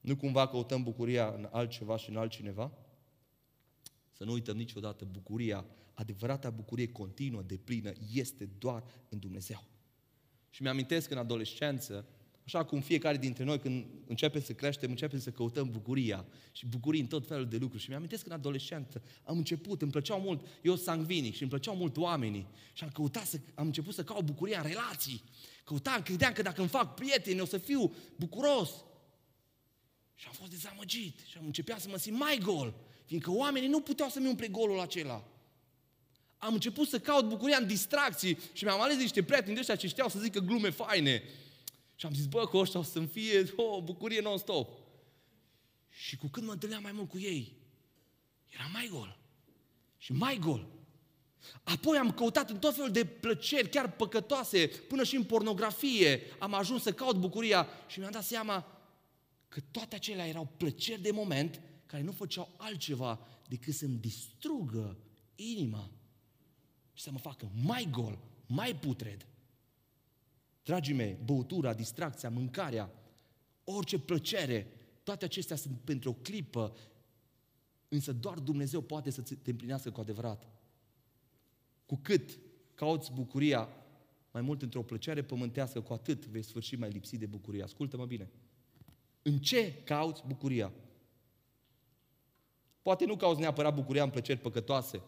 Nu 0.00 0.16
cumva 0.16 0.48
căutăm 0.48 0.82
bucuria 0.82 1.28
în 1.28 1.48
altceva 1.52 1.96
și 1.96 2.10
în 2.10 2.16
altcineva? 2.16 2.72
Să 4.12 4.24
nu 4.24 4.32
uităm 4.32 4.56
niciodată 4.56 5.04
bucuria, 5.04 5.64
adevărata 5.94 6.50
bucurie 6.50 6.92
continuă, 6.92 7.42
de 7.42 7.56
plină, 7.56 7.92
este 8.12 8.44
doar 8.44 8.84
în 9.08 9.18
Dumnezeu. 9.18 9.64
Și 10.50 10.62
mi-amintesc 10.62 11.10
în 11.10 11.18
adolescență, 11.18 12.06
Așa 12.46 12.64
cum 12.64 12.80
fiecare 12.80 13.16
dintre 13.16 13.44
noi 13.44 13.58
când 13.58 13.86
începem 14.06 14.42
să 14.42 14.52
creștem, 14.52 14.90
începem 14.90 15.18
să 15.18 15.30
căutăm 15.30 15.70
bucuria 15.70 16.24
și 16.52 16.66
bucurii 16.66 17.00
în 17.00 17.06
tot 17.06 17.26
felul 17.26 17.48
de 17.48 17.56
lucruri. 17.56 17.82
Și 17.82 17.88
mi-amintesc 17.88 18.22
când 18.22 18.34
adolescent 18.34 19.02
am 19.24 19.36
început, 19.36 19.82
îmi 19.82 19.90
plăceau 19.90 20.20
mult, 20.20 20.46
eu 20.62 20.76
sangvinic 20.76 21.34
și 21.34 21.40
îmi 21.40 21.50
plăceau 21.50 21.76
mult 21.76 21.96
oamenii. 21.96 22.46
Și 22.72 22.84
am 22.84 22.90
căutat 22.90 23.26
să, 23.26 23.38
am 23.54 23.66
început 23.66 23.94
să 23.94 24.04
caut 24.04 24.24
bucuria 24.24 24.60
în 24.60 24.66
relații. 24.66 25.22
Căutam, 25.64 26.02
credeam 26.02 26.32
că 26.32 26.42
dacă 26.42 26.60
îmi 26.60 26.68
fac 26.68 26.94
prieteni 26.94 27.40
o 27.40 27.44
să 27.44 27.58
fiu 27.58 27.94
bucuros. 28.16 28.70
Și 30.14 30.26
am 30.26 30.32
fost 30.32 30.50
dezamăgit 30.50 31.20
și 31.28 31.38
am 31.38 31.44
început 31.44 31.78
să 31.78 31.88
mă 31.88 31.98
simt 31.98 32.18
mai 32.18 32.38
gol, 32.42 32.74
fiindcă 33.04 33.30
oamenii 33.30 33.68
nu 33.68 33.80
puteau 33.80 34.08
să-mi 34.08 34.28
umple 34.28 34.48
golul 34.48 34.80
acela. 34.80 35.24
Am 36.36 36.52
început 36.52 36.88
să 36.88 36.98
caut 36.98 37.28
bucuria 37.28 37.56
în 37.56 37.66
distracții 37.66 38.38
și 38.52 38.64
mi-am 38.64 38.80
ales 38.80 38.96
niște 38.96 39.22
prieteni 39.22 39.54
de 39.54 39.60
ăștia 39.60 39.76
ce 39.76 39.86
știau 39.86 40.08
să 40.08 40.18
zică 40.18 40.38
glume 40.38 40.70
faine. 40.70 41.22
Și 41.96 42.06
am 42.06 42.14
zis, 42.14 42.26
bă, 42.26 42.46
că 42.46 42.56
ăștia 42.56 42.80
o 42.80 42.82
să-mi 42.82 43.06
fie 43.06 43.52
o 43.56 43.82
bucurie 43.82 44.20
non-stop. 44.20 44.78
Și 45.88 46.16
cu 46.16 46.26
cât 46.26 46.42
mă 46.42 46.52
întâlneam 46.52 46.82
mai 46.82 46.92
mult 46.92 47.08
cu 47.08 47.18
ei, 47.18 47.56
era 48.46 48.68
mai 48.72 48.88
gol. 48.90 49.18
Și 49.98 50.12
mai 50.12 50.38
gol. 50.38 50.68
Apoi 51.62 51.98
am 51.98 52.12
căutat 52.12 52.50
în 52.50 52.58
tot 52.58 52.74
felul 52.74 52.90
de 52.90 53.04
plăceri, 53.04 53.68
chiar 53.68 53.92
păcătoase, 53.92 54.66
până 54.66 55.04
și 55.04 55.16
în 55.16 55.24
pornografie. 55.24 56.22
Am 56.38 56.54
ajuns 56.54 56.82
să 56.82 56.92
caut 56.92 57.16
bucuria 57.16 57.68
și 57.86 57.98
mi-am 57.98 58.10
dat 58.10 58.24
seama 58.24 58.66
că 59.48 59.60
toate 59.70 59.94
acelea 59.94 60.26
erau 60.26 60.48
plăceri 60.56 61.02
de 61.02 61.10
moment 61.10 61.60
care 61.86 62.02
nu 62.02 62.12
făceau 62.12 62.54
altceva 62.56 63.26
decât 63.48 63.74
să-mi 63.74 63.98
distrugă 63.98 64.98
inima 65.34 65.90
și 66.92 67.02
să 67.02 67.10
mă 67.10 67.18
facă 67.18 67.50
mai 67.62 67.88
gol, 67.90 68.18
mai 68.46 68.76
putred. 68.76 69.26
Dragii 70.66 70.94
mei, 70.94 71.16
băutura, 71.24 71.74
distracția, 71.74 72.30
mâncarea, 72.30 72.90
orice 73.64 73.98
plăcere, 73.98 74.66
toate 75.02 75.24
acestea 75.24 75.56
sunt 75.56 75.78
pentru 75.84 76.10
o 76.10 76.12
clipă, 76.12 76.76
însă 77.88 78.12
doar 78.12 78.38
Dumnezeu 78.38 78.80
poate 78.80 79.10
să 79.10 79.22
te 79.22 79.50
împlinească 79.50 79.90
cu 79.90 80.00
adevărat. 80.00 80.48
Cu 81.86 81.96
cât 82.02 82.38
cauți 82.74 83.12
bucuria 83.12 83.68
mai 84.30 84.42
mult 84.42 84.62
într-o 84.62 84.82
plăcere 84.82 85.22
pământească, 85.22 85.80
cu 85.80 85.92
atât 85.92 86.26
vei 86.26 86.42
sfârși 86.42 86.76
mai 86.76 86.90
lipsit 86.90 87.18
de 87.18 87.26
bucurie. 87.26 87.62
Ascultă-mă 87.62 88.06
bine. 88.06 88.30
În 89.22 89.38
ce 89.38 89.82
cauți 89.84 90.22
bucuria? 90.26 90.72
Poate 92.82 93.04
nu 93.04 93.16
cauți 93.16 93.40
neapărat 93.40 93.74
bucuria 93.74 94.02
în 94.02 94.10
plăceri 94.10 94.40
păcătoase, 94.40 95.00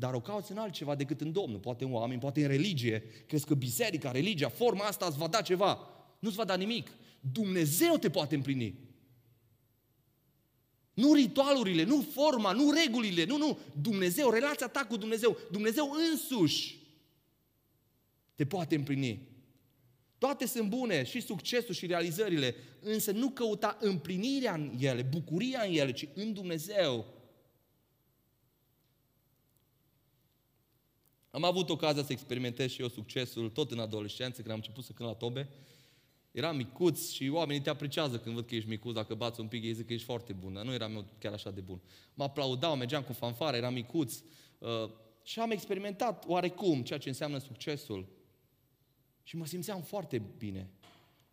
dar 0.00 0.14
o 0.14 0.20
cauți 0.20 0.50
în 0.50 0.58
altceva 0.58 0.94
decât 0.94 1.20
în 1.20 1.32
Domnul. 1.32 1.58
Poate 1.58 1.84
în 1.84 1.92
oameni, 1.92 2.20
poate 2.20 2.42
în 2.42 2.48
religie. 2.48 3.02
Crezi 3.26 3.46
că 3.46 3.54
biserica, 3.54 4.10
religia, 4.10 4.48
forma 4.48 4.84
asta 4.84 5.06
îți 5.06 5.18
va 5.18 5.26
da 5.26 5.40
ceva. 5.40 5.78
Nu-ți 6.18 6.36
va 6.36 6.44
da 6.44 6.56
nimic. 6.56 6.90
Dumnezeu 7.32 7.96
te 7.96 8.10
poate 8.10 8.34
împlini. 8.34 8.78
Nu 10.94 11.12
ritualurile, 11.14 11.84
nu 11.84 12.00
forma, 12.12 12.52
nu 12.52 12.70
regulile, 12.70 13.24
nu, 13.24 13.36
nu. 13.36 13.58
Dumnezeu, 13.80 14.30
relația 14.30 14.66
ta 14.66 14.84
cu 14.84 14.96
Dumnezeu, 14.96 15.36
Dumnezeu 15.50 15.90
însuși 16.10 16.78
te 18.34 18.46
poate 18.46 18.74
împlini. 18.74 19.28
Toate 20.18 20.46
sunt 20.46 20.68
bune, 20.68 21.04
și 21.04 21.20
succesul 21.20 21.74
și 21.74 21.86
realizările, 21.86 22.54
însă 22.80 23.10
nu 23.12 23.30
căuta 23.30 23.76
împlinirea 23.80 24.54
în 24.54 24.76
ele, 24.78 25.02
bucuria 25.02 25.62
în 25.66 25.74
ele, 25.74 25.92
ci 25.92 26.08
în 26.14 26.32
Dumnezeu. 26.32 27.19
Am 31.30 31.44
avut 31.44 31.68
ocazia 31.68 32.04
să 32.04 32.12
experimentez 32.12 32.70
și 32.70 32.80
eu 32.80 32.88
succesul 32.88 33.50
tot 33.50 33.70
în 33.70 33.78
adolescență, 33.78 34.36
când 34.36 34.50
am 34.50 34.56
început 34.56 34.84
să 34.84 34.92
cânt 34.92 35.08
la 35.08 35.14
tobe. 35.14 35.48
Eram 36.32 36.56
micuț 36.56 37.10
și 37.10 37.28
oamenii 37.28 37.62
te 37.62 37.70
apreciază 37.70 38.18
când 38.18 38.34
văd 38.34 38.46
că 38.46 38.54
ești 38.54 38.68
micuț, 38.68 38.94
dacă 38.94 39.14
bați 39.14 39.40
un 39.40 39.46
pic, 39.46 39.64
ei 39.64 39.72
zic 39.72 39.86
că 39.86 39.92
ești 39.92 40.06
foarte 40.06 40.32
bun, 40.32 40.52
dar 40.52 40.64
nu 40.64 40.72
eram 40.72 40.94
eu 40.94 41.04
chiar 41.18 41.32
așa 41.32 41.50
de 41.50 41.60
bun. 41.60 41.80
Mă 42.14 42.24
aplaudau, 42.24 42.76
mergeam 42.76 43.02
cu 43.02 43.12
fanfare, 43.12 43.56
eram 43.56 43.72
micuț 43.72 44.22
uh, 44.58 44.90
și 45.22 45.40
am 45.40 45.50
experimentat 45.50 46.24
oarecum 46.26 46.82
ceea 46.82 46.98
ce 46.98 47.08
înseamnă 47.08 47.38
succesul. 47.38 48.08
Și 49.22 49.36
mă 49.36 49.46
simțeam 49.46 49.82
foarte 49.82 50.22
bine. 50.38 50.70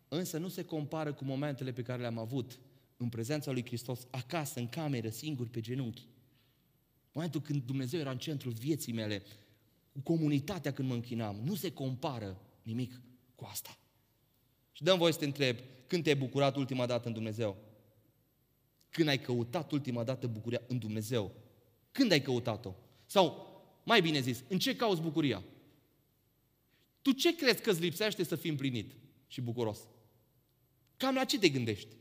Însă 0.08 0.38
nu 0.38 0.48
se 0.48 0.64
compară 0.64 1.12
cu 1.12 1.24
momentele 1.24 1.72
pe 1.72 1.82
care 1.82 2.00
le-am 2.00 2.18
avut 2.18 2.58
în 2.96 3.08
prezența 3.08 3.50
lui 3.50 3.64
Hristos, 3.64 4.06
acasă, 4.10 4.58
în 4.58 4.68
cameră, 4.68 5.08
singur, 5.08 5.48
pe 5.48 5.60
genunchi. 5.60 6.06
Momentul 7.12 7.40
când 7.40 7.62
Dumnezeu 7.62 8.00
era 8.00 8.10
în 8.10 8.18
centrul 8.18 8.52
vieții 8.52 8.92
mele, 8.92 9.22
cu 10.02 10.12
comunitatea 10.12 10.72
când 10.72 10.88
mă 10.88 10.94
închinam, 10.94 11.40
nu 11.44 11.54
se 11.54 11.72
compară 11.72 12.40
nimic 12.62 13.00
cu 13.34 13.44
asta. 13.44 13.78
Și 14.72 14.82
dăm 14.82 14.98
voie 14.98 15.12
să 15.12 15.18
te 15.18 15.24
întreb, 15.24 15.58
când 15.86 16.02
te-ai 16.02 16.16
bucurat 16.16 16.56
ultima 16.56 16.86
dată 16.86 17.06
în 17.06 17.14
Dumnezeu? 17.14 17.56
Când 18.90 19.08
ai 19.08 19.20
căutat 19.20 19.72
ultima 19.72 20.04
dată 20.04 20.26
bucuria 20.26 20.62
în 20.66 20.78
Dumnezeu? 20.78 21.32
Când 21.92 22.12
ai 22.12 22.22
căutat-o? 22.22 22.74
Sau, 23.06 23.46
mai 23.84 24.00
bine 24.00 24.20
zis, 24.20 24.44
în 24.48 24.58
ce 24.58 24.76
cauți 24.76 25.00
bucuria? 25.00 25.42
Tu 27.02 27.12
ce 27.12 27.36
crezi 27.36 27.62
că 27.62 27.70
îți 27.70 27.80
lipsește 27.80 28.22
să 28.22 28.36
fii 28.36 28.50
împlinit 28.50 28.94
și 29.26 29.40
bucuros? 29.40 29.78
Cam 30.96 31.14
la 31.14 31.24
ce 31.24 31.38
te 31.38 31.48
gândești? 31.48 31.96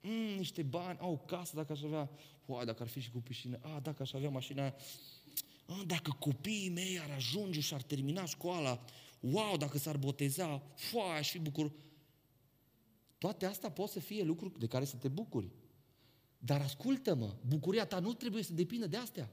Mm, 0.00 0.36
niște 0.36 0.62
bani, 0.62 0.98
au 0.98 1.12
o 1.12 1.16
casă 1.16 1.56
dacă 1.56 1.72
aș 1.72 1.82
avea, 1.82 2.10
Ua, 2.46 2.64
dacă 2.64 2.82
ar 2.82 2.88
fi 2.88 3.00
și 3.00 3.10
cu 3.10 3.18
piscină, 3.18 3.58
a, 3.62 3.80
dacă 3.80 4.02
aș 4.02 4.12
avea 4.12 4.28
mașina 4.28 4.74
a, 5.66 5.82
dacă 5.86 6.16
copiii 6.18 6.68
mei 6.68 7.00
ar 7.00 7.10
ajunge 7.10 7.60
și 7.60 7.74
ar 7.74 7.82
termina 7.82 8.24
școala, 8.24 8.84
wow, 9.20 9.56
dacă 9.56 9.78
s-ar 9.78 9.96
boteza, 9.96 10.62
foa, 10.74 11.14
aș 11.14 11.30
fi 11.30 11.38
bucur. 11.38 11.72
Toate 13.18 13.46
astea 13.46 13.70
pot 13.70 13.88
să 13.88 14.00
fie 14.00 14.22
lucruri 14.22 14.58
de 14.58 14.66
care 14.66 14.84
să 14.84 14.96
te 14.96 15.08
bucuri. 15.08 15.50
Dar 16.38 16.60
ascultă-mă, 16.60 17.34
bucuria 17.46 17.86
ta 17.86 17.98
nu 17.98 18.12
trebuie 18.12 18.42
să 18.42 18.52
depindă 18.52 18.86
de 18.86 18.96
astea. 18.96 19.30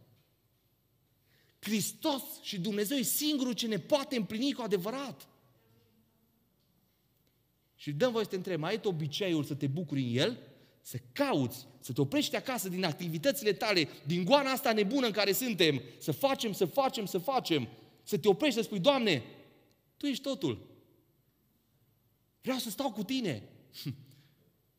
Hristos 1.60 2.24
și 2.42 2.60
Dumnezeu 2.60 2.98
e 2.98 3.02
singurul 3.02 3.54
ce 3.54 3.68
ne 3.68 3.80
poate 3.80 4.16
împlini 4.16 4.54
cu 4.54 4.62
adevărat. 4.62 5.28
Și 7.76 7.92
dăm 7.92 8.12
voi 8.12 8.24
să 8.24 8.30
te 8.30 8.36
întreb, 8.36 8.60
mai 8.60 8.70
ai 8.70 8.82
obiceiul 8.84 9.44
să 9.44 9.56
te 9.56 9.68
bucuri 9.68 10.02
în 10.02 10.18
El? 10.18 10.49
Să 10.82 11.00
cauți, 11.12 11.68
să 11.80 11.94
te 11.94 12.02
oprești 12.02 12.36
acasă 12.36 12.70
din 12.70 12.84
activitățile 12.84 13.54
tale, 13.54 13.88
din 14.06 14.24
goana 14.24 14.52
asta 14.52 14.74
nebună 14.74 15.06
în 15.06 15.12
care 15.12 15.32
suntem, 15.32 15.82
să 15.98 16.12
facem, 16.12 16.52
să 16.54 16.66
facem, 16.66 17.06
să 17.06 17.18
facem, 17.18 17.68
să 18.04 18.18
te 18.18 18.28
oprești 18.28 18.56
să 18.56 18.62
spui, 18.62 18.80
Doamne, 18.80 19.24
Tu 19.98 20.06
ești 20.06 20.24
totul. 20.24 20.68
Vreau 22.42 22.58
să 22.58 22.70
stau 22.70 22.92
cu 22.92 23.04
Tine. 23.04 23.44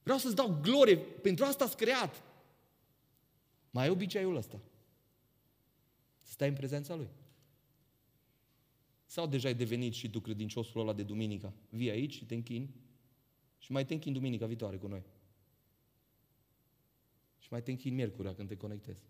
Vreau 0.02 0.18
să-ți 0.18 0.34
dau 0.34 0.58
glorie, 0.62 0.96
pentru 0.96 1.44
asta 1.44 1.64
ați 1.64 1.76
creat. 1.76 2.22
Mai 3.70 3.84
ai 3.84 3.90
obiceiul 3.90 4.36
ăsta. 4.36 4.60
Să 6.22 6.32
stai 6.32 6.48
în 6.48 6.54
prezența 6.54 6.94
Lui. 6.94 7.08
Sau 9.04 9.26
deja 9.26 9.48
ai 9.48 9.54
devenit 9.54 9.92
și 9.92 10.10
tu 10.10 10.20
credinciosul 10.20 10.80
ăla 10.80 10.92
de 10.92 11.02
duminică? 11.02 11.52
Vii 11.68 11.90
aici 11.90 12.14
și 12.14 12.24
te 12.24 12.34
închini 12.34 12.74
și 13.58 13.72
mai 13.72 13.86
te 13.86 13.94
închini 13.94 14.14
duminica 14.14 14.46
viitoare 14.46 14.76
cu 14.76 14.86
noi. 14.86 15.02
Și 17.50 17.56
mai 17.56 17.64
te 17.64 17.70
închini 17.70 17.94
miercurea 17.94 18.34
când 18.34 18.48
te 18.48 18.56
conectezi. 18.56 19.02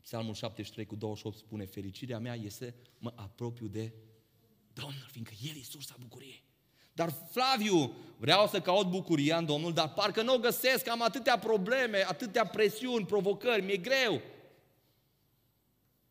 Psalmul 0.00 0.34
73 0.34 0.86
cu 0.86 0.96
28 0.96 1.36
spune, 1.36 1.64
fericirea 1.64 2.18
mea 2.18 2.34
este 2.34 2.74
mă 2.98 3.12
apropiu 3.14 3.66
de 3.66 3.92
Domnul, 4.72 5.06
fiindcă 5.10 5.34
El 5.42 5.56
e 5.56 5.62
sursa 5.62 5.96
bucuriei. 6.00 6.44
Dar 6.92 7.10
Flaviu, 7.10 7.92
vreau 8.18 8.46
să 8.46 8.60
caut 8.60 8.86
bucuria 8.90 9.38
în 9.38 9.44
Domnul, 9.44 9.72
dar 9.72 9.92
parcă 9.92 10.22
nu 10.22 10.34
o 10.34 10.38
găsesc, 10.38 10.88
am 10.88 11.02
atâtea 11.02 11.38
probleme, 11.38 12.06
atâtea 12.06 12.46
presiuni, 12.46 13.06
provocări, 13.06 13.64
mi-e 13.64 13.76
greu. 13.76 14.20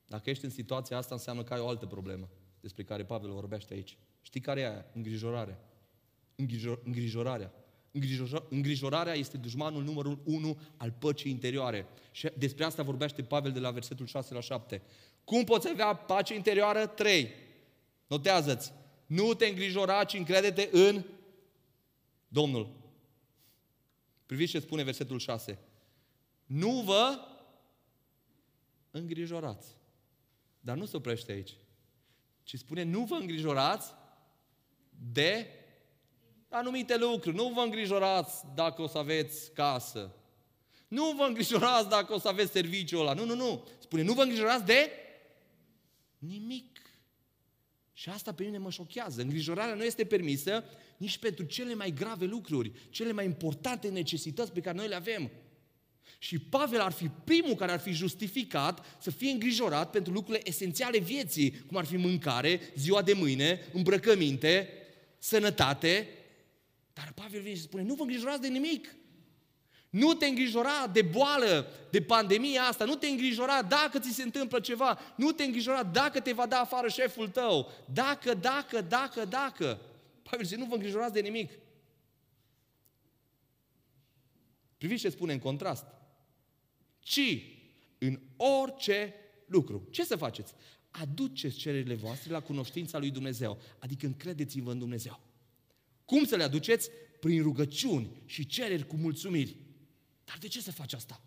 Dacă 0.06 0.30
ești 0.30 0.46
în 0.46 0.52
situația 0.52 0.98
asta, 0.98 1.16
înseamnă 1.16 1.44
că 1.44 1.54
ai 1.54 1.60
o 1.60 1.68
altă 1.68 1.86
problemă 1.86 2.30
despre 2.60 2.84
care 2.84 3.06
Pavel 3.06 3.32
vorbește 3.32 3.74
aici. 3.74 3.98
Știi 4.22 4.42
care 4.42 4.60
e 4.60 4.68
aia? 4.68 4.86
Îngrijorarea. 4.94 5.60
Îngrijorarea. 6.84 7.54
Îngrijorarea 8.50 9.14
este 9.14 9.38
dușmanul 9.38 9.84
numărul 9.84 10.22
unu 10.24 10.60
al 10.78 10.92
păcii 10.92 11.32
interioare. 11.32 11.88
Și 12.12 12.30
despre 12.38 12.64
asta 12.64 12.84
vorbește 12.84 13.24
Pavel 13.24 13.52
de 13.52 13.60
la 13.60 13.72
versetul 13.72 14.06
6 14.06 14.34
la 14.34 14.40
7. 14.40 14.82
Cum 15.24 15.44
poți 15.44 15.70
avea 15.70 15.94
pace 15.94 16.36
interioară? 16.36 16.88
3. 16.88 17.30
Notează-ți. 18.08 18.72
Nu 19.06 19.34
te 19.34 19.46
îngrijora, 19.46 20.04
ci 20.04 20.14
încrede-te 20.14 20.70
în 20.72 21.04
Domnul. 22.28 22.76
Priviți 24.26 24.52
ce 24.52 24.60
spune 24.60 24.84
versetul 24.84 25.20
6. 25.20 25.60
Nu 26.46 26.82
vă 26.82 27.20
îngrijorați. 28.92 29.76
Dar 30.60 30.78
nu 30.78 30.86
se 30.86 30.98
oprește 30.98 31.32
aici. 31.32 31.54
Ci 32.44 32.58
spune, 32.58 32.84
nu 32.84 33.04
vă 33.04 33.16
îngrijorați 33.16 33.94
de 35.12 35.48
anumite 36.50 36.98
lucruri. 36.98 37.36
Nu 37.36 37.52
vă 37.56 37.62
îngrijorați 37.62 38.44
dacă 38.56 38.82
o 38.82 38.88
să 38.88 38.98
aveți 38.98 39.52
casă. 39.54 40.12
Nu 40.88 41.14
vă 41.18 41.24
îngrijorați 41.24 41.90
dacă 41.90 42.14
o 42.14 42.20
să 42.20 42.28
aveți 42.28 42.52
serviciul 42.52 43.00
ăla. 43.00 43.14
Nu, 43.14 43.26
nu, 43.26 43.36
nu. 43.36 43.68
Spune, 43.80 44.02
nu 44.02 44.14
vă 44.14 44.22
îngrijorați 44.22 44.66
de 44.66 44.92
nimic. 46.18 46.82
Și 47.94 48.10
asta 48.10 48.34
pe 48.34 48.44
mine 48.44 48.58
mă 48.58 48.70
șochează. 48.70 49.22
Îngrijorarea 49.22 49.76
nu 49.76 49.84
este 49.84 50.06
permisă 50.06 50.64
nici 50.98 51.18
pentru 51.18 51.46
cele 51.46 51.74
mai 51.74 51.92
grave 51.92 52.26
lucruri, 52.26 52.72
cele 52.90 53.12
mai 53.12 53.26
importante 53.26 53.88
necesități 53.90 54.52
pe 54.52 54.60
care 54.62 54.78
noi 54.78 54.88
le 54.88 54.96
avem. 54.96 55.32
Și 56.20 56.40
Pavel 56.40 56.80
ar 56.80 56.92
fi 56.92 57.10
primul 57.24 57.56
care 57.56 57.72
ar 57.72 57.80
fi 57.80 57.92
justificat 57.92 58.98
să 59.02 59.12
fie 59.12 59.32
îngrijorat 59.32 59.90
pentru 59.90 60.14
lucrurile 60.14 60.48
esențiale 60.48 61.00
vieții, 61.00 61.64
cum 61.68 61.78
ar 61.78 61.86
fi 61.86 61.98
mâncare, 61.98 62.60
ziua 62.76 63.02
de 63.02 63.14
mâine, 63.14 63.60
îmbrăcăminte, 63.74 64.70
sănătate. 65.18 66.08
Dar 66.98 67.12
Pavel 67.16 67.42
vine 67.42 67.56
și 67.56 67.62
spune, 67.62 67.84
nu 67.84 67.94
vă 67.94 68.02
îngrijorați 68.02 68.42
de 68.42 68.48
nimic. 68.48 68.96
Nu 69.90 70.14
te 70.14 70.26
îngrijora 70.26 70.88
de 70.88 71.02
boală, 71.02 71.68
de 71.92 72.02
pandemia 72.02 72.62
asta, 72.62 72.86
nu 72.86 72.96
te 72.96 73.08
îngrijora 73.08 73.62
dacă 73.62 74.00
ți 74.00 74.14
se 74.14 74.24
întâmplă 74.24 74.60
ceva, 74.60 75.00
nu 75.16 75.32
te 75.32 75.44
îngrijora 75.44 75.84
dacă 75.84 76.20
te 76.20 76.32
va 76.32 76.46
da 76.46 76.60
afară 76.60 76.88
șeful 76.88 77.30
tău, 77.30 77.72
dacă, 77.94 78.34
dacă, 78.34 78.82
dacă, 78.82 79.26
dacă. 79.26 79.82
Pavel 80.24 80.46
zice, 80.46 80.60
nu 80.60 80.66
vă 80.66 80.74
îngrijorați 80.74 81.14
de 81.14 81.20
nimic. 81.20 81.52
Priviți 84.78 85.02
ce 85.02 85.10
spune 85.10 85.34
în 85.34 85.40
contrast. 85.40 85.86
Ci 87.00 87.44
în 87.98 88.20
orice 88.36 89.14
lucru. 89.46 89.88
Ce 89.92 90.04
să 90.04 90.16
faceți? 90.16 90.54
Aduceți 90.92 91.58
cererile 91.58 91.96
voastre 91.96 92.32
la 92.32 92.40
cunoștința 92.40 92.98
lui 92.98 93.12
Dumnezeu, 93.12 93.62
adică 93.80 94.06
încredeți-vă 94.06 94.72
în 94.72 94.80
Dumnezeu. 94.80 95.27
Cum 96.08 96.26
să 96.26 96.36
le 96.36 96.44
aduceți? 96.44 96.90
Prin 97.20 97.42
rugăciuni 97.42 98.22
și 98.26 98.46
cereri 98.46 98.88
cu 98.88 98.96
mulțumiri. 98.96 99.58
Dar 100.24 100.38
de 100.38 100.48
ce 100.48 100.62
se 100.62 100.72
face 100.72 100.96
asta? 100.96 101.22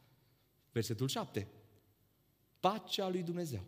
Versetul 0.72 1.08
7. 1.08 1.48
Pacea 2.60 3.08
lui 3.08 3.22
Dumnezeu, 3.22 3.64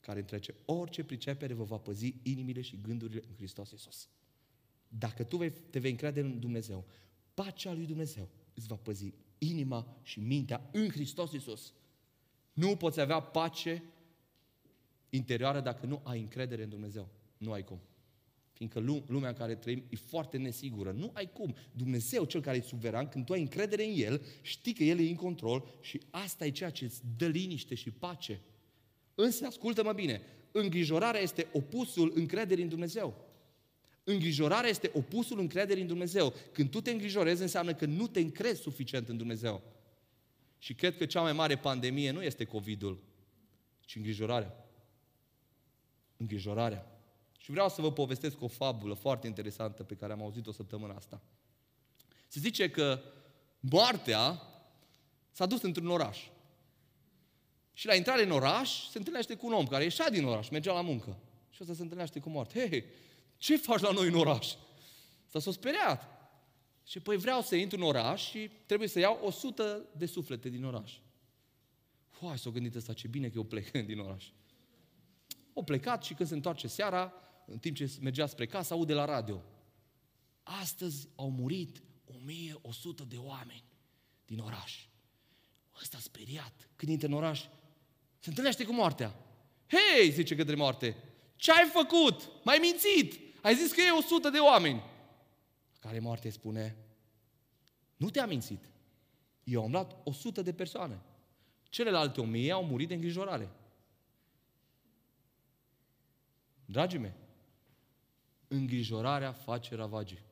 care 0.00 0.18
întrece 0.18 0.54
orice 0.64 1.04
pricepere, 1.04 1.54
vă 1.54 1.64
va 1.64 1.78
păzi 1.78 2.14
inimile 2.22 2.60
și 2.60 2.80
gândurile 2.80 3.22
în 3.28 3.34
Hristos 3.36 3.70
Iisus. 3.70 4.08
Dacă 4.88 5.24
tu 5.24 5.36
vei, 5.36 5.50
te 5.50 5.78
vei 5.78 5.90
încrede 5.90 6.20
în 6.20 6.40
Dumnezeu, 6.40 6.84
pacea 7.34 7.72
lui 7.72 7.86
Dumnezeu 7.86 8.28
îți 8.54 8.66
va 8.66 8.76
păzi 8.76 9.14
inima 9.38 10.00
și 10.02 10.20
mintea 10.20 10.68
în 10.72 10.88
Hristos 10.88 11.32
Iisus. 11.32 11.72
Nu 12.52 12.76
poți 12.76 13.00
avea 13.00 13.20
pace 13.20 13.82
interioară 15.08 15.60
dacă 15.60 15.86
nu 15.86 16.00
ai 16.04 16.20
încredere 16.20 16.62
în 16.62 16.68
Dumnezeu. 16.68 17.08
Nu 17.38 17.52
ai 17.52 17.64
cum. 17.64 17.80
Fiindcă 18.56 19.02
lumea 19.06 19.28
în 19.28 19.34
care 19.34 19.54
trăim 19.54 19.82
e 19.88 19.96
foarte 19.96 20.36
nesigură. 20.36 20.90
Nu 20.90 21.10
ai 21.12 21.30
cum. 21.32 21.54
Dumnezeu, 21.72 22.24
cel 22.24 22.40
care 22.40 22.56
e 22.56 22.60
suveran, 22.60 23.08
când 23.08 23.24
tu 23.24 23.32
ai 23.32 23.40
încredere 23.40 23.84
în 23.84 23.92
El, 23.96 24.22
știi 24.42 24.72
că 24.72 24.82
El 24.82 24.98
e 25.00 25.08
în 25.08 25.14
control 25.14 25.68
și 25.80 26.00
asta 26.10 26.46
e 26.46 26.50
ceea 26.50 26.70
ce 26.70 26.84
îți 26.84 27.00
dă 27.16 27.26
liniște 27.26 27.74
și 27.74 27.90
pace. 27.90 28.40
Însă, 29.14 29.46
ascultă-mă 29.46 29.92
bine, 29.92 30.22
îngrijorarea 30.52 31.20
este 31.20 31.46
opusul 31.52 32.12
încrederii 32.14 32.62
în 32.62 32.68
Dumnezeu. 32.68 33.24
Îngrijorarea 34.04 34.70
este 34.70 34.90
opusul 34.94 35.38
încrederii 35.38 35.82
în 35.82 35.88
Dumnezeu. 35.88 36.34
Când 36.52 36.70
tu 36.70 36.80
te 36.80 36.90
îngrijorezi, 36.90 37.42
înseamnă 37.42 37.74
că 37.74 37.86
nu 37.86 38.06
te 38.06 38.20
încrezi 38.20 38.60
suficient 38.60 39.08
în 39.08 39.16
Dumnezeu. 39.16 39.62
Și 40.58 40.74
cred 40.74 40.96
că 40.96 41.06
cea 41.06 41.20
mai 41.20 41.32
mare 41.32 41.56
pandemie 41.56 42.10
nu 42.10 42.22
este 42.22 42.44
COVID-ul, 42.44 43.02
ci 43.80 43.96
îngrijorarea. 43.96 44.54
Îngrijorarea. 46.16 46.95
Și 47.46 47.52
vreau 47.52 47.68
să 47.68 47.80
vă 47.80 47.92
povestesc 47.92 48.40
o 48.40 48.48
fabulă 48.48 48.94
foarte 48.94 49.26
interesantă 49.26 49.82
pe 49.82 49.94
care 49.94 50.12
am 50.12 50.22
auzit-o 50.22 50.52
săptămâna 50.52 50.94
asta. 50.94 51.20
Se 52.26 52.40
zice 52.40 52.70
că 52.70 53.00
moartea 53.60 54.42
s-a 55.30 55.46
dus 55.46 55.62
într-un 55.62 55.88
oraș. 55.88 56.28
Și 57.72 57.86
la 57.86 57.94
intrare 57.94 58.22
în 58.22 58.30
oraș 58.30 58.88
se 58.88 58.98
întâlnește 58.98 59.34
cu 59.34 59.46
un 59.46 59.52
om 59.52 59.66
care 59.66 59.82
ieșea 59.82 60.10
din 60.10 60.24
oraș, 60.24 60.48
mergea 60.48 60.72
la 60.72 60.80
muncă. 60.80 61.18
Și 61.50 61.58
ăsta 61.60 61.74
se 61.74 61.82
întâlnește 61.82 62.20
cu 62.20 62.28
moarte. 62.28 62.68
Hei, 62.68 62.84
ce 63.36 63.56
faci 63.56 63.80
la 63.80 63.90
noi 63.90 64.08
în 64.08 64.14
oraș? 64.14 64.54
S-a 65.26 65.38
s-a 65.38 65.50
speriat. 65.50 66.30
Și 66.86 67.00
păi 67.00 67.16
vreau 67.16 67.42
să 67.42 67.56
intru 67.56 67.78
în 67.78 67.84
oraș 67.84 68.28
și 68.28 68.50
trebuie 68.66 68.88
să 68.88 68.98
iau 68.98 69.20
100 69.22 69.88
de 69.96 70.06
suflete 70.06 70.48
din 70.48 70.64
oraș. 70.64 70.98
Uai, 72.20 72.38
s-a 72.38 72.50
gândit 72.50 72.74
ăsta, 72.74 72.92
ce 72.92 73.08
bine 73.08 73.28
că 73.28 73.36
eu 73.36 73.44
plec 73.44 73.70
din 73.70 73.98
oraș. 73.98 74.24
O 75.52 75.62
plecat 75.62 76.04
și 76.04 76.14
când 76.14 76.28
se 76.28 76.34
întoarce 76.34 76.68
seara, 76.68 77.12
în 77.46 77.58
timp 77.58 77.76
ce 77.76 77.96
mergea 78.00 78.26
spre 78.26 78.46
casă, 78.46 78.72
aude 78.72 78.92
la 78.92 79.04
radio. 79.04 79.42
Astăzi 80.42 81.08
au 81.14 81.30
murit 81.30 81.82
1100 82.04 83.04
de 83.08 83.16
oameni 83.16 83.64
din 84.24 84.38
oraș. 84.38 84.86
Ăsta 85.80 85.98
speriat. 85.98 86.68
Când 86.76 86.90
intră 86.90 87.06
în 87.06 87.12
oraș, 87.12 87.40
se 88.18 88.28
întâlnește 88.28 88.64
cu 88.64 88.72
moartea. 88.72 89.14
Hei, 89.66 90.10
zice 90.10 90.36
către 90.36 90.54
moarte, 90.54 90.96
ce 91.36 91.52
ai 91.52 91.70
făcut? 91.72 92.30
M-ai 92.44 92.58
mințit! 92.60 93.20
Ai 93.42 93.54
zis 93.54 93.72
că 93.72 93.80
e 93.80 93.90
100 93.90 94.30
de 94.30 94.38
oameni. 94.38 94.82
Care 95.80 95.98
moarte 95.98 96.30
spune, 96.30 96.76
nu 97.96 98.10
te-am 98.10 98.28
mințit. 98.28 98.68
Eu 99.44 99.62
am 99.62 99.70
luat 99.70 99.96
100 100.04 100.42
de 100.42 100.52
persoane. 100.52 101.00
Celelalte 101.68 102.20
1000 102.20 102.52
au 102.52 102.64
murit 102.64 102.88
de 102.88 102.94
îngrijorare. 102.94 103.50
Dragii 106.64 106.98
mei, 106.98 107.12
îngrijorarea 108.48 109.32
face 109.32 109.74
ravagii. 109.74 110.22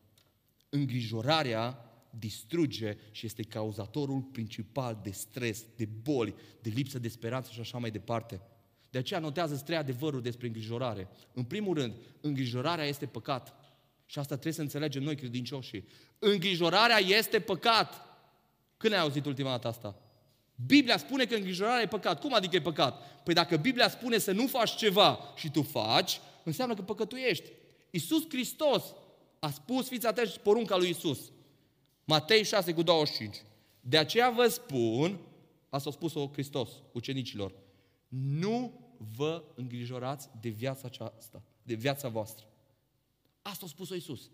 Îngrijorarea 0.68 1.79
distruge 2.18 2.96
și 3.11 3.27
este 3.27 3.42
cauzatorul 3.42 4.20
principal 4.20 5.00
de 5.03 5.11
stres, 5.11 5.64
de 5.77 5.88
boli, 6.03 6.35
de 6.62 6.70
lipsă 6.74 6.98
de 6.98 7.09
speranță 7.09 7.50
și 7.53 7.61
așa 7.61 7.79
mai 7.79 7.90
departe. 7.90 8.40
De 8.90 8.98
aceea 8.98 9.20
notează 9.20 9.57
trei 9.57 9.77
adevăruri 9.77 10.22
despre 10.22 10.46
îngrijorare. 10.46 11.09
În 11.33 11.44
primul 11.44 11.74
rând, 11.74 11.94
îngrijorarea 12.20 12.85
este 12.85 13.07
păcat. 13.07 13.55
Și 14.07 14.18
asta 14.18 14.35
trebuie 14.35 14.55
să 14.55 14.61
înțelegem 14.61 15.03
noi, 15.03 15.16
credincioșii. 15.16 15.88
Îngrijorarea 16.18 16.98
este 16.98 17.40
păcat. 17.40 18.03
Când 18.77 18.92
ai 18.92 19.00
auzit 19.00 19.27
ultima 19.27 19.50
dată 19.50 19.68
asta? 19.68 19.98
Biblia 20.66 20.96
spune 20.96 21.24
că 21.24 21.35
îngrijorarea 21.35 21.83
e 21.83 21.87
păcat. 21.87 22.20
Cum 22.20 22.35
adică 22.35 22.57
e 22.57 22.61
păcat? 22.61 23.22
Păi 23.22 23.35
dacă 23.35 23.57
Biblia 23.57 23.88
spune 23.88 24.18
să 24.18 24.33
nu 24.33 24.46
faci 24.46 24.77
ceva 24.77 25.18
și 25.37 25.50
tu 25.50 25.62
faci, 25.62 26.20
înseamnă 26.44 26.74
că 26.74 26.83
păcătuiești. 26.83 27.50
Iisus 27.94 28.24
Hristos 28.28 28.83
a 29.38 29.50
spus, 29.50 29.88
fiți 29.88 30.07
atenți, 30.07 30.40
porunca 30.40 30.76
lui 30.76 30.87
Iisus. 30.87 31.30
Matei 32.04 32.44
6 32.44 32.74
cu 32.74 32.83
25. 32.83 33.42
De 33.80 33.98
aceea 33.98 34.30
vă 34.30 34.46
spun, 34.48 35.18
asta 35.68 35.88
a 35.88 35.92
spus-o 35.92 36.30
Hristos 36.33 36.70
ucenicilor, 36.92 37.52
nu 38.09 38.72
vă 39.16 39.42
îngrijorați 39.54 40.28
de 40.40 40.48
viața 40.48 40.83
aceasta, 40.85 41.42
de 41.62 41.74
viața 41.74 42.09
voastră. 42.09 42.46
Asta 43.42 43.64
a 43.66 43.68
spus-o 43.68 43.94
Iisus. 43.94 44.30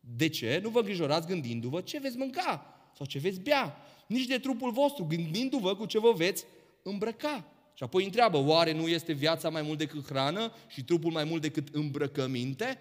De 0.00 0.28
ce? 0.28 0.60
Nu 0.62 0.68
vă 0.68 0.78
îngrijorați 0.78 1.26
gândindu-vă 1.26 1.80
ce 1.80 1.98
veți 1.98 2.16
mânca 2.16 2.66
sau 2.96 3.06
ce 3.06 3.18
veți 3.18 3.40
bea, 3.40 3.76
nici 4.06 4.26
de 4.26 4.38
trupul 4.38 4.70
vostru, 4.70 5.04
gândindu-vă 5.04 5.76
cu 5.76 5.86
ce 5.86 5.98
vă 5.98 6.12
veți 6.12 6.44
îmbrăca. 6.82 7.44
Și 7.74 7.82
apoi 7.82 8.04
întreabă, 8.04 8.38
oare 8.38 8.72
nu 8.72 8.88
este 8.88 9.12
viața 9.12 9.48
mai 9.48 9.62
mult 9.62 9.78
decât 9.78 10.06
hrană 10.06 10.52
și 10.68 10.84
trupul 10.84 11.12
mai 11.12 11.24
mult 11.24 11.42
decât 11.42 11.68
îmbrăcăminte? 11.74 12.78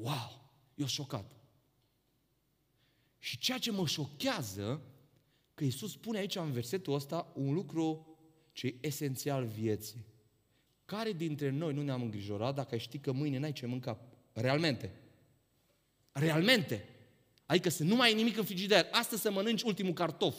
Wow! 0.00 0.50
Eu 0.74 0.86
șocat. 0.86 1.36
Și 3.18 3.38
ceea 3.38 3.58
ce 3.58 3.70
mă 3.70 3.86
șochează, 3.86 4.82
că 5.54 5.64
Iisus 5.64 5.92
spune 5.92 6.18
aici 6.18 6.36
în 6.36 6.52
versetul 6.52 6.94
ăsta 6.94 7.32
un 7.34 7.52
lucru 7.52 8.18
ce 8.52 8.66
e 8.66 8.74
esențial 8.80 9.46
vieții. 9.46 10.04
Care 10.84 11.12
dintre 11.12 11.50
noi 11.50 11.74
nu 11.74 11.82
ne-am 11.82 12.02
îngrijorat 12.02 12.54
dacă 12.54 12.68
ai 12.74 12.80
ști 12.80 12.98
că 12.98 13.12
mâine 13.12 13.38
n-ai 13.38 13.52
ce 13.52 13.66
mânca? 13.66 14.00
Realmente. 14.32 14.92
Realmente. 16.12 16.88
Adică 17.46 17.68
să 17.68 17.84
nu 17.84 17.96
mai 17.96 18.08
ai 18.08 18.14
nimic 18.14 18.36
în 18.36 18.44
frigider. 18.44 18.88
Astăzi 18.90 19.22
să 19.22 19.30
mănânci 19.30 19.62
ultimul 19.62 19.92
cartof. 19.92 20.36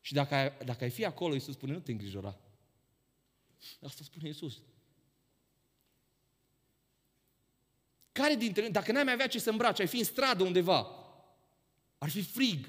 Și 0.00 0.12
dacă 0.12 0.34
ai, 0.34 0.56
dacă 0.64 0.84
ai 0.84 0.90
fi 0.90 1.04
acolo, 1.04 1.34
Iisus 1.34 1.54
spune, 1.54 1.72
nu 1.72 1.80
te 1.80 1.90
îngrijora. 1.90 2.38
Asta 3.80 4.04
spune 4.04 4.26
Iisus. 4.26 4.62
Care 8.12 8.34
dintre 8.34 8.60
noi, 8.60 8.70
dacă 8.70 8.92
n-ai 8.92 9.04
mai 9.04 9.12
avea 9.12 9.26
ce 9.26 9.38
să 9.38 9.50
îmbraci, 9.50 9.80
ai 9.80 9.86
fi 9.86 9.98
în 9.98 10.04
stradă 10.04 10.42
undeva, 10.42 10.86
ar 11.98 12.08
fi 12.08 12.22
frig, 12.22 12.68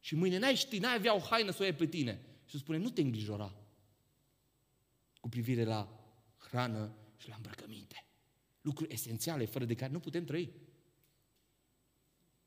și 0.00 0.14
mâine 0.14 0.38
n-ai 0.38 0.54
ști, 0.54 0.78
n-ai 0.78 0.94
avea 0.94 1.14
o 1.14 1.18
haină 1.18 1.50
să 1.50 1.58
o 1.60 1.64
iei 1.64 1.72
pe 1.72 1.86
tine. 1.86 2.20
Și 2.44 2.58
spune, 2.58 2.78
nu 2.78 2.90
te 2.90 3.00
îngrijora 3.00 3.54
cu 5.20 5.28
privire 5.28 5.64
la 5.64 6.00
hrană 6.38 6.96
și 7.16 7.28
la 7.28 7.34
îmbrăcăminte. 7.34 8.04
Lucruri 8.60 8.92
esențiale, 8.92 9.44
fără 9.44 9.64
de 9.64 9.74
care 9.74 9.92
nu 9.92 10.00
putem 10.00 10.24
trăi. 10.24 10.52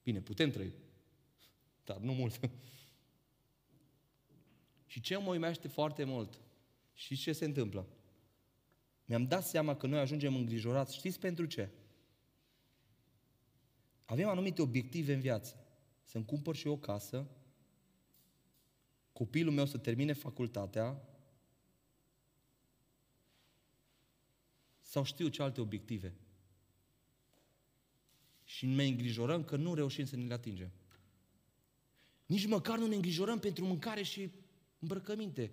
Bine, 0.03 0.21
putem 0.21 0.51
trăi, 0.51 0.73
dar 1.83 1.97
nu 1.97 2.13
mult. 2.13 2.39
și 4.91 5.01
ce 5.01 5.17
mă 5.17 5.29
uimește 5.29 5.67
foarte 5.67 6.03
mult, 6.03 6.41
și 6.93 7.15
ce 7.15 7.31
se 7.31 7.45
întâmplă? 7.45 7.87
Mi-am 9.05 9.27
dat 9.27 9.45
seama 9.45 9.75
că 9.75 9.87
noi 9.87 9.99
ajungem 9.99 10.35
îngrijorați. 10.35 10.95
Știți 10.95 11.19
pentru 11.19 11.45
ce? 11.45 11.69
Avem 14.05 14.27
anumite 14.27 14.61
obiective 14.61 15.13
în 15.13 15.19
viață. 15.19 15.55
Să-mi 16.03 16.25
cumpăr 16.25 16.55
și 16.55 16.67
eu 16.67 16.73
o 16.73 16.77
casă, 16.77 17.27
copilul 19.13 19.53
meu 19.53 19.65
să 19.65 19.77
termine 19.77 20.13
facultatea, 20.13 21.07
sau 24.81 25.03
știu 25.03 25.27
ce 25.27 25.41
alte 25.41 25.61
obiective. 25.61 26.13
Și 28.43 28.65
ne 28.65 28.83
îngrijorăm 28.83 29.43
că 29.43 29.55
nu 29.55 29.73
reușim 29.73 30.05
să 30.05 30.15
ne 30.15 30.25
le 30.25 30.33
atingem. 30.33 30.71
Nici 32.25 32.45
măcar 32.45 32.77
nu 32.77 32.87
ne 32.87 32.95
îngrijorăm 32.95 33.39
pentru 33.39 33.65
mâncare 33.65 34.03
și 34.03 34.29
îmbrăcăminte. 34.79 35.51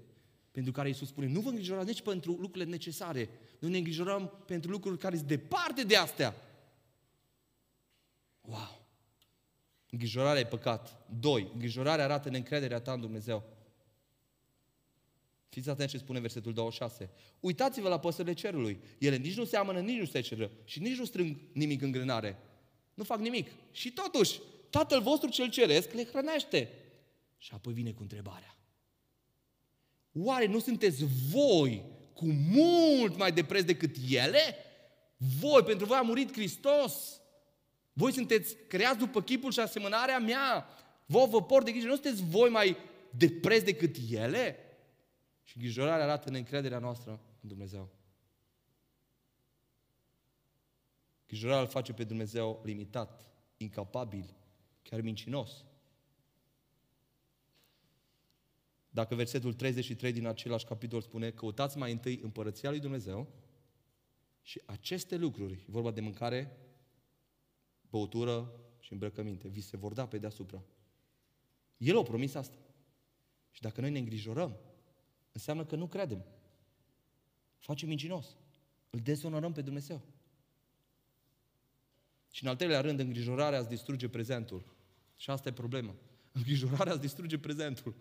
Pentru 0.51 0.73
care 0.73 0.89
Iisus 0.89 1.09
spune, 1.09 1.27
nu 1.27 1.41
vă 1.41 1.49
îngrijorați 1.49 1.87
nici 1.87 2.03
pentru 2.03 2.33
lucrurile 2.33 2.71
necesare. 2.71 3.29
Nu 3.59 3.69
ne 3.69 3.77
îngrijorăm 3.77 4.43
pentru 4.47 4.71
lucruri 4.71 4.99
care 4.99 5.17
sunt 5.17 5.29
departe 5.29 5.83
de 5.83 5.97
astea. 5.97 6.35
Wow! 8.51 8.87
Îngrijorarea 9.91 10.41
e 10.41 10.47
păcat. 10.47 11.07
Doi, 11.21 11.51
îngrijorarea 11.53 12.05
arată 12.05 12.29
neîncrederea 12.29 12.81
ta 12.81 12.93
în 12.93 13.01
Dumnezeu. 13.01 13.45
Fiți 15.49 15.71
atenți 15.71 15.93
ce 15.93 15.99
spune 15.99 16.21
versetul 16.21 16.53
26. 16.53 17.11
Uitați-vă 17.41 17.89
la 17.89 17.99
păsările 17.99 18.35
cerului. 18.35 18.81
Ele 18.99 19.17
nici 19.17 19.37
nu 19.37 19.45
seamănă, 19.45 19.81
nici 19.81 19.99
nu 19.99 20.05
se 20.05 20.21
ceră 20.21 20.51
și 20.65 20.81
nici 20.81 20.97
nu 20.97 21.05
strâng 21.05 21.37
nimic 21.53 21.83
în 21.83 21.91
grânare. 21.91 22.39
Nu 22.95 23.05
fac 23.05 23.19
nimic. 23.19 23.51
Și 23.73 23.93
totuși, 23.93 24.41
Tatăl 24.71 25.01
vostru 25.01 25.29
cel 25.29 25.51
ceresc 25.51 25.93
le 25.93 26.05
hrănește. 26.05 26.69
Și 27.39 27.51
apoi 27.55 27.73
vine 27.73 27.93
cu 27.93 28.03
întrebarea. 28.03 28.59
Oare 30.13 30.47
nu 30.47 30.59
sunteți 30.59 31.05
voi 31.31 31.85
cu 32.15 32.27
mult 32.27 33.17
mai 33.17 33.33
de 33.33 33.45
preț 33.45 33.65
decât 33.65 33.97
ele? 34.09 34.57
Voi, 35.41 35.63
pentru 35.63 35.87
voi 35.87 35.97
a 35.97 36.03
murit 36.03 36.33
Hristos. 36.33 37.20
Voi 38.01 38.13
sunteți 38.13 38.57
creați 38.69 38.99
după 38.99 39.23
chipul 39.23 39.53
și 39.53 39.61
asemănarea 39.61 40.19
mea. 40.19 40.67
Vă 41.07 41.27
vă 41.31 41.43
port 41.43 41.65
de 41.65 41.71
grijă. 41.71 41.87
Nu 41.87 41.93
sunteți 41.93 42.23
voi 42.23 42.51
mai 42.51 42.77
de 43.11 43.31
preț 43.31 43.63
decât 43.63 43.97
ele? 44.11 44.57
Și 45.43 45.57
îngrijorarea 45.57 46.05
arată 46.05 46.31
neîncrederea 46.31 46.79
noastră 46.79 47.11
în 47.11 47.49
Dumnezeu. 47.49 47.89
Îngrijorarea 51.21 51.63
îl 51.63 51.69
face 51.69 51.93
pe 51.93 52.05
Dumnezeu 52.05 52.61
limitat, 52.65 53.31
incapabil, 53.57 54.35
chiar 54.83 55.01
mincinos. 55.01 55.65
Dacă 58.91 59.15
versetul 59.15 59.55
33 59.55 60.13
din 60.13 60.27
același 60.27 60.65
capitol 60.65 61.01
spune 61.01 61.31
căutați 61.31 61.79
mai 61.79 61.93
întâi 61.93 62.21
împărăția 62.23 62.71
lui 62.71 62.81
Dumnezeu 62.81 63.29
și 64.43 64.63
aceste 64.65 65.17
lucruri, 65.17 65.53
e 65.53 65.65
vorba 65.67 65.91
de 65.91 66.01
mâncare, 66.01 66.70
băutură 67.91 68.53
și 68.81 68.93
îmbrăcăminte, 68.93 69.49
vi 69.49 69.61
se 69.61 69.77
vor 69.77 69.93
da 69.93 70.07
pe 70.07 70.19
deasupra. 70.19 70.63
El 71.77 71.99
a 71.99 72.03
promis 72.03 72.35
asta. 72.35 72.57
Și 73.51 73.61
dacă 73.61 73.81
noi 73.81 73.91
ne 73.91 73.99
îngrijorăm, 73.99 74.57
înseamnă 75.33 75.65
că 75.65 75.77
nu 75.77 75.87
credem. 75.87 76.25
Facem 77.59 77.89
mincinos. 77.89 78.37
Îl 78.91 79.01
dezonorăm 79.01 79.53
pe 79.53 79.63
Dumnezeu. 79.63 80.03
Și 82.31 82.43
în 82.43 82.49
al 82.49 82.57
treilea 82.57 82.81
rând, 82.81 82.99
îngrijorarea 82.99 83.59
îți 83.59 83.69
distruge 83.69 84.09
prezentul. 84.09 84.65
Și 85.17 85.31
asta 85.31 85.49
e 85.49 85.53
problema. 85.53 85.95
Îngrijorarea 86.33 86.93
îți 86.93 87.01
distruge 87.01 87.39
prezentul. 87.39 87.95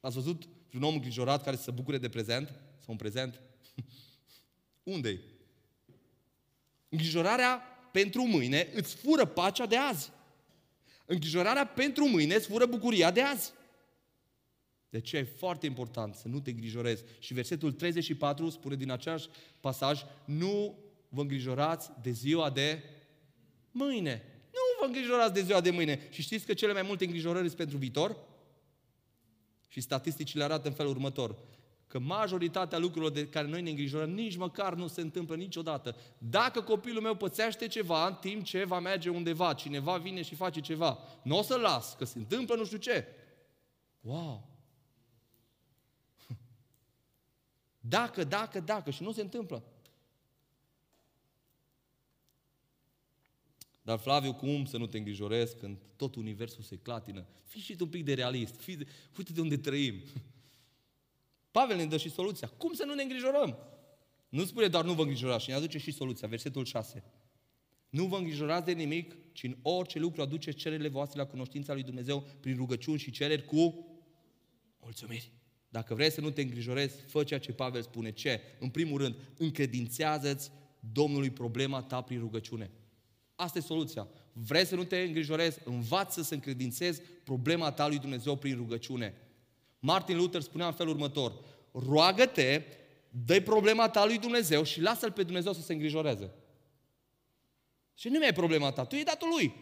Ați 0.00 0.14
văzut 0.14 0.48
un 0.74 0.82
om 0.82 0.94
îngrijorat 0.94 1.42
care 1.42 1.56
se 1.56 1.70
bucure 1.70 1.98
de 1.98 2.08
prezent? 2.08 2.48
Sau 2.78 2.86
un 2.86 2.96
prezent? 2.96 3.40
Unde-i? 4.94 5.20
Îngrijorarea 6.88 7.75
pentru 8.02 8.26
mâine 8.26 8.68
îți 8.74 8.94
fură 8.94 9.24
pacea 9.24 9.66
de 9.66 9.76
azi. 9.76 10.10
Îngrijorarea 11.06 11.66
pentru 11.66 12.08
mâine 12.08 12.34
îți 12.34 12.46
fură 12.46 12.66
bucuria 12.66 13.10
de 13.10 13.22
azi. 13.22 13.52
De 14.88 15.00
ce 15.00 15.16
e 15.16 15.22
foarte 15.22 15.66
important 15.66 16.14
să 16.14 16.28
nu 16.28 16.40
te 16.40 16.50
îngrijorezi. 16.50 17.02
Și 17.18 17.34
versetul 17.34 17.72
34 17.72 18.48
spune 18.48 18.74
din 18.74 18.90
același 18.90 19.28
pasaj, 19.60 20.02
nu 20.24 20.78
vă 21.08 21.20
îngrijorați 21.20 21.90
de 22.02 22.10
ziua 22.10 22.50
de 22.50 22.82
mâine. 23.70 24.22
Nu 24.52 24.60
vă 24.80 24.86
îngrijorați 24.86 25.34
de 25.34 25.42
ziua 25.42 25.60
de 25.60 25.70
mâine. 25.70 26.08
Și 26.10 26.22
știți 26.22 26.46
că 26.46 26.54
cele 26.54 26.72
mai 26.72 26.82
multe 26.82 27.04
îngrijorări 27.04 27.44
sunt 27.44 27.58
pentru 27.58 27.76
viitor? 27.76 28.16
Și 29.68 29.80
statisticile 29.80 30.44
arată 30.44 30.68
în 30.68 30.74
felul 30.74 30.92
următor 30.92 31.36
că 31.86 31.98
majoritatea 31.98 32.78
lucrurilor 32.78 33.12
de 33.12 33.28
care 33.28 33.46
noi 33.46 33.62
ne 33.62 33.70
îngrijorăm 33.70 34.10
nici 34.10 34.36
măcar 34.36 34.74
nu 34.74 34.86
se 34.86 35.00
întâmplă 35.00 35.36
niciodată. 35.36 35.96
Dacă 36.18 36.62
copilul 36.62 37.02
meu 37.02 37.14
pățește 37.14 37.66
ceva 37.66 38.06
în 38.06 38.14
timp 38.14 38.44
ce 38.44 38.64
va 38.64 38.80
merge 38.80 39.08
undeva, 39.08 39.54
cineva 39.54 39.96
vine 39.96 40.22
și 40.22 40.34
face 40.34 40.60
ceva, 40.60 40.98
nu 41.22 41.38
o 41.38 41.42
să 41.42 41.56
las, 41.56 41.94
că 41.94 42.04
se 42.04 42.18
întâmplă 42.18 42.54
nu 42.54 42.64
știu 42.64 42.78
ce. 42.78 43.06
Wow! 44.00 44.48
Dacă, 47.80 48.24
dacă, 48.24 48.60
dacă 48.60 48.90
și 48.90 49.02
nu 49.02 49.12
se 49.12 49.20
întâmplă. 49.20 49.62
Dar 53.82 53.98
Flaviu, 53.98 54.34
cum 54.34 54.64
să 54.64 54.76
nu 54.76 54.86
te 54.86 54.98
îngrijorezi 54.98 55.56
când 55.56 55.78
tot 55.96 56.14
universul 56.14 56.62
se 56.62 56.76
clatină? 56.76 57.26
Fii 57.44 57.60
și 57.60 57.76
tu 57.76 57.84
un 57.84 57.90
pic 57.90 58.04
de 58.04 58.14
realist. 58.14 58.60
Fii 58.60 58.76
de... 58.76 58.86
Uite 59.18 59.32
de 59.32 59.40
unde 59.40 59.56
trăim. 59.56 59.94
Pavel 61.56 61.76
ne 61.76 61.84
dă 61.84 61.96
și 61.96 62.10
soluția. 62.10 62.48
Cum 62.48 62.72
să 62.72 62.84
nu 62.84 62.94
ne 62.94 63.02
îngrijorăm? 63.02 63.58
Nu 64.28 64.44
spune 64.44 64.68
doar 64.68 64.84
nu 64.84 64.92
vă 64.92 65.02
îngrijorați 65.02 65.44
și 65.44 65.50
ne 65.50 65.56
aduce 65.56 65.78
și 65.78 65.92
soluția. 65.92 66.28
Versetul 66.28 66.64
6. 66.64 67.04
Nu 67.88 68.04
vă 68.04 68.16
îngrijorați 68.16 68.64
de 68.64 68.72
nimic, 68.72 69.16
ci 69.32 69.42
în 69.42 69.56
orice 69.62 69.98
lucru 69.98 70.22
aduceți 70.22 70.56
cererile 70.56 70.88
voastre 70.88 71.20
la 71.20 71.26
cunoștința 71.26 71.72
lui 71.72 71.82
Dumnezeu 71.82 72.26
prin 72.40 72.56
rugăciuni 72.56 72.98
și 72.98 73.10
cereri 73.10 73.44
cu 73.44 73.86
mulțumiri. 74.80 75.32
Dacă 75.68 75.94
vrei 75.94 76.10
să 76.10 76.20
nu 76.20 76.30
te 76.30 76.40
îngrijorezi, 76.40 77.00
fă 77.06 77.24
ceea 77.24 77.40
ce 77.40 77.52
Pavel 77.52 77.82
spune. 77.82 78.12
Ce? 78.12 78.40
În 78.58 78.68
primul 78.68 79.00
rând, 79.00 79.14
încredințează-ți 79.36 80.50
Domnului 80.92 81.30
problema 81.30 81.82
ta 81.82 82.00
prin 82.00 82.18
rugăciune. 82.18 82.70
Asta 83.34 83.58
e 83.58 83.60
soluția. 83.60 84.08
Vrei 84.32 84.66
să 84.66 84.74
nu 84.74 84.84
te 84.84 84.98
îngrijorezi, 84.98 85.58
învață 85.64 86.22
să 86.22 86.34
încredințezi 86.34 87.00
problema 87.24 87.72
ta 87.72 87.88
lui 87.88 87.98
Dumnezeu 87.98 88.36
prin 88.36 88.56
rugăciune. 88.56 89.14
Martin 89.78 90.16
Luther 90.16 90.40
spunea 90.40 90.66
în 90.66 90.72
felul 90.72 90.92
următor, 90.92 91.32
roagă-te, 91.72 92.62
dă 93.24 93.40
problema 93.40 93.88
ta 93.88 94.04
lui 94.04 94.18
Dumnezeu 94.18 94.62
și 94.62 94.80
lasă-L 94.80 95.12
pe 95.12 95.22
Dumnezeu 95.22 95.52
să 95.52 95.60
se 95.60 95.72
îngrijoreze. 95.72 96.30
Și 97.94 98.08
nu 98.08 98.18
mai 98.18 98.28
e 98.28 98.32
problema 98.32 98.72
ta, 98.72 98.84
tu 98.84 98.96
e 98.96 99.02
datul 99.02 99.28
lui. 99.28 99.54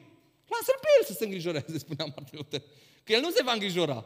Lasă-L 0.47 0.79
pe 0.81 0.89
El 0.99 1.05
să 1.05 1.13
se 1.13 1.25
îngrijoreze, 1.25 1.79
spunea 1.85 2.05
Martin 2.05 2.39
Luther. 2.39 2.63
Că 3.03 3.13
El 3.13 3.21
nu 3.21 3.31
se 3.31 3.43
va 3.43 3.53
îngrijora, 3.53 4.05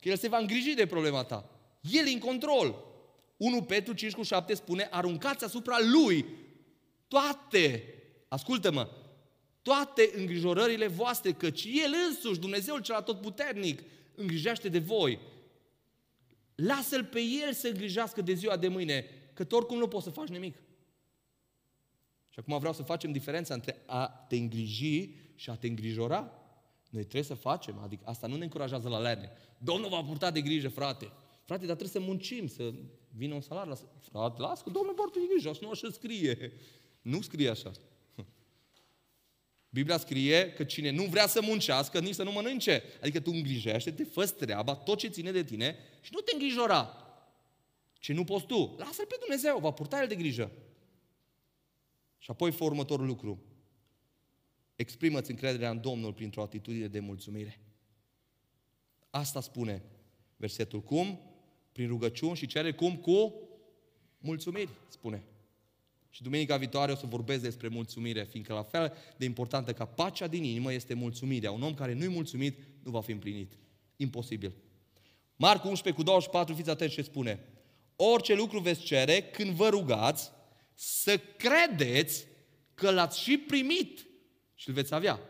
că 0.00 0.08
El 0.08 0.16
se 0.16 0.28
va 0.28 0.38
îngriji 0.38 0.74
de 0.74 0.86
problema 0.86 1.24
ta. 1.24 1.50
El 1.80 2.06
e 2.06 2.10
în 2.10 2.18
control. 2.18 2.84
1 3.36 3.62
Petru 3.62 3.92
5 3.92 4.14
cu 4.14 4.22
7 4.22 4.54
spune, 4.54 4.88
aruncați 4.90 5.44
asupra 5.44 5.76
Lui 5.92 6.26
toate, 7.08 7.94
ascultă-mă, 8.28 8.88
toate 9.62 10.10
îngrijorările 10.14 10.86
voastre, 10.86 11.32
căci 11.32 11.64
El 11.64 11.94
însuși, 12.08 12.40
Dumnezeul 12.40 12.80
cel 12.80 12.94
atotputernic, 12.94 13.82
îngrijește 14.14 14.68
de 14.68 14.78
voi. 14.78 15.18
Lasă-L 16.66 17.04
pe 17.04 17.20
El 17.20 17.52
să 17.52 17.68
îngrijească 17.68 18.22
de 18.22 18.34
ziua 18.34 18.56
de 18.56 18.68
mâine, 18.68 19.04
că 19.34 19.44
tu 19.44 19.56
oricum 19.56 19.78
nu 19.78 19.88
poți 19.88 20.04
să 20.04 20.10
faci 20.10 20.28
nimic. 20.28 20.56
Și 22.28 22.38
acum 22.38 22.58
vreau 22.58 22.72
să 22.72 22.82
facem 22.82 23.12
diferența 23.12 23.54
între 23.54 23.82
a 23.86 24.06
te 24.06 24.36
îngriji 24.36 25.14
și 25.34 25.50
a 25.50 25.54
te 25.54 25.66
îngrijora. 25.66 26.32
Noi 26.90 27.02
trebuie 27.02 27.22
să 27.22 27.34
facem, 27.34 27.78
adică 27.78 28.02
asta 28.06 28.26
nu 28.26 28.36
ne 28.36 28.44
încurajează 28.44 28.88
la 28.88 28.98
lerne. 28.98 29.32
Domnul 29.58 29.88
va 29.88 30.02
purta 30.02 30.30
de 30.30 30.40
grijă, 30.40 30.68
frate. 30.68 31.12
Frate, 31.44 31.66
dar 31.66 31.76
trebuie 31.76 32.02
să 32.02 32.08
muncim, 32.08 32.46
să 32.46 32.72
vină 33.16 33.34
un 33.34 33.40
salar. 33.40 33.66
La... 33.66 33.74
Frate, 33.98 34.40
las 34.40 34.62
că 34.62 34.70
Domnul 34.70 34.94
poartă 34.94 35.18
de 35.18 35.24
grijă, 35.32 35.48
așa 35.48 35.58
nu 35.62 35.70
așa 35.70 35.88
scrie. 35.90 36.52
Nu 37.02 37.20
scrie 37.20 37.48
așa. 37.48 37.70
Biblia 39.70 39.98
scrie 39.98 40.52
că 40.52 40.64
cine 40.64 40.90
nu 40.90 41.04
vrea 41.04 41.26
să 41.26 41.40
muncească, 41.42 42.00
nici 42.00 42.14
să 42.14 42.22
nu 42.22 42.32
mănânce. 42.32 42.82
Adică 43.00 43.20
tu 43.20 43.30
îngrijește-te, 43.30 44.04
fă 44.04 44.26
treaba, 44.26 44.74
tot 44.74 44.98
ce 44.98 45.08
ține 45.08 45.30
de 45.32 45.44
tine 45.44 45.76
și 46.00 46.10
nu 46.12 46.20
te 46.20 46.32
îngrijora. 46.32 47.04
Ce 47.92 48.12
nu 48.12 48.24
poți 48.24 48.46
tu, 48.46 48.74
lasă-L 48.78 49.06
pe 49.06 49.16
Dumnezeu, 49.20 49.58
va 49.58 49.70
purta 49.70 50.00
El 50.00 50.08
de 50.08 50.14
grijă. 50.14 50.52
Și 52.18 52.30
apoi 52.30 52.52
fă 52.52 52.64
următorul 52.64 53.06
lucru. 53.06 53.42
Exprimă-ți 54.76 55.30
încrederea 55.30 55.70
în 55.70 55.80
Domnul 55.80 56.12
printr-o 56.12 56.42
atitudine 56.42 56.86
de 56.86 57.00
mulțumire. 57.00 57.60
Asta 59.10 59.40
spune 59.40 59.82
versetul. 60.36 60.82
Cum? 60.82 61.20
Prin 61.72 61.88
rugăciuni 61.88 62.36
și 62.36 62.46
cere 62.46 62.72
cum? 62.72 62.96
Cu 62.96 63.34
mulțumiri, 64.18 64.70
spune. 64.88 65.24
Și 66.10 66.22
duminica 66.22 66.56
viitoare 66.56 66.92
o 66.92 66.94
să 66.94 67.06
vorbesc 67.06 67.42
despre 67.42 67.68
mulțumire, 67.68 68.24
fiindcă 68.24 68.52
la 68.52 68.62
fel 68.62 68.92
de 69.16 69.24
importantă 69.24 69.72
ca 69.72 69.84
pacea 69.84 70.26
din 70.26 70.44
inimă 70.44 70.72
este 70.72 70.94
mulțumirea. 70.94 71.50
Un 71.50 71.62
om 71.62 71.74
care 71.74 71.92
nu-i 71.92 72.08
mulțumit 72.08 72.58
nu 72.82 72.90
va 72.90 73.00
fi 73.00 73.12
împlinit. 73.12 73.52
Imposibil. 73.96 74.52
Marcu 75.36 75.68
11 75.68 76.02
cu 76.02 76.08
24, 76.08 76.54
fiți 76.54 76.70
atenți 76.70 76.94
ce 76.94 77.02
spune. 77.02 77.40
Orice 77.96 78.34
lucru 78.34 78.58
veți 78.58 78.80
cere 78.80 79.22
când 79.22 79.50
vă 79.50 79.68
rugați, 79.68 80.30
să 80.74 81.20
credeți 81.36 82.26
că 82.74 82.90
l-ați 82.90 83.20
și 83.20 83.36
primit 83.38 84.06
și 84.54 84.68
îl 84.68 84.74
veți 84.74 84.94
avea. 84.94 85.20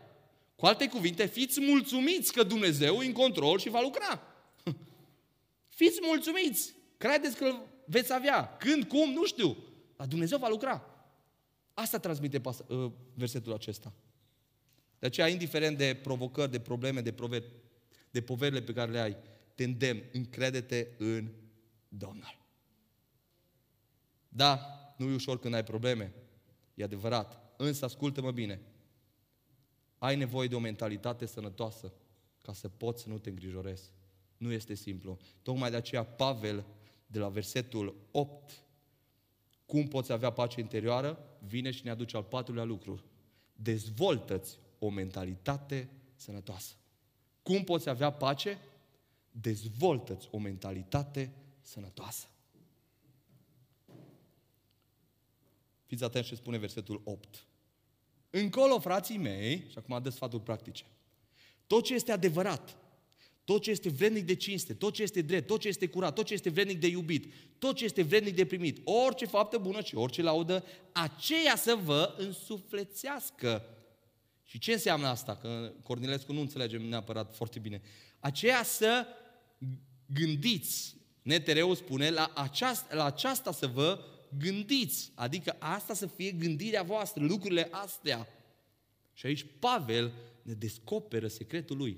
Cu 0.55 0.65
alte 0.65 0.87
cuvinte, 0.87 1.25
fiți 1.25 1.61
mulțumiți 1.61 2.33
că 2.33 2.43
Dumnezeu 2.43 3.01
e 3.01 3.05
în 3.05 3.11
control 3.11 3.59
și 3.59 3.69
va 3.69 3.81
lucra. 3.81 4.21
Fiți 5.79 5.99
mulțumiți. 6.01 6.73
Credeți 6.97 7.35
că 7.35 7.45
îl 7.45 7.67
veți 7.85 8.13
avea. 8.13 8.57
Când, 8.57 8.83
cum, 8.83 9.11
nu 9.11 9.25
știu. 9.25 9.57
Dar 10.01 10.09
Dumnezeu 10.09 10.37
va 10.37 10.47
lucra. 10.47 10.85
Asta 11.73 11.99
transmite 11.99 12.39
pas- 12.39 12.63
uh, 12.67 12.91
versetul 13.13 13.53
acesta. 13.53 13.93
De 14.99 15.05
aceea, 15.05 15.27
indiferent 15.27 15.77
de 15.77 15.99
provocări, 16.03 16.51
de 16.51 16.59
probleme, 16.59 17.01
de, 17.01 17.11
prove- 17.13 17.43
de 18.11 18.21
poverile 18.21 18.61
pe 18.61 18.73
care 18.73 18.91
le 18.91 18.99
ai, 18.99 19.17
te 19.55 19.63
îndemn, 19.63 20.03
încredete 20.11 20.95
în 20.97 21.31
Domnul. 21.87 22.45
Da, 24.29 24.59
nu 24.97 25.09
e 25.09 25.13
ușor 25.13 25.39
când 25.39 25.53
ai 25.53 25.63
probleme, 25.63 26.13
e 26.73 26.83
adevărat. 26.83 27.53
Însă, 27.57 27.85
ascultă-mă 27.85 28.31
bine, 28.31 28.61
ai 29.97 30.15
nevoie 30.15 30.47
de 30.47 30.55
o 30.55 30.59
mentalitate 30.59 31.25
sănătoasă 31.25 31.93
ca 32.41 32.53
să 32.53 32.69
poți 32.69 33.01
să 33.01 33.09
nu 33.09 33.17
te 33.17 33.29
îngrijorezi. 33.29 33.91
Nu 34.37 34.51
este 34.51 34.73
simplu. 34.73 35.17
Tocmai 35.41 35.69
de 35.69 35.75
aceea 35.75 36.03
Pavel, 36.03 36.65
de 37.05 37.19
la 37.19 37.29
versetul 37.29 37.95
8, 38.11 38.63
cum 39.71 39.87
poți 39.87 40.11
avea 40.11 40.29
pace 40.29 40.59
interioară, 40.59 41.37
vine 41.39 41.71
și 41.71 41.83
ne 41.83 41.89
aduce 41.89 42.15
al 42.15 42.23
patrulea 42.23 42.63
lucru. 42.63 43.03
Dezvoltă-ți 43.55 44.57
o 44.79 44.89
mentalitate 44.89 45.89
sănătoasă. 46.15 46.73
Cum 47.43 47.63
poți 47.63 47.89
avea 47.89 48.11
pace? 48.11 48.57
Dezvoltă-ți 49.31 50.27
o 50.31 50.37
mentalitate 50.37 51.33
sănătoasă. 51.61 52.27
Fiți 55.85 56.03
atenți 56.03 56.27
ce 56.27 56.35
spune 56.35 56.57
versetul 56.57 57.01
8. 57.03 57.45
Încolo, 58.29 58.79
frații 58.79 59.17
mei, 59.17 59.65
și 59.69 59.77
acum 59.77 60.01
dă 60.01 60.09
sfaturi 60.09 60.43
practice, 60.43 60.85
tot 61.67 61.83
ce 61.83 61.93
este 61.93 62.11
adevărat, 62.11 62.77
tot 63.43 63.61
ce 63.61 63.71
este 63.71 63.89
vrednic 63.89 64.25
de 64.25 64.35
cinste, 64.35 64.73
tot 64.73 64.93
ce 64.93 65.01
este 65.01 65.21
drept, 65.21 65.47
tot 65.47 65.59
ce 65.59 65.67
este 65.67 65.87
curat, 65.87 66.15
tot 66.15 66.25
ce 66.25 66.33
este 66.33 66.49
vrednic 66.49 66.79
de 66.79 66.87
iubit, 66.87 67.33
tot 67.57 67.75
ce 67.75 67.83
este 67.83 68.01
vrednic 68.01 68.35
de 68.35 68.45
primit, 68.45 68.79
orice 68.83 69.25
faptă 69.25 69.57
bună 69.57 69.81
și 69.81 69.95
orice 69.95 70.21
laudă, 70.21 70.65
aceea 70.91 71.55
să 71.55 71.79
vă 71.83 72.15
însuflețească. 72.17 73.65
Și 74.43 74.59
ce 74.59 74.71
înseamnă 74.71 75.07
asta? 75.07 75.35
Că 75.35 75.73
Cornilescu 75.83 76.33
nu 76.33 76.39
înțelegem 76.39 76.81
neapărat 76.81 77.35
foarte 77.35 77.59
bine. 77.59 77.81
Aceea 78.19 78.63
să 78.63 79.05
gândiți, 80.05 80.95
Netereu 81.21 81.73
spune, 81.73 82.09
la 82.09 82.31
aceasta, 82.35 82.95
la 82.95 83.05
aceasta 83.05 83.51
să 83.51 83.67
vă 83.67 84.05
gândiți. 84.37 85.11
Adică 85.15 85.55
asta 85.59 85.93
să 85.93 86.07
fie 86.07 86.31
gândirea 86.31 86.83
voastră, 86.83 87.23
lucrurile 87.23 87.67
astea. 87.71 88.27
Și 89.13 89.25
aici 89.25 89.45
Pavel 89.59 90.13
ne 90.41 90.53
descoperă 90.53 91.27
secretul 91.27 91.77
lui. 91.77 91.97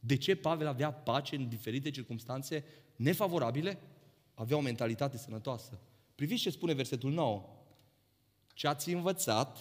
De 0.00 0.16
ce 0.16 0.34
Pavel 0.34 0.66
avea 0.66 0.92
pace 0.92 1.36
în 1.36 1.48
diferite 1.48 1.90
circunstanțe 1.90 2.64
nefavorabile? 2.96 3.78
Avea 4.34 4.56
o 4.56 4.60
mentalitate 4.60 5.16
sănătoasă. 5.16 5.78
Priviți 6.14 6.42
ce 6.42 6.50
spune 6.50 6.72
versetul 6.72 7.12
9. 7.12 7.44
Ce 8.54 8.66
ați 8.66 8.90
învățat, 8.90 9.58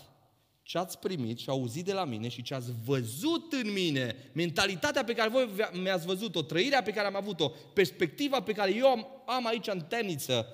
ce 0.61 0.77
ați 0.77 0.99
primit 0.99 1.39
și 1.39 1.49
auzit 1.49 1.85
de 1.85 1.93
la 1.93 2.05
mine 2.05 2.27
și 2.27 2.41
ce 2.41 2.53
ați 2.53 2.71
văzut 2.85 3.53
în 3.53 3.71
mine, 3.71 4.15
mentalitatea 4.33 5.03
pe 5.03 5.13
care 5.13 5.29
voi 5.29 5.49
mi-ați 5.73 6.05
văzut-o, 6.05 6.41
trăirea 6.41 6.83
pe 6.83 6.91
care 6.91 7.07
am 7.07 7.15
avut-o, 7.15 7.49
perspectiva 7.73 8.41
pe 8.41 8.53
care 8.53 8.75
eu 8.75 8.87
am, 8.87 9.07
am 9.25 9.45
aici 9.45 9.67
în 9.67 9.81
temniță, 9.81 10.47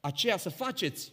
aceea 0.00 0.36
să 0.36 0.48
faceți. 0.48 1.12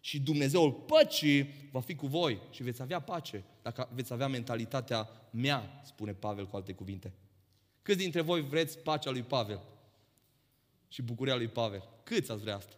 Și 0.00 0.20
Dumnezeul 0.20 0.72
păcii 0.72 1.68
va 1.70 1.80
fi 1.80 1.94
cu 1.94 2.06
voi 2.06 2.38
și 2.50 2.62
veți 2.62 2.82
avea 2.82 3.00
pace 3.00 3.44
dacă 3.66 3.88
veți 3.94 4.12
avea 4.12 4.28
mentalitatea 4.28 5.08
mea, 5.30 5.80
spune 5.84 6.12
Pavel 6.12 6.46
cu 6.46 6.56
alte 6.56 6.72
cuvinte. 6.72 7.12
Câți 7.86 7.98
dintre 7.98 8.20
voi 8.20 8.42
vreți 8.42 8.78
pacea 8.78 9.10
lui 9.10 9.22
Pavel? 9.22 9.60
Și 10.88 11.02
bucuria 11.02 11.36
lui 11.36 11.48
Pavel? 11.48 11.88
Câți 12.04 12.30
ați 12.30 12.40
vrea 12.40 12.56
asta? 12.56 12.76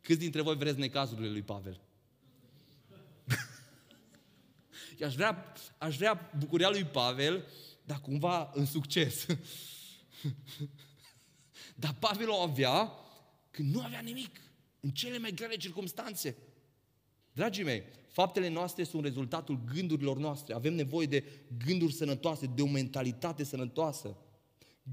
Câți 0.00 0.18
dintre 0.18 0.42
voi 0.42 0.56
vreți 0.56 0.78
necazurile 0.78 1.28
lui 1.28 1.42
Pavel? 1.42 1.80
aș 5.04 5.14
vrea, 5.14 5.52
aș 5.78 5.96
vrea 5.96 6.30
bucuria 6.38 6.70
lui 6.70 6.84
Pavel, 6.84 7.46
dar 7.84 8.00
cumva 8.00 8.50
în 8.54 8.66
succes. 8.66 9.26
dar 11.82 11.94
Pavel 11.98 12.28
o 12.28 12.40
avea 12.40 12.92
când 13.50 13.74
nu 13.74 13.82
avea 13.82 14.00
nimic, 14.00 14.40
în 14.80 14.90
cele 14.90 15.18
mai 15.18 15.32
grele 15.32 15.56
circunstanțe. 15.56 16.36
Dragii 17.34 17.64
mei, 17.64 17.82
faptele 18.08 18.48
noastre 18.48 18.84
sunt 18.84 19.02
rezultatul 19.02 19.60
gândurilor 19.74 20.18
noastre. 20.18 20.54
Avem 20.54 20.74
nevoie 20.74 21.06
de 21.06 21.24
gânduri 21.66 21.92
sănătoase, 21.92 22.46
de 22.46 22.62
o 22.62 22.66
mentalitate 22.66 23.44
sănătoasă. 23.44 24.16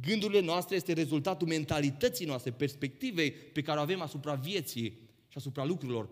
Gândurile 0.01 0.39
noastre 0.39 0.75
este 0.75 0.93
rezultatul 0.93 1.47
mentalității 1.47 2.25
noastre, 2.25 2.51
perspectivei 2.51 3.31
pe 3.31 3.61
care 3.61 3.79
o 3.79 3.81
avem 3.81 4.01
asupra 4.01 4.33
vieții 4.33 4.89
și 5.27 5.37
asupra 5.37 5.63
lucrurilor. 5.63 6.09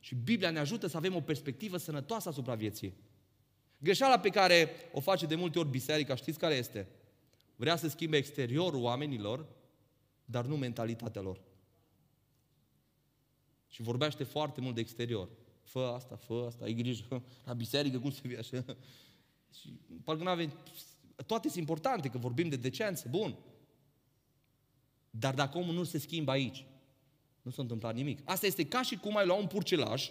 Și 0.00 0.14
Biblia 0.14 0.50
ne 0.50 0.58
ajută 0.58 0.86
să 0.86 0.96
avem 0.96 1.14
o 1.14 1.20
perspectivă 1.20 1.76
sănătoasă 1.76 2.28
asupra 2.28 2.54
vieții. 2.54 2.94
Greșeala 3.78 4.18
pe 4.18 4.28
care 4.28 4.70
o 4.92 5.00
face 5.00 5.26
de 5.26 5.34
multe 5.34 5.58
ori 5.58 5.68
biserica, 5.68 6.14
știți 6.14 6.38
care 6.38 6.54
este? 6.54 6.88
Vrea 7.56 7.76
să 7.76 7.88
schimbe 7.88 8.16
exteriorul 8.16 8.82
oamenilor, 8.82 9.46
dar 10.24 10.44
nu 10.44 10.56
mentalitatea 10.56 11.22
lor. 11.22 11.40
Și 13.68 13.82
vorbește 13.82 14.24
foarte 14.24 14.60
mult 14.60 14.74
de 14.74 14.80
exterior. 14.80 15.28
Fă 15.72 15.92
asta, 15.96 16.16
fă 16.16 16.44
asta, 16.46 16.64
ai 16.64 16.72
grijă. 16.72 17.22
La 17.46 17.52
biserică 17.52 17.98
cum 17.98 18.10
se 18.10 18.20
vede 18.22 18.38
așa? 18.38 18.64
Și 19.60 19.68
parcă 20.04 20.22
nu 20.22 20.28
avem... 20.28 20.52
Toate 21.26 21.48
sunt 21.48 21.60
importante, 21.60 22.08
că 22.08 22.18
vorbim 22.18 22.48
de 22.48 22.56
decență, 22.56 23.08
bun. 23.10 23.36
Dar 25.10 25.34
dacă 25.34 25.58
omul 25.58 25.74
nu 25.74 25.84
se 25.84 25.98
schimbă 25.98 26.30
aici, 26.30 26.64
nu 27.42 27.50
s-a 27.50 27.62
întâmplat 27.62 27.94
nimic. 27.94 28.20
Asta 28.24 28.46
este 28.46 28.66
ca 28.66 28.82
și 28.82 28.96
cum 28.96 29.16
ai 29.16 29.26
lua 29.26 29.36
un 29.36 29.46
purcelaș 29.46 30.10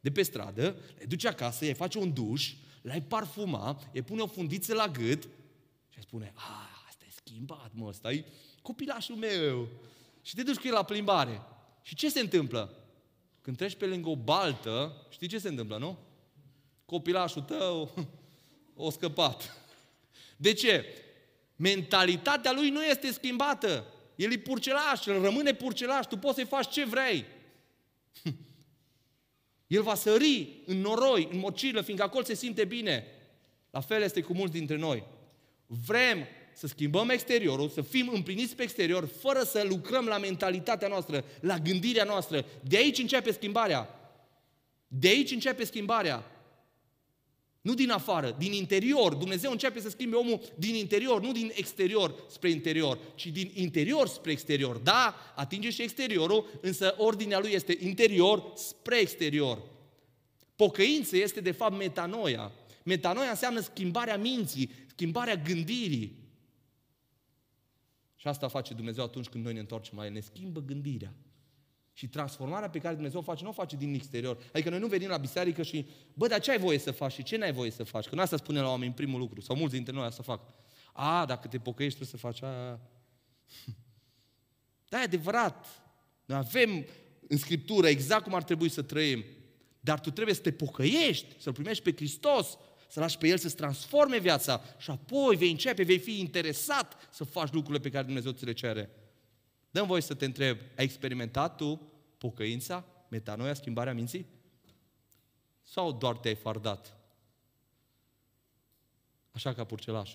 de 0.00 0.10
pe 0.10 0.22
stradă, 0.22 0.76
le 0.98 1.04
duci 1.04 1.24
acasă, 1.24 1.64
îi 1.64 1.74
face 1.74 1.98
un 1.98 2.12
duș, 2.12 2.54
l-ai 2.82 3.02
parfuma, 3.02 3.80
îi 3.92 4.02
pune 4.02 4.20
o 4.20 4.26
fundiță 4.26 4.74
la 4.74 4.88
gât 4.88 5.22
și 5.88 5.96
îi 5.96 6.02
spune, 6.02 6.32
a, 6.34 6.68
asta 6.88 7.04
e 7.08 7.10
schimbat, 7.10 7.70
mă, 7.74 7.86
ăsta 7.86 8.12
e 8.12 8.24
copilașul 8.62 9.16
meu. 9.16 9.68
Și 10.22 10.34
te 10.34 10.42
duci 10.42 10.56
cu 10.56 10.66
el 10.66 10.72
la 10.72 10.82
plimbare. 10.82 11.42
Și 11.82 11.94
ce 11.94 12.10
se 12.10 12.20
întâmplă? 12.20 12.87
Când 13.40 13.56
treci 13.56 13.76
pe 13.76 13.86
lângă 13.86 14.08
o 14.08 14.16
baltă, 14.16 15.06
știi 15.10 15.28
ce 15.28 15.38
se 15.38 15.48
întâmplă, 15.48 15.78
nu? 15.78 15.98
Copilașul 16.84 17.42
tău 17.42 17.94
o 18.74 18.90
scăpat. 18.90 19.56
De 20.36 20.52
ce? 20.52 20.84
Mentalitatea 21.56 22.52
lui 22.52 22.70
nu 22.70 22.84
este 22.84 23.12
schimbată. 23.12 23.84
El 24.14 24.32
e 24.32 24.38
purcelaș, 24.38 25.06
el 25.06 25.22
rămâne 25.22 25.54
purcelaș, 25.54 26.06
tu 26.06 26.16
poți 26.16 26.34
să-i 26.34 26.44
faci 26.44 26.70
ce 26.70 26.84
vrei. 26.84 27.24
El 29.66 29.82
va 29.82 29.94
sări 29.94 30.62
în 30.66 30.80
noroi, 30.80 31.28
în 31.32 31.38
mocilă, 31.38 31.80
fiindcă 31.80 32.04
acolo 32.04 32.24
se 32.24 32.34
simte 32.34 32.64
bine. 32.64 33.06
La 33.70 33.80
fel 33.80 34.02
este 34.02 34.20
cu 34.20 34.32
mulți 34.34 34.52
dintre 34.52 34.76
noi. 34.76 35.04
Vrem 35.66 36.26
să 36.58 36.66
schimbăm 36.66 37.08
exteriorul, 37.08 37.68
să 37.68 37.82
fim 37.82 38.10
împliniți 38.14 38.56
pe 38.56 38.62
exterior, 38.62 39.08
fără 39.20 39.42
să 39.42 39.66
lucrăm 39.68 40.06
la 40.06 40.18
mentalitatea 40.18 40.88
noastră, 40.88 41.24
la 41.40 41.58
gândirea 41.58 42.04
noastră. 42.04 42.44
De 42.68 42.76
aici 42.76 42.98
începe 42.98 43.32
schimbarea. 43.32 43.88
De 44.88 45.08
aici 45.08 45.30
începe 45.30 45.64
schimbarea. 45.64 46.24
Nu 47.60 47.74
din 47.74 47.90
afară, 47.90 48.34
din 48.38 48.52
interior. 48.52 49.14
Dumnezeu 49.14 49.50
începe 49.50 49.80
să 49.80 49.88
schimbe 49.88 50.16
omul 50.16 50.40
din 50.54 50.74
interior, 50.74 51.20
nu 51.20 51.32
din 51.32 51.50
exterior 51.54 52.14
spre 52.30 52.50
interior, 52.50 52.98
ci 53.14 53.26
din 53.26 53.50
interior 53.54 54.08
spre 54.08 54.30
exterior. 54.30 54.76
Da, 54.76 55.14
atinge 55.36 55.70
și 55.70 55.82
exteriorul, 55.82 56.58
însă 56.60 56.94
ordinea 56.96 57.38
lui 57.38 57.52
este 57.52 57.76
interior 57.80 58.52
spre 58.56 58.98
exterior. 58.98 59.62
Pocăință 60.56 61.16
este 61.16 61.40
de 61.40 61.50
fapt 61.50 61.76
metanoia. 61.76 62.52
Metanoia 62.82 63.30
înseamnă 63.30 63.60
schimbarea 63.60 64.16
minții, 64.16 64.70
schimbarea 64.86 65.36
gândirii. 65.36 66.17
Și 68.20 68.28
asta 68.28 68.48
face 68.48 68.74
Dumnezeu 68.74 69.04
atunci 69.04 69.28
când 69.28 69.44
noi 69.44 69.52
ne 69.52 69.58
întoarcem 69.58 69.98
la 69.98 70.06
El. 70.06 70.12
Ne 70.12 70.20
schimbă 70.20 70.60
gândirea. 70.60 71.14
Și 71.92 72.08
transformarea 72.08 72.70
pe 72.70 72.78
care 72.78 72.94
Dumnezeu 72.94 73.20
o 73.20 73.22
face, 73.22 73.42
nu 73.42 73.48
o 73.48 73.52
face 73.52 73.76
din 73.76 73.94
exterior. 73.94 74.38
Adică 74.52 74.70
noi 74.70 74.78
nu 74.78 74.86
venim 74.86 75.08
la 75.08 75.16
biserică 75.16 75.62
și, 75.62 75.86
bă, 76.14 76.26
dar 76.26 76.40
ce 76.40 76.50
ai 76.50 76.58
voie 76.58 76.78
să 76.78 76.90
faci 76.90 77.12
și 77.12 77.22
ce 77.22 77.36
n-ai 77.36 77.52
voie 77.52 77.70
să 77.70 77.84
faci? 77.84 78.06
Că 78.06 78.14
nu 78.14 78.20
asta 78.20 78.36
spune 78.36 78.60
la 78.60 78.68
oameni 78.68 78.92
primul 78.92 79.18
lucru, 79.18 79.40
sau 79.40 79.56
mulți 79.56 79.74
dintre 79.74 79.92
noi 79.92 80.04
asta 80.04 80.22
fac. 80.22 80.54
A, 80.92 81.24
dacă 81.26 81.48
te 81.48 81.58
pocăiești 81.58 81.98
trebuie 81.98 82.20
să 82.20 82.26
faci 82.26 82.42
aia. 82.42 82.80
Da, 84.88 85.00
e 85.00 85.02
adevărat. 85.02 85.66
Noi 86.24 86.38
avem 86.38 86.86
în 87.28 87.36
Scriptură 87.36 87.88
exact 87.88 88.22
cum 88.22 88.34
ar 88.34 88.42
trebui 88.42 88.68
să 88.68 88.82
trăim. 88.82 89.24
Dar 89.80 90.00
tu 90.00 90.10
trebuie 90.10 90.34
să 90.34 90.40
te 90.40 90.52
pocăiești, 90.52 91.26
să-L 91.38 91.52
primești 91.52 91.82
pe 91.82 91.92
Hristos, 91.96 92.58
să 92.88 93.00
lași 93.00 93.18
pe 93.18 93.28
El 93.28 93.38
să-ți 93.38 93.56
transforme 93.56 94.18
viața 94.18 94.62
și 94.78 94.90
apoi 94.90 95.36
vei 95.36 95.50
începe, 95.50 95.82
vei 95.82 95.98
fi 95.98 96.18
interesat 96.18 97.08
să 97.10 97.24
faci 97.24 97.52
lucrurile 97.52 97.82
pe 97.82 97.90
care 97.90 98.04
Dumnezeu 98.04 98.32
ți 98.32 98.44
le 98.44 98.52
cere. 98.52 98.90
Dăm 99.70 99.86
voie 99.86 100.02
să 100.02 100.14
te 100.14 100.24
întreb, 100.24 100.58
ai 100.76 100.84
experimentat 100.84 101.56
tu 101.56 101.90
pocăința, 102.18 102.84
metanoia, 103.08 103.54
schimbarea 103.54 103.94
minții? 103.94 104.26
Sau 105.62 105.92
doar 105.92 106.16
te-ai 106.16 106.34
fardat? 106.34 106.96
Așa 109.30 109.54
ca 109.54 109.64
purcelaș. 109.64 110.14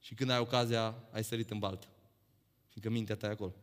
Și 0.00 0.14
când 0.14 0.30
ai 0.30 0.38
ocazia, 0.38 0.94
ai 1.10 1.24
sărit 1.24 1.50
în 1.50 1.58
baltă. 1.58 1.86
Fiindcă 2.68 2.90
mintea 2.90 3.16
ta 3.16 3.26
e 3.26 3.30
acolo. 3.30 3.54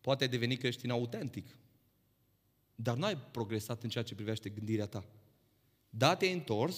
Poate 0.00 0.24
ai 0.24 0.30
deveni 0.30 0.56
creștin 0.56 0.90
autentic. 0.90 1.56
Dar 2.82 2.96
nu 2.96 3.04
ai 3.04 3.16
progresat 3.16 3.82
în 3.82 3.88
ceea 3.88 4.04
ce 4.04 4.14
privește 4.14 4.48
gândirea 4.48 4.86
ta. 4.86 5.04
Da, 5.90 6.14
te-ai 6.14 6.32
întors, 6.32 6.76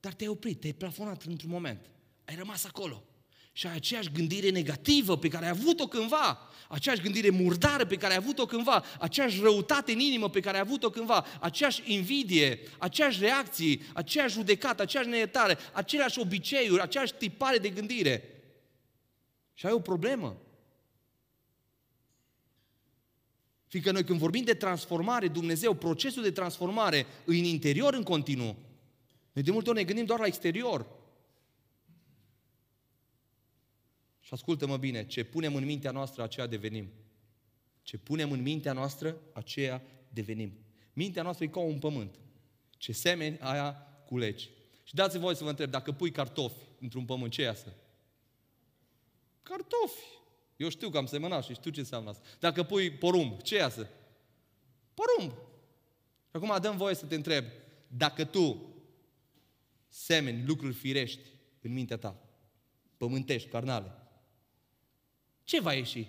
dar 0.00 0.12
te-ai 0.12 0.30
oprit, 0.30 0.60
te-ai 0.60 0.72
plafonat 0.72 1.22
într-un 1.22 1.50
moment. 1.50 1.90
Ai 2.24 2.34
rămas 2.34 2.64
acolo. 2.64 3.04
Și 3.52 3.66
ai 3.66 3.74
aceeași 3.74 4.10
gândire 4.12 4.50
negativă 4.50 5.18
pe 5.18 5.28
care 5.28 5.44
ai 5.44 5.50
avut-o 5.50 5.86
cândva, 5.86 6.38
aceeași 6.68 7.02
gândire 7.02 7.30
murdară 7.30 7.86
pe 7.86 7.96
care 7.96 8.12
ai 8.12 8.18
avut-o 8.18 8.46
cândva, 8.46 8.84
aceeași 8.98 9.40
răutate 9.40 9.92
în 9.92 9.98
inimă 9.98 10.30
pe 10.30 10.40
care 10.40 10.56
ai 10.56 10.62
avut-o 10.62 10.90
cândva, 10.90 11.26
aceeași 11.40 11.82
invidie, 11.92 12.60
aceeași 12.78 13.20
reacții, 13.20 13.82
aceeași 13.94 14.34
judecată, 14.34 14.82
aceeași 14.82 15.08
neiertare, 15.08 15.58
aceleași 15.72 16.18
obiceiuri, 16.18 16.82
aceeași 16.82 17.14
tipare 17.14 17.58
de 17.58 17.68
gândire. 17.68 18.42
Și 19.54 19.66
ai 19.66 19.72
o 19.72 19.80
problemă. 19.80 20.36
Fiindcă 23.70 23.92
noi 23.92 24.04
când 24.04 24.18
vorbim 24.18 24.44
de 24.44 24.54
transformare, 24.54 25.28
Dumnezeu, 25.28 25.74
procesul 25.74 26.22
de 26.22 26.30
transformare 26.30 27.06
în 27.24 27.34
interior 27.34 27.94
în 27.94 28.02
continuu, 28.02 28.56
noi 29.32 29.44
de 29.44 29.50
multe 29.50 29.68
ori 29.68 29.78
ne 29.78 29.84
gândim 29.84 30.04
doar 30.04 30.18
la 30.18 30.26
exterior. 30.26 30.86
Și 34.20 34.34
ascultă-mă 34.34 34.76
bine, 34.76 35.06
ce 35.06 35.24
punem 35.24 35.54
în 35.54 35.64
mintea 35.64 35.90
noastră, 35.90 36.22
aceea 36.22 36.46
devenim. 36.46 36.90
Ce 37.82 37.98
punem 37.98 38.30
în 38.30 38.42
mintea 38.42 38.72
noastră, 38.72 39.20
aceea 39.32 39.82
devenim. 40.08 40.52
Mintea 40.92 41.22
noastră 41.22 41.44
e 41.44 41.48
ca 41.48 41.60
un 41.60 41.78
pământ. 41.78 42.18
Ce 42.76 42.92
semeni, 42.92 43.38
aia 43.38 43.72
culegi. 44.06 44.50
Și 44.84 44.94
dați 44.94 45.18
voi 45.18 45.36
să 45.36 45.44
vă 45.44 45.50
întreb, 45.50 45.70
dacă 45.70 45.92
pui 45.92 46.10
cartofi 46.10 46.64
într-un 46.80 47.04
pământ, 47.04 47.32
ce 47.32 47.42
iasă? 47.42 47.74
Cartofi. 49.42 50.19
Eu 50.60 50.68
știu 50.68 50.90
că 50.90 50.98
am 50.98 51.06
semănat 51.06 51.44
și 51.44 51.54
știu 51.54 51.70
ce 51.70 51.80
înseamnă 51.80 52.10
asta. 52.10 52.28
Dacă 52.38 52.62
pui 52.62 52.90
porumb, 52.90 53.40
ce 53.42 53.56
iasă? 53.56 53.88
Porumb. 54.94 55.32
Și 56.30 56.36
acum 56.36 56.58
dăm 56.60 56.76
voie 56.76 56.94
să 56.94 57.06
te 57.06 57.14
întreb, 57.14 57.44
dacă 57.88 58.24
tu 58.24 58.74
semeni 59.88 60.46
lucruri 60.46 60.74
firești 60.74 61.20
în 61.60 61.72
mintea 61.72 61.96
ta, 61.96 62.16
pământești, 62.96 63.48
carnale, 63.48 63.92
ce 65.44 65.60
va 65.60 65.72
ieși? 65.72 66.06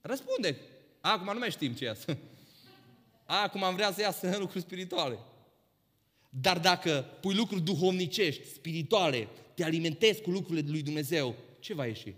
Răspunde. 0.00 0.56
Acum 1.00 1.32
nu 1.32 1.38
mai 1.38 1.50
știm 1.50 1.72
ce 1.72 1.84
iasă. 1.84 2.18
Acum 3.44 3.62
am 3.62 3.74
vrea 3.74 3.92
să 3.92 4.00
iasă 4.00 4.36
lucruri 4.38 4.64
spirituale. 4.64 5.18
Dar 6.28 6.58
dacă 6.58 7.04
pui 7.20 7.34
lucruri 7.34 7.62
duhovnicești, 7.62 8.48
spirituale, 8.48 9.28
te 9.54 9.64
alimentezi 9.64 10.22
cu 10.22 10.30
lucrurile 10.30 10.70
lui 10.70 10.82
Dumnezeu, 10.82 11.34
ce 11.60 11.74
va 11.74 11.86
ieși? 11.86 12.14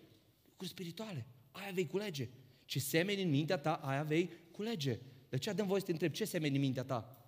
Lucruri 0.58 0.80
spirituale. 0.80 1.26
Aia 1.50 1.70
vei 1.70 1.86
culege. 1.86 2.28
Ce 2.64 2.78
semeni 2.78 3.22
în 3.22 3.30
mintea 3.30 3.58
ta, 3.58 3.74
aia 3.74 4.02
vei 4.02 4.30
culege. 4.50 4.98
De 5.28 5.38
ce 5.38 5.52
dăm 5.52 5.66
voie 5.66 5.80
să 5.80 5.86
te 5.86 5.92
întreb, 5.92 6.12
ce 6.12 6.24
semeni 6.24 6.54
în 6.54 6.60
mintea 6.60 6.84
ta? 6.84 7.26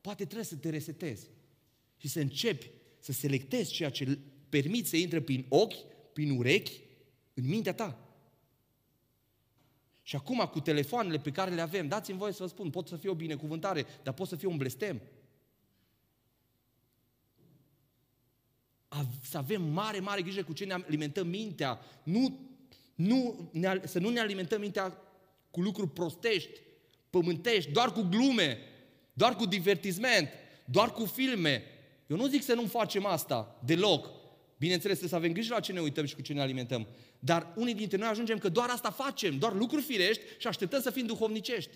Poate 0.00 0.24
trebuie 0.24 0.44
să 0.44 0.56
te 0.56 0.70
resetezi 0.70 1.30
și 1.96 2.08
să 2.08 2.20
începi 2.20 2.70
să 2.98 3.12
selectezi 3.12 3.72
ceea 3.72 3.90
ce 3.90 4.18
permiți 4.48 4.88
să 4.88 4.96
intre 4.96 5.20
prin 5.20 5.46
ochi, 5.48 5.74
prin 6.12 6.30
urechi, 6.30 6.80
în 7.34 7.46
mintea 7.46 7.74
ta. 7.74 8.14
Și 10.02 10.16
acum, 10.16 10.38
cu 10.38 10.60
telefoanele 10.60 11.18
pe 11.18 11.30
care 11.30 11.54
le 11.54 11.60
avem, 11.60 11.88
dați-mi 11.88 12.18
voie 12.18 12.32
să 12.32 12.42
vă 12.42 12.48
spun, 12.48 12.70
pot 12.70 12.88
să 12.88 12.96
fie 12.96 13.10
o 13.10 13.14
binecuvântare, 13.14 13.86
dar 14.02 14.14
pot 14.14 14.28
să 14.28 14.36
fie 14.36 14.48
un 14.48 14.56
blestem. 14.56 15.00
Să 19.22 19.38
avem 19.38 19.62
mare, 19.62 20.00
mare 20.00 20.22
grijă 20.22 20.42
cu 20.42 20.52
ce 20.52 20.64
ne 20.64 20.72
alimentăm 20.72 21.26
mintea. 21.26 21.80
Nu, 22.02 22.38
nu 22.94 23.50
ne, 23.52 23.80
să 23.84 23.98
nu 23.98 24.08
ne 24.08 24.20
alimentăm 24.20 24.60
mintea 24.60 24.98
cu 25.50 25.60
lucruri 25.60 25.90
prostești, 25.90 26.60
pământești, 27.10 27.70
doar 27.70 27.92
cu 27.92 28.02
glume, 28.02 28.58
doar 29.12 29.36
cu 29.36 29.46
divertisment, 29.46 30.28
doar 30.64 30.92
cu 30.92 31.04
filme. 31.04 31.62
Eu 32.06 32.16
nu 32.16 32.26
zic 32.26 32.42
să 32.42 32.54
nu 32.54 32.66
facem 32.66 33.06
asta 33.06 33.60
deloc. 33.64 34.10
Bineînțeles, 34.58 34.98
să 34.98 35.14
avem 35.14 35.32
grijă 35.32 35.54
la 35.54 35.60
ce 35.60 35.72
ne 35.72 35.80
uităm 35.80 36.04
și 36.04 36.14
cu 36.14 36.22
ce 36.22 36.32
ne 36.32 36.40
alimentăm. 36.40 36.86
Dar 37.18 37.52
unii 37.56 37.74
dintre 37.74 37.96
noi 37.96 38.08
ajungem 38.08 38.38
că 38.38 38.48
doar 38.48 38.68
asta 38.68 38.90
facem, 38.90 39.38
doar 39.38 39.54
lucruri 39.54 39.82
firești 39.82 40.22
și 40.38 40.46
așteptăm 40.46 40.80
să 40.80 40.90
fim 40.90 41.06
duhovnicești. 41.06 41.70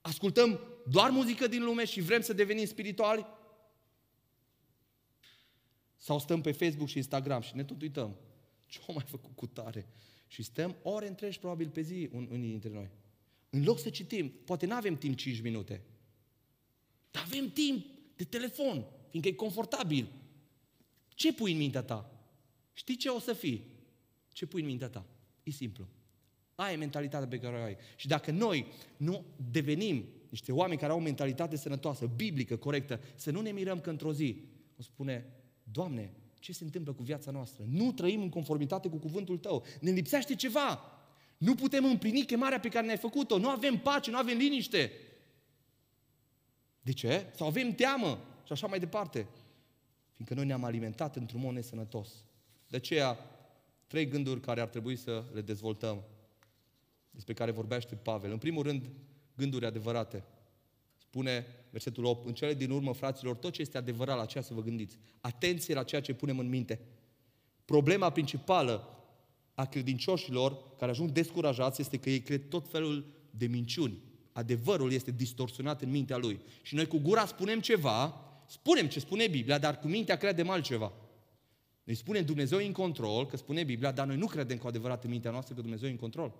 Ascultăm 0.00 0.60
doar 0.90 1.10
muzică 1.10 1.46
din 1.46 1.64
lume 1.64 1.84
și 1.84 2.00
vrem 2.00 2.20
să 2.20 2.32
devenim 2.32 2.66
spirituali? 2.66 3.26
Sau 6.06 6.18
stăm 6.18 6.40
pe 6.40 6.52
Facebook 6.52 6.88
și 6.88 6.96
Instagram 6.96 7.40
și 7.40 7.56
ne 7.56 7.64
tot 7.64 7.82
uităm. 7.82 8.16
Ce 8.66 8.80
am 8.88 8.94
mai 8.94 9.04
făcut 9.06 9.36
cu 9.36 9.46
tare? 9.46 9.86
Și 10.26 10.42
stăm 10.42 10.76
ore 10.82 11.08
întregi 11.08 11.38
probabil 11.38 11.68
pe 11.68 11.80
zi 11.80 12.08
unii 12.12 12.48
dintre 12.48 12.70
noi. 12.70 12.90
În 13.50 13.64
loc 13.64 13.78
să 13.78 13.90
citim, 13.90 14.32
poate 14.44 14.66
nu 14.66 14.74
avem 14.74 14.96
timp 14.96 15.16
5 15.16 15.40
minute, 15.40 15.82
dar 17.10 17.22
avem 17.26 17.50
timp 17.50 17.86
de 18.16 18.24
telefon, 18.24 18.84
fiindcă 19.10 19.30
e 19.30 19.34
confortabil. 19.34 20.08
Ce 21.08 21.32
pui 21.32 21.52
în 21.52 21.58
mintea 21.58 21.82
ta? 21.82 22.10
Știi 22.72 22.96
ce 22.96 23.08
o 23.08 23.18
să 23.18 23.32
fii? 23.32 23.64
Ce 24.32 24.46
pui 24.46 24.60
în 24.60 24.66
mintea 24.66 24.88
ta? 24.88 25.06
E 25.42 25.50
simplu. 25.50 25.88
Aia 26.54 26.72
e 26.72 26.76
mentalitatea 26.76 27.28
pe 27.28 27.38
care 27.38 27.56
o 27.56 27.62
ai. 27.62 27.76
Și 27.96 28.06
dacă 28.06 28.30
noi 28.30 28.66
nu 28.96 29.24
devenim 29.50 30.04
niște 30.28 30.52
oameni 30.52 30.80
care 30.80 30.92
au 30.92 30.98
o 30.98 31.02
mentalitate 31.02 31.56
sănătoasă, 31.56 32.06
biblică, 32.06 32.56
corectă, 32.56 33.00
să 33.14 33.30
nu 33.30 33.40
ne 33.40 33.50
mirăm 33.50 33.80
că 33.80 33.90
într-o 33.90 34.12
zi 34.12 34.42
o 34.78 34.82
spune, 34.82 35.30
Doamne, 35.72 36.12
ce 36.38 36.52
se 36.52 36.64
întâmplă 36.64 36.92
cu 36.92 37.02
viața 37.02 37.30
noastră? 37.30 37.64
Nu 37.68 37.92
trăim 37.92 38.22
în 38.22 38.28
conformitate 38.28 38.88
cu 38.88 38.96
cuvântul 38.96 39.38
Tău. 39.38 39.64
Ne 39.80 39.90
lipsește 39.90 40.34
ceva. 40.34 40.80
Nu 41.38 41.54
putem 41.54 41.84
împlini 41.84 42.24
chemarea 42.24 42.60
pe 42.60 42.68
care 42.68 42.84
ne-ai 42.84 42.98
făcut-o. 42.98 43.38
Nu 43.38 43.48
avem 43.48 43.78
pace, 43.78 44.10
nu 44.10 44.16
avem 44.16 44.36
liniște. 44.36 44.92
De 46.80 46.92
ce? 46.92 47.32
Sau 47.34 47.46
avem 47.46 47.74
teamă 47.74 48.18
și 48.44 48.52
așa 48.52 48.66
mai 48.66 48.78
departe. 48.78 49.26
Fiindcă 50.12 50.34
noi 50.34 50.46
ne-am 50.46 50.64
alimentat 50.64 51.16
într-un 51.16 51.40
mod 51.40 51.54
nesănătos. 51.54 52.08
De 52.68 52.76
aceea, 52.76 53.18
trei 53.86 54.08
gânduri 54.08 54.40
care 54.40 54.60
ar 54.60 54.68
trebui 54.68 54.96
să 54.96 55.24
le 55.32 55.40
dezvoltăm, 55.40 56.02
despre 57.10 57.34
care 57.34 57.50
vorbește 57.50 57.94
Pavel. 57.94 58.30
În 58.30 58.38
primul 58.38 58.62
rând, 58.62 58.90
gânduri 59.36 59.66
adevărate. 59.66 60.24
Spune 61.16 61.46
versetul 61.70 62.04
8, 62.04 62.26
în 62.26 62.34
cele 62.34 62.54
din 62.54 62.70
urmă, 62.70 62.92
fraților, 62.92 63.36
tot 63.36 63.52
ce 63.52 63.60
este 63.60 63.78
adevărat, 63.78 64.16
la 64.16 64.24
ceea 64.24 64.42
să 64.42 64.54
vă 64.54 64.62
gândiți. 64.62 64.98
Atenție 65.20 65.74
la 65.74 65.82
ceea 65.82 66.00
ce 66.00 66.14
punem 66.14 66.38
în 66.38 66.48
minte. 66.48 66.80
Problema 67.64 68.10
principală 68.10 68.88
a 69.54 69.64
credincioșilor 69.64 70.76
care 70.78 70.90
ajung 70.90 71.10
descurajați 71.10 71.80
este 71.80 71.96
că 71.96 72.10
ei 72.10 72.20
cred 72.20 72.48
tot 72.48 72.68
felul 72.68 73.06
de 73.30 73.46
minciuni. 73.46 74.02
Adevărul 74.32 74.92
este 74.92 75.10
distorsionat 75.10 75.82
în 75.82 75.90
mintea 75.90 76.16
lui. 76.16 76.40
Și 76.62 76.74
noi 76.74 76.86
cu 76.86 76.98
gura 76.98 77.26
spunem 77.26 77.60
ceva, 77.60 78.14
spunem 78.46 78.86
ce 78.86 79.00
spune 79.00 79.28
Biblia, 79.28 79.58
dar 79.58 79.78
cu 79.78 79.86
mintea 79.86 80.16
credem 80.16 80.50
altceva. 80.50 80.92
Noi 81.84 81.94
spunem 81.94 82.24
Dumnezeu 82.24 82.58
e 82.58 82.66
în 82.66 82.72
control, 82.72 83.26
că 83.26 83.36
spune 83.36 83.64
Biblia, 83.64 83.92
dar 83.92 84.06
noi 84.06 84.16
nu 84.16 84.26
credem 84.26 84.56
cu 84.56 84.66
adevărat 84.66 85.04
în 85.04 85.10
mintea 85.10 85.30
noastră 85.30 85.54
că 85.54 85.60
Dumnezeu 85.60 85.88
e 85.88 85.90
în 85.90 85.96
control. 85.96 86.34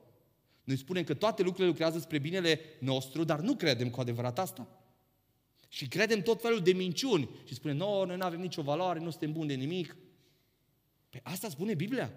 Noi 0.67 0.77
spunem 0.77 1.05
că 1.05 1.15
toate 1.15 1.43
lucrurile 1.43 1.69
lucrează 1.69 1.99
spre 1.99 2.19
binele 2.19 2.61
nostru, 2.79 3.25
dar 3.25 3.41
nu 3.41 3.55
credem 3.55 3.91
cu 3.91 4.01
adevărat 4.01 4.39
asta. 4.39 4.69
Și 5.69 5.89
credem 5.89 6.23
tot 6.23 6.41
felul 6.41 6.61
de 6.61 6.73
minciuni 6.73 7.29
și 7.45 7.55
spunem, 7.55 7.77
nu, 7.77 8.05
noi 8.05 8.17
nu 8.17 8.25
avem 8.25 8.41
nicio 8.41 8.63
valoare, 8.63 8.99
nu 8.99 9.11
suntem 9.11 9.33
buni 9.33 9.49
de 9.49 9.55
nimic. 9.55 9.97
Pe 11.11 11.21
asta 11.23 11.49
spune 11.49 11.75
Biblia. 11.75 12.13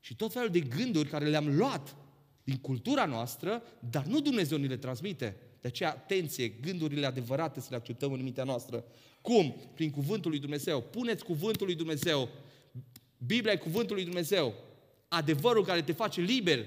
Și 0.00 0.16
tot 0.16 0.32
felul 0.32 0.48
de 0.48 0.60
gânduri 0.60 1.08
care 1.08 1.28
le-am 1.28 1.56
luat 1.56 1.96
din 2.44 2.56
cultura 2.56 3.04
noastră, 3.04 3.62
dar 3.90 4.04
nu 4.04 4.20
Dumnezeu 4.20 4.58
ni 4.58 4.66
le 4.66 4.76
transmite. 4.76 5.36
De 5.60 5.68
aceea, 5.68 5.90
atenție, 5.90 6.48
gândurile 6.48 7.06
adevărate 7.06 7.60
să 7.60 7.66
le 7.70 7.76
acceptăm 7.76 8.12
în 8.12 8.22
mintea 8.22 8.44
noastră. 8.44 8.84
Cum? 9.20 9.56
Prin 9.74 9.90
cuvântul 9.90 10.30
lui 10.30 10.40
Dumnezeu. 10.40 10.80
Puneți 10.80 11.24
cuvântul 11.24 11.66
lui 11.66 11.74
Dumnezeu. 11.74 12.28
Biblia 13.18 13.52
e 13.52 13.56
cuvântul 13.56 13.96
lui 13.96 14.04
Dumnezeu. 14.04 14.54
Adevărul 15.08 15.64
care 15.64 15.82
te 15.82 15.92
face 15.92 16.20
liber 16.20 16.66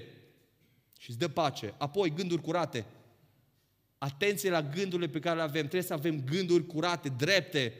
și 0.98 1.10
îți 1.10 1.18
dă 1.18 1.28
pace. 1.28 1.74
Apoi, 1.78 2.10
gânduri 2.10 2.42
curate. 2.42 2.86
Atenție 3.98 4.50
la 4.50 4.62
gândurile 4.62 5.08
pe 5.08 5.18
care 5.18 5.36
le 5.36 5.42
avem. 5.42 5.60
Trebuie 5.60 5.82
să 5.82 5.92
avem 5.92 6.24
gânduri 6.24 6.66
curate, 6.66 7.08
drepte, 7.08 7.74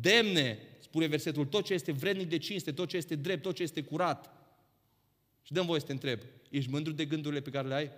demne. 0.00 0.58
Spune 0.80 1.06
versetul, 1.06 1.46
tot 1.46 1.64
ce 1.64 1.74
este 1.74 1.92
vrednic 1.92 2.28
de 2.28 2.38
cinste, 2.38 2.72
tot 2.72 2.88
ce 2.88 2.96
este 2.96 3.14
drept, 3.14 3.42
tot 3.42 3.54
ce 3.54 3.62
este 3.62 3.82
curat. 3.82 4.30
Și 5.42 5.52
dăm 5.52 5.66
voie 5.66 5.80
să 5.80 5.86
te 5.86 5.92
întreb, 5.92 6.20
ești 6.50 6.70
mândru 6.70 6.92
de 6.92 7.04
gândurile 7.04 7.40
pe 7.40 7.50
care 7.50 7.68
le 7.68 7.74
ai? 7.74 7.90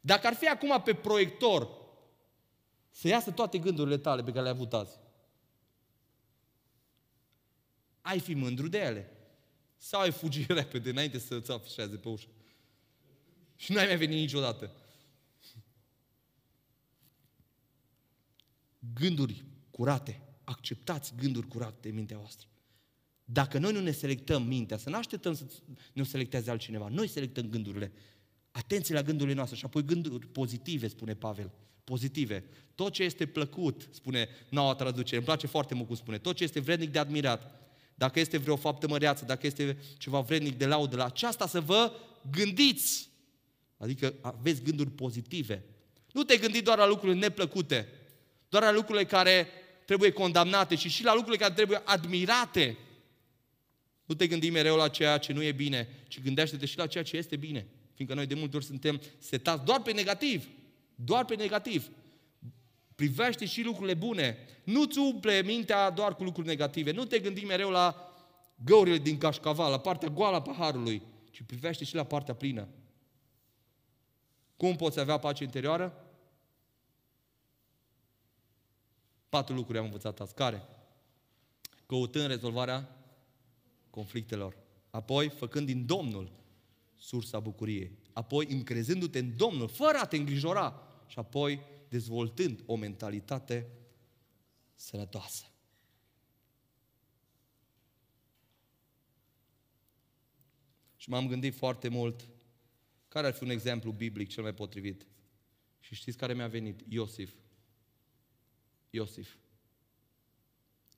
Dacă 0.00 0.26
ar 0.26 0.34
fi 0.34 0.48
acum 0.48 0.82
pe 0.84 0.94
proiector 0.94 1.68
să 2.90 3.08
iasă 3.08 3.30
toate 3.30 3.58
gândurile 3.58 3.98
tale 3.98 4.22
pe 4.22 4.30
care 4.30 4.42
le-ai 4.42 4.54
avut 4.54 4.72
azi, 4.72 4.98
ai 8.00 8.20
fi 8.20 8.34
mândru 8.34 8.68
de 8.68 8.78
ele? 8.78 9.10
Sau 9.76 10.00
ai 10.00 10.10
fugi 10.10 10.46
repede 10.52 10.90
înainte 10.90 11.18
să 11.18 11.34
îți 11.34 11.50
afișeze 11.50 11.96
pe 11.96 12.08
ușă? 12.08 12.26
Și 13.62 13.72
nu 13.72 13.78
ai 13.78 13.86
mai 13.86 13.96
venit 13.96 14.16
niciodată. 14.16 14.70
Gânduri 18.94 19.44
curate. 19.70 20.20
Acceptați 20.44 21.12
gânduri 21.16 21.48
curate 21.48 21.76
de 21.80 21.90
mintea 21.90 22.18
voastră. 22.18 22.46
Dacă 23.24 23.58
noi 23.58 23.72
nu 23.72 23.80
ne 23.80 23.90
selectăm 23.90 24.42
mintea, 24.42 24.76
să 24.76 24.90
nu 24.90 24.96
așteptăm 24.96 25.34
să 25.34 25.44
ne 25.92 26.02
o 26.02 26.04
selecteze 26.04 26.50
altcineva, 26.50 26.88
noi 26.88 27.08
selectăm 27.08 27.48
gândurile. 27.48 27.92
Atenție 28.50 28.94
la 28.94 29.02
gândurile 29.02 29.34
noastre 29.34 29.56
și 29.56 29.64
apoi 29.64 29.84
gânduri 29.84 30.26
pozitive, 30.26 30.88
spune 30.88 31.14
Pavel. 31.14 31.50
Pozitive. 31.84 32.44
Tot 32.74 32.92
ce 32.92 33.02
este 33.02 33.26
plăcut, 33.26 33.88
spune 33.90 34.28
noua 34.48 34.74
traducere, 34.74 35.16
îmi 35.16 35.24
place 35.24 35.46
foarte 35.46 35.74
mult 35.74 35.86
cum 35.86 35.96
spune, 35.96 36.18
tot 36.18 36.36
ce 36.36 36.44
este 36.44 36.60
vrednic 36.60 36.90
de 36.90 36.98
admirat, 36.98 37.60
dacă 37.94 38.20
este 38.20 38.36
vreo 38.36 38.56
faptă 38.56 38.88
măreață, 38.88 39.24
dacă 39.24 39.46
este 39.46 39.78
ceva 39.98 40.20
vrednic 40.20 40.58
de 40.58 40.66
laudă, 40.66 40.96
la 40.96 41.04
aceasta 41.04 41.46
să 41.46 41.60
vă 41.60 41.92
gândiți. 42.30 43.11
Adică 43.82 44.14
aveți 44.20 44.62
gânduri 44.62 44.90
pozitive. 44.90 45.64
Nu 46.12 46.22
te 46.22 46.36
gândi 46.36 46.62
doar 46.62 46.78
la 46.78 46.86
lucrurile 46.86 47.18
neplăcute, 47.18 47.88
doar 48.48 48.62
la 48.62 48.72
lucrurile 48.72 49.04
care 49.04 49.48
trebuie 49.84 50.10
condamnate, 50.10 50.74
ci 50.74 50.90
și 50.90 51.04
la 51.04 51.14
lucrurile 51.14 51.42
care 51.42 51.54
trebuie 51.54 51.82
admirate. 51.84 52.78
Nu 54.04 54.14
te 54.14 54.26
gândi 54.26 54.50
mereu 54.50 54.76
la 54.76 54.88
ceea 54.88 55.18
ce 55.18 55.32
nu 55.32 55.42
e 55.42 55.52
bine, 55.52 55.88
ci 56.08 56.20
gândește-te 56.20 56.66
și 56.66 56.78
la 56.78 56.86
ceea 56.86 57.04
ce 57.04 57.16
este 57.16 57.36
bine. 57.36 57.66
Fiindcă 57.94 58.16
noi 58.16 58.26
de 58.26 58.34
multe 58.34 58.56
ori 58.56 58.64
suntem 58.64 59.00
setați 59.18 59.64
doar 59.64 59.82
pe 59.82 59.92
negativ. 59.92 60.48
Doar 60.94 61.24
pe 61.24 61.34
negativ. 61.34 61.90
Privește 62.94 63.44
și 63.44 63.62
lucrurile 63.62 63.94
bune. 63.94 64.38
Nu-ți 64.64 64.98
umple 64.98 65.42
mintea 65.42 65.90
doar 65.90 66.14
cu 66.14 66.24
lucruri 66.24 66.46
negative. 66.46 66.92
Nu 66.92 67.04
te 67.04 67.18
gândi 67.18 67.44
mereu 67.44 67.70
la 67.70 68.12
găurile 68.64 68.98
din 68.98 69.18
cașcaval, 69.18 69.70
la 69.70 69.78
partea 69.78 70.08
goală 70.08 70.36
a 70.36 70.42
paharului, 70.42 71.02
ci 71.30 71.42
privește 71.46 71.84
și 71.84 71.94
la 71.94 72.04
partea 72.04 72.34
plină. 72.34 72.68
Cum 74.62 74.76
poți 74.76 75.00
avea 75.00 75.18
pace 75.18 75.44
interioară? 75.44 76.04
Patru 79.28 79.54
lucruri 79.54 79.78
am 79.78 79.84
învățat 79.84 80.20
azi. 80.20 80.34
Care? 80.34 80.62
Căutând 81.86 82.26
rezolvarea 82.26 82.96
conflictelor. 83.90 84.56
Apoi, 84.90 85.28
făcând 85.28 85.66
din 85.66 85.86
Domnul 85.86 86.32
sursa 86.94 87.40
bucuriei. 87.40 87.98
Apoi, 88.12 88.46
încrezându-te 88.46 89.18
în 89.18 89.36
Domnul, 89.36 89.68
fără 89.68 89.98
a 89.98 90.06
te 90.06 90.16
îngrijora. 90.16 90.82
Și 91.06 91.18
apoi, 91.18 91.60
dezvoltând 91.88 92.62
o 92.66 92.76
mentalitate 92.76 93.68
sănătoasă. 94.74 95.44
Și 100.96 101.10
m-am 101.10 101.28
gândit 101.28 101.54
foarte 101.54 101.88
mult 101.88 102.31
care 103.12 103.26
ar 103.26 103.32
fi 103.32 103.42
un 103.42 103.50
exemplu 103.50 103.90
biblic 103.90 104.28
cel 104.28 104.42
mai 104.42 104.54
potrivit. 104.54 105.06
Și 105.80 105.94
știți 105.94 106.16
care 106.16 106.34
mi-a 106.34 106.48
venit? 106.48 106.80
Iosif. 106.88 107.34
Iosif. 108.90 109.36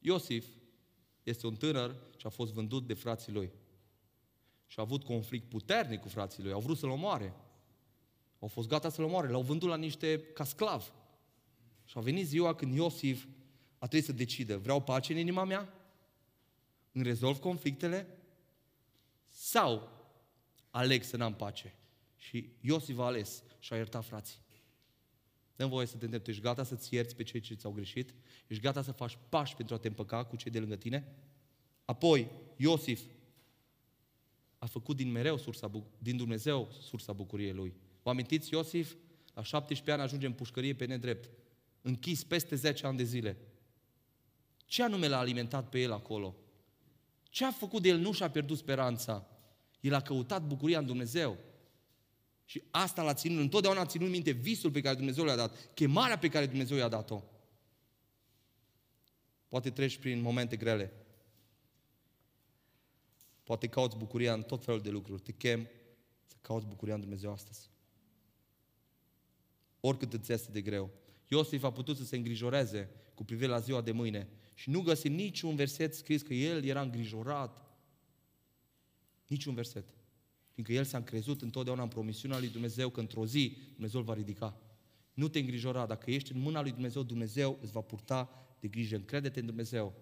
Iosif 0.01 0.47
este 1.23 1.47
un 1.47 1.55
tânăr 1.55 1.97
ce 2.17 2.27
a 2.27 2.31
fost 2.31 2.53
vândut 2.53 2.87
de 2.87 2.95
frații 2.95 3.33
lui. 3.33 3.51
Și 4.67 4.79
a 4.79 4.83
avut 4.83 5.05
conflict 5.05 5.49
puternic 5.49 6.01
cu 6.01 6.09
frații 6.09 6.43
lui. 6.43 6.53
Au 6.53 6.61
vrut 6.61 6.79
să-l 6.79 6.89
omoare. 6.89 7.35
Au 8.39 8.49
fost 8.49 8.69
gata 8.69 8.89
să-l 8.89 9.05
omoare. 9.05 9.29
L-au 9.29 9.43
vândut 9.43 9.69
la 9.69 9.77
niște 9.77 10.23
ca 10.23 10.45
sclav. 10.45 10.93
Și 11.85 11.99
a 11.99 12.01
venit 12.01 12.27
ziua 12.27 12.55
când 12.55 12.75
Iosif 12.75 13.27
a 13.79 13.87
trebuit 13.87 14.05
să 14.05 14.13
decidă. 14.13 14.59
Vreau 14.59 14.83
pace 14.83 15.13
în 15.13 15.19
inima 15.19 15.45
mea? 15.45 15.75
Îmi 16.93 17.05
rezolv 17.05 17.39
conflictele? 17.39 18.19
Sau 19.25 19.89
aleg 20.71 21.03
să 21.03 21.17
n-am 21.17 21.35
pace? 21.35 21.75
Și 22.29 22.51
Iosif 22.61 22.99
a 22.99 23.05
ales 23.05 23.43
și 23.59 23.73
a 23.73 23.77
iertat 23.77 24.05
frații. 24.05 24.39
Dăm 25.57 25.69
voie 25.69 25.87
să 25.87 25.97
te 25.97 26.05
întreb, 26.05 26.23
tu 26.23 26.31
ești 26.31 26.43
gata 26.43 26.63
să-ți 26.63 26.95
ierți 26.95 27.17
pe 27.17 27.23
cei 27.23 27.41
ce 27.41 27.55
ți-au 27.55 27.73
greșit? 27.73 28.15
Ești 28.47 28.63
gata 28.63 28.83
să 28.83 28.93
faci 28.93 29.19
pași 29.29 29.57
pentru 29.57 29.75
a 29.75 29.79
te 29.79 29.89
împăca 29.89 30.25
cu 30.25 30.37
cei 30.37 30.51
de 30.51 30.59
lângă 30.59 30.77
tine? 30.77 31.15
Apoi, 31.85 32.31
Iosif 32.57 33.01
a 34.59 34.67
făcut 34.67 34.97
din 34.97 35.11
mereu 35.11 35.37
sursa, 35.37 35.71
din 35.99 36.17
Dumnezeu 36.17 36.69
sursa 36.81 37.13
bucuriei 37.13 37.53
lui. 37.53 37.75
Vă 38.03 38.11
amintiți, 38.11 38.53
Iosif, 38.53 38.95
la 39.35 39.43
17 39.43 39.91
ani 39.91 40.03
ajunge 40.03 40.27
în 40.27 40.33
pușcărie 40.33 40.75
pe 40.75 40.85
nedrept, 40.85 41.31
închis 41.81 42.25
peste 42.25 42.55
10 42.55 42.87
ani 42.87 42.97
de 42.97 43.05
zile. 43.05 43.37
Ce 44.67 44.83
anume 44.83 45.09
l-a 45.09 45.19
alimentat 45.19 45.69
pe 45.69 45.81
el 45.81 45.93
acolo? 45.93 46.37
Ce 47.23 47.45
a 47.45 47.51
făcut 47.51 47.83
de 47.83 47.89
el? 47.89 47.99
Nu 47.99 48.13
și-a 48.13 48.31
pierdut 48.31 48.59
speranța. 48.59 49.27
El 49.81 49.95
a 49.95 50.01
căutat 50.01 50.47
bucuria 50.47 50.79
în 50.79 50.87
Dumnezeu. 50.87 51.39
Și 52.45 52.63
asta 52.71 53.03
l-a 53.03 53.15
ținut, 53.15 53.41
întotdeauna 53.41 53.81
a 53.81 53.87
ținut 53.87 54.11
minte 54.11 54.31
visul 54.31 54.71
pe 54.71 54.81
care 54.81 54.95
Dumnezeu 54.95 55.25
le-a 55.25 55.37
dat, 55.37 55.75
chemarea 55.75 56.19
pe 56.19 56.29
care 56.29 56.47
Dumnezeu 56.47 56.77
i-a 56.77 56.89
dat-o. 56.89 57.23
Poate 59.49 59.71
treci 59.71 59.99
prin 59.99 60.21
momente 60.21 60.57
grele. 60.57 60.93
Poate 63.43 63.67
cauți 63.67 63.97
bucuria 63.97 64.33
în 64.33 64.43
tot 64.43 64.65
felul 64.65 64.81
de 64.81 64.91
lucruri. 64.91 65.23
Te 65.23 65.33
chem 65.33 65.69
să 66.27 66.35
cauți 66.41 66.67
bucuria 66.67 66.95
în 66.95 67.01
Dumnezeu 67.01 67.33
astăzi. 67.33 67.71
Oricât 69.81 70.13
îți 70.13 70.33
este 70.33 70.51
de 70.51 70.63
greu. 70.63 70.91
Iosif 71.29 71.63
a 71.63 71.73
putut 71.73 71.97
să 71.97 72.05
se 72.05 72.17
îngrijoreze 72.17 72.91
cu 73.15 73.25
privire 73.25 73.51
la 73.51 73.59
ziua 73.59 73.81
de 73.81 73.93
mâine 73.93 74.29
și 74.55 74.71
nu 74.71 74.81
găsi 74.81 75.09
niciun 75.09 75.55
verset 75.55 75.95
scris 75.95 76.23
că 76.23 76.35
el 76.35 76.65
era 76.65 76.81
îngrijorat. 76.81 77.77
Niciun 79.27 79.55
verset. 79.55 79.94
Fiindcă 80.55 80.75
el 80.75 80.85
s-a 80.85 80.97
încrezut 80.97 81.43
întotdeauna 81.43 81.83
în 81.83 81.89
promisiunea 81.89 82.39
lui 82.39 82.49
Dumnezeu 82.49 82.89
că 82.89 83.01
într-o 83.01 83.27
zi 83.27 83.57
Dumnezeu 83.73 84.01
îl 84.01 84.07
va 84.07 84.15
ridica. 84.15 84.61
Nu 85.15 85.29
te 85.29 85.39
îngrijora, 85.39 85.87
dacă 85.87 86.11
ești 86.11 86.33
în 86.33 86.41
mâna 86.41 86.63
lui 86.63 86.71
Dumnezeu, 86.71 87.03
Dumnezeu 87.03 87.59
îți 87.63 87.73
va 87.73 87.81
purta 87.81 88.47
de 88.61 88.69
grijă. 88.69 88.97
Încrede-te 88.97 89.41
în 89.41 89.47
Dumnezeu. 89.47 89.95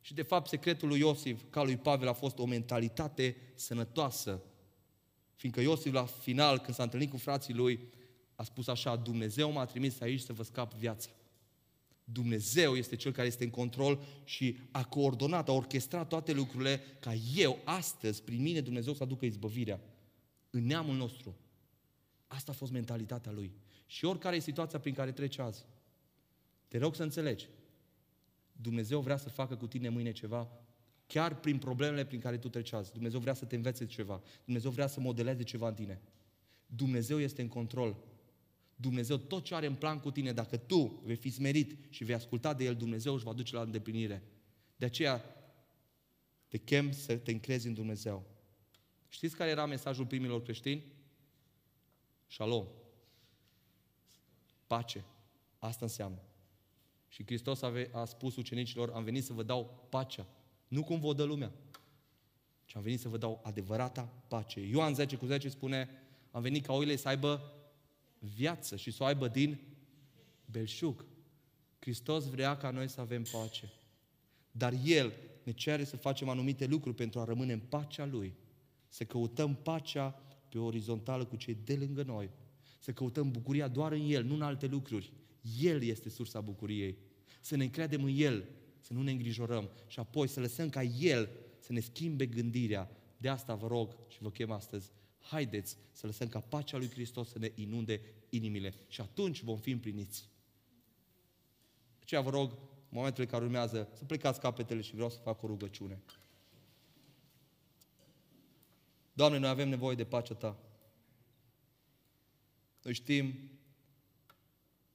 Și 0.00 0.14
de 0.14 0.22
fapt 0.22 0.48
secretul 0.48 0.88
lui 0.88 0.98
Iosif, 0.98 1.42
ca 1.50 1.62
lui 1.62 1.76
Pavel, 1.76 2.08
a 2.08 2.12
fost 2.12 2.38
o 2.38 2.46
mentalitate 2.46 3.36
sănătoasă. 3.54 4.42
Fiindcă 5.34 5.60
Iosif 5.60 5.92
la 5.92 6.04
final, 6.04 6.58
când 6.58 6.76
s-a 6.76 6.82
întâlnit 6.82 7.10
cu 7.10 7.16
frații 7.16 7.54
lui, 7.54 7.80
a 8.34 8.42
spus 8.42 8.66
așa, 8.66 8.96
Dumnezeu 8.96 9.52
m-a 9.52 9.64
trimis 9.64 10.00
aici 10.00 10.20
să 10.20 10.32
vă 10.32 10.42
scap 10.42 10.74
viața. 10.74 11.10
Dumnezeu 12.04 12.74
este 12.74 12.96
Cel 12.96 13.12
care 13.12 13.26
este 13.26 13.44
în 13.44 13.50
control 13.50 14.02
și 14.24 14.58
a 14.70 14.84
coordonat, 14.84 15.48
a 15.48 15.52
orchestrat 15.52 16.08
toate 16.08 16.32
lucrurile 16.32 16.80
ca 17.00 17.14
eu, 17.36 17.58
astăzi, 17.64 18.22
prin 18.22 18.42
mine, 18.42 18.60
Dumnezeu 18.60 18.92
să 18.92 19.02
aducă 19.02 19.24
izbăvirea 19.24 19.80
în 20.50 20.66
neamul 20.66 20.96
nostru. 20.96 21.36
Asta 22.26 22.52
a 22.52 22.54
fost 22.54 22.72
mentalitatea 22.72 23.32
lui. 23.32 23.52
Și 23.86 24.04
oricare 24.04 24.36
e 24.36 24.40
situația 24.40 24.78
prin 24.78 24.94
care 24.94 25.12
treci 25.12 25.38
azi, 25.38 25.66
te 26.68 26.78
rog 26.78 26.94
să 26.94 27.02
înțelegi. 27.02 27.48
Dumnezeu 28.52 29.00
vrea 29.00 29.16
să 29.16 29.28
facă 29.28 29.56
cu 29.56 29.66
tine 29.66 29.88
mâine 29.88 30.12
ceva, 30.12 30.48
chiar 31.06 31.40
prin 31.40 31.58
problemele 31.58 32.04
prin 32.04 32.20
care 32.20 32.38
tu 32.38 32.48
treci 32.48 32.72
azi. 32.72 32.92
Dumnezeu 32.92 33.20
vrea 33.20 33.34
să 33.34 33.44
te 33.44 33.56
învețe 33.56 33.86
ceva. 33.86 34.22
Dumnezeu 34.44 34.70
vrea 34.70 34.86
să 34.86 35.00
modeleze 35.00 35.42
ceva 35.42 35.68
în 35.68 35.74
tine. 35.74 36.00
Dumnezeu 36.66 37.20
este 37.20 37.42
în 37.42 37.48
control. 37.48 37.96
Dumnezeu 38.76 39.16
tot 39.16 39.44
ce 39.44 39.54
are 39.54 39.66
în 39.66 39.74
plan 39.74 39.98
cu 39.98 40.10
tine, 40.10 40.32
dacă 40.32 40.56
tu 40.56 41.00
vei 41.04 41.16
fi 41.16 41.30
smerit 41.30 41.76
și 41.88 42.04
vei 42.04 42.14
asculta 42.14 42.54
de 42.54 42.64
El, 42.64 42.74
Dumnezeu 42.74 43.14
își 43.14 43.24
va 43.24 43.32
duce 43.32 43.54
la 43.54 43.62
îndeplinire. 43.62 44.22
De 44.76 44.84
aceea 44.84 45.24
te 46.48 46.58
chem 46.58 46.92
să 46.92 47.16
te 47.16 47.30
încrezi 47.30 47.66
în 47.66 47.74
Dumnezeu. 47.74 48.26
Știți 49.12 49.36
care 49.36 49.50
era 49.50 49.66
mesajul 49.66 50.06
primilor 50.06 50.42
creștini? 50.42 50.84
Shalom. 52.26 52.66
Pace. 54.66 55.04
Asta 55.58 55.84
înseamnă. 55.84 56.22
Și 57.08 57.24
Hristos 57.24 57.62
a, 57.62 57.72
a 57.92 58.04
spus 58.04 58.36
ucenicilor, 58.36 58.90
am 58.90 59.04
venit 59.04 59.24
să 59.24 59.32
vă 59.32 59.42
dau 59.42 59.86
pacea. 59.88 60.26
Nu 60.68 60.84
cum 60.84 61.00
vă 61.00 61.12
dă 61.12 61.22
lumea, 61.22 61.52
ci 62.64 62.76
am 62.76 62.82
venit 62.82 63.00
să 63.00 63.08
vă 63.08 63.16
dau 63.16 63.40
adevărata 63.42 64.02
pace. 64.28 64.60
Ioan 64.60 64.94
10 64.94 65.16
cu 65.16 65.26
10 65.26 65.48
spune, 65.48 65.88
am 66.30 66.42
venit 66.42 66.66
ca 66.66 66.72
oile 66.72 66.96
să 66.96 67.08
aibă 67.08 67.52
viață 68.18 68.76
și 68.76 68.90
să 68.90 69.02
o 69.02 69.06
aibă 69.06 69.28
din 69.28 69.60
belșug. 70.44 71.04
Hristos 71.78 72.24
vrea 72.24 72.56
ca 72.56 72.70
noi 72.70 72.88
să 72.88 73.00
avem 73.00 73.22
pace. 73.22 73.72
Dar 74.50 74.74
El 74.84 75.12
ne 75.42 75.52
cere 75.52 75.84
să 75.84 75.96
facem 75.96 76.28
anumite 76.28 76.66
lucruri 76.66 76.96
pentru 76.96 77.20
a 77.20 77.24
rămâne 77.24 77.52
în 77.52 77.60
pacea 77.60 78.06
Lui. 78.06 78.34
Să 78.90 79.04
căutăm 79.04 79.54
pacea 79.54 80.22
pe 80.48 80.58
orizontală 80.58 81.24
cu 81.24 81.36
cei 81.36 81.56
de 81.64 81.74
lângă 81.74 82.02
noi. 82.02 82.30
Să 82.78 82.92
căutăm 82.92 83.30
bucuria 83.30 83.68
doar 83.68 83.92
în 83.92 84.10
El, 84.10 84.24
nu 84.24 84.34
în 84.34 84.42
alte 84.42 84.66
lucruri. 84.66 85.12
El 85.60 85.82
este 85.82 86.08
sursa 86.08 86.40
bucuriei. 86.40 86.98
Să 87.40 87.56
ne 87.56 87.64
încredem 87.64 88.04
în 88.04 88.14
El, 88.16 88.44
să 88.80 88.92
nu 88.92 89.02
ne 89.02 89.10
îngrijorăm 89.10 89.70
și 89.86 89.98
apoi 89.98 90.28
să 90.28 90.40
lăsăm 90.40 90.68
ca 90.68 90.82
El 90.82 91.28
să 91.58 91.72
ne 91.72 91.80
schimbe 91.80 92.26
gândirea. 92.26 92.90
De 93.16 93.28
asta 93.28 93.54
vă 93.54 93.66
rog 93.66 93.96
și 94.08 94.22
vă 94.22 94.30
chem 94.30 94.50
astăzi, 94.50 94.90
haideți 95.18 95.76
să 95.92 96.06
lăsăm 96.06 96.28
ca 96.28 96.40
pacea 96.40 96.76
lui 96.76 96.88
Hristos 96.88 97.28
să 97.28 97.38
ne 97.38 97.52
inunde 97.54 98.00
inimile 98.28 98.74
și 98.88 99.00
atunci 99.00 99.42
vom 99.42 99.58
fi 99.58 99.70
împliniți. 99.70 100.28
De 101.98 102.00
aceea 102.02 102.20
vă 102.20 102.30
rog, 102.30 102.50
în 102.50 102.96
momentul 102.96 103.22
în 103.22 103.28
care 103.28 103.44
urmează, 103.44 103.88
să 103.92 104.04
plecați 104.04 104.40
capetele 104.40 104.80
și 104.80 104.94
vreau 104.94 105.10
să 105.10 105.18
fac 105.18 105.42
o 105.42 105.46
rugăciune. 105.46 106.02
Doamne, 109.20 109.38
noi 109.38 109.48
avem 109.48 109.68
nevoie 109.68 109.96
de 109.96 110.04
pacea 110.04 110.34
Ta. 110.34 110.56
Noi 112.82 112.92
știm 112.92 113.34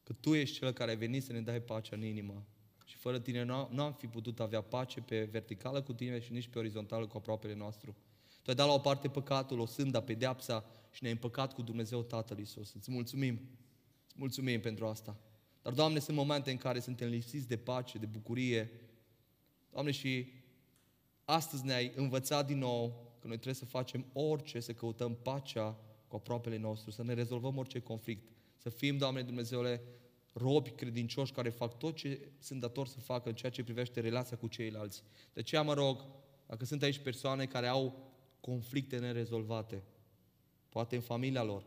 că 0.04 0.14
Tu 0.14 0.34
ești 0.34 0.58
Cel 0.58 0.72
care 0.72 0.92
ai 0.92 0.98
venit 0.98 1.24
să 1.24 1.32
ne 1.32 1.42
dai 1.42 1.62
pacea 1.62 1.96
în 1.96 2.04
inimă. 2.04 2.46
Și 2.86 2.96
fără 2.96 3.20
tine 3.20 3.44
nu, 3.44 3.70
nu 3.72 3.84
am 3.84 3.94
fi 3.94 4.08
putut 4.08 4.40
avea 4.40 4.62
pace 4.62 5.02
pe 5.02 5.24
verticală 5.24 5.82
cu 5.82 5.94
tine 5.94 6.20
și 6.20 6.32
nici 6.32 6.48
pe 6.48 6.60
orizontală 6.60 7.08
cu 7.08 7.18
aproapele 7.18 7.56
nostru. 7.56 7.96
Tu 8.42 8.50
ai 8.50 8.56
dat 8.56 8.68
la 8.68 8.74
o 8.74 8.80
parte 8.80 9.08
păcatul, 9.08 9.60
o 9.60 9.66
sânda, 9.66 10.02
pedeapsa 10.02 10.66
și 10.92 11.00
ne-ai 11.02 11.14
împăcat 11.14 11.54
cu 11.54 11.62
Dumnezeu 11.62 12.04
Tatăl 12.04 12.38
Iisus. 12.38 12.74
Îți 12.74 12.92
mulțumim. 12.92 13.40
Îți 14.06 14.16
mulțumim 14.18 14.60
pentru 14.60 14.88
asta. 14.88 15.18
Dar, 15.62 15.74
Doamne, 15.74 16.00
sunt 16.00 16.18
momente 16.18 16.52
în 16.52 16.58
care 16.58 16.80
suntem 16.80 17.10
lipsiți 17.10 17.48
de 17.48 17.58
pace, 17.58 17.98
de 17.98 18.06
bucurie. 18.06 18.72
Doamne, 19.72 19.92
și 19.92 20.28
astăzi 21.26 21.66
ne-ai 21.66 21.92
învățat 21.96 22.46
din 22.48 22.58
nou 22.58 23.05
că 23.26 23.32
noi 23.32 23.40
trebuie 23.40 23.64
să 23.64 23.78
facem 23.78 24.06
orice, 24.14 24.60
să 24.60 24.74
căutăm 24.74 25.16
pacea 25.16 25.78
cu 26.08 26.16
aproapele 26.16 26.58
nostru, 26.58 26.92
să 26.92 27.04
ne 27.04 27.14
rezolvăm 27.14 27.58
orice 27.58 27.80
conflict. 27.80 28.32
Să 28.58 28.70
fim, 28.70 28.98
Doamne 28.98 29.22
Dumnezeule, 29.22 29.82
robi 30.34 30.70
credincioși 30.70 31.32
care 31.32 31.50
fac 31.50 31.78
tot 31.78 31.96
ce 31.96 32.32
sunt 32.40 32.60
datori 32.60 32.90
să 32.90 33.00
facă 33.00 33.30
în 33.30 33.36
ceea 33.36 33.52
ce 33.52 33.64
privește 33.64 34.00
relația 34.00 34.38
cu 34.38 34.48
ceilalți. 34.48 35.04
De 35.34 35.40
aceea 35.40 35.62
mă 35.62 35.74
rog, 35.74 36.06
dacă 36.48 36.66
sunt 36.66 36.82
aici 36.82 36.98
persoane 36.98 37.46
care 37.46 37.68
au 37.68 38.14
conflicte 38.40 38.98
nerezolvate, 38.98 39.84
poate 40.70 40.96
în 40.96 41.02
familia 41.02 41.44
lor, 41.44 41.66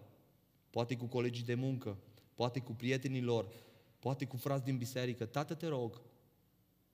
poate 0.71 0.97
cu 0.97 1.07
colegii 1.07 1.45
de 1.45 1.55
muncă, 1.55 1.99
poate 2.35 2.61
cu 2.61 2.73
prietenii 2.73 3.23
lor, 3.23 3.49
poate 3.99 4.27
cu 4.27 4.37
frați 4.37 4.65
din 4.65 4.77
biserică, 4.77 5.27
Tată, 5.27 5.55
te 5.55 5.67
rog, 5.67 6.03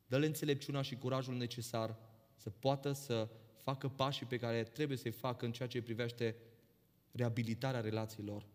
dă-le 0.07 0.27
înțelepciunea 0.27 0.83
și 0.83 0.97
curajul 0.97 1.37
necesar 1.37 1.97
să 2.35 2.51
poată 2.51 2.93
să 2.93 3.29
facă 3.65 3.89
pașii 3.89 4.27
pe 4.27 4.37
care 4.37 4.63
trebuie 4.63 4.97
să-i 4.97 5.11
facă 5.11 5.45
în 5.45 5.53
ceea 5.53 5.69
ce 5.69 5.83
privește 5.83 6.37
reabilitarea 7.13 7.81
relațiilor. 7.81 8.47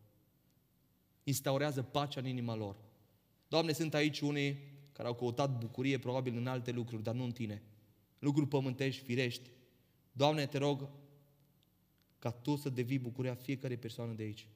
Instaurează 1.24 1.82
pacea 1.82 2.20
în 2.20 2.26
inima 2.26 2.56
lor. 2.56 2.76
Doamne, 3.48 3.72
sunt 3.72 3.94
aici 3.94 4.20
unii 4.20 4.60
care 4.92 5.08
au 5.08 5.14
căutat 5.14 5.58
bucurie 5.58 5.98
probabil 5.98 6.38
în 6.38 6.48
alte 6.48 6.72
lucruri, 6.72 7.04
dar 7.04 7.16
nu 7.16 7.24
în 7.24 7.32
Tine. 7.32 7.62
Lucruri 8.20 8.48
pământești, 8.48 9.04
firești. 9.04 9.50
Doamne, 10.12 10.46
te 10.46 10.58
rog 10.58 10.90
ca 12.20 12.32
Tu 12.32 12.56
să 12.56 12.70
devii 12.70 13.00
bucuria 13.00 13.36
fiecare 13.36 13.76
persoană 13.76 14.14
de 14.14 14.24
aici. 14.24 14.48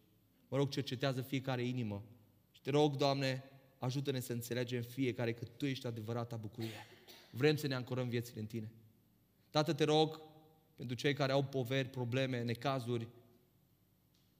Mă 0.48 0.58
rog, 0.58 0.70
cercetează 0.70 1.22
fiecare 1.22 1.64
inimă. 1.64 2.04
Și 2.52 2.62
te 2.62 2.70
rog, 2.70 2.96
Doamne, 2.96 3.44
ajută-ne 3.78 4.20
să 4.20 4.34
înțelegem 4.34 4.82
fiecare 4.82 5.34
că 5.34 5.46
Tu 5.46 5.66
ești 5.66 5.88
adevărata 5.88 6.36
bucurie. 6.36 6.88
Vrem 7.32 7.56
să 7.56 7.68
ne 7.68 7.76
ancorăm 7.76 8.10
viețile 8.10 8.40
în 8.40 8.46
Tine. 8.46 8.72
Tată, 9.50 9.74
te 9.74 9.84
rog, 9.84 10.22
pentru 10.76 10.96
cei 10.96 11.14
care 11.14 11.32
au 11.32 11.44
poveri, 11.44 11.88
probleme, 11.88 12.44
necazuri, 12.44 13.08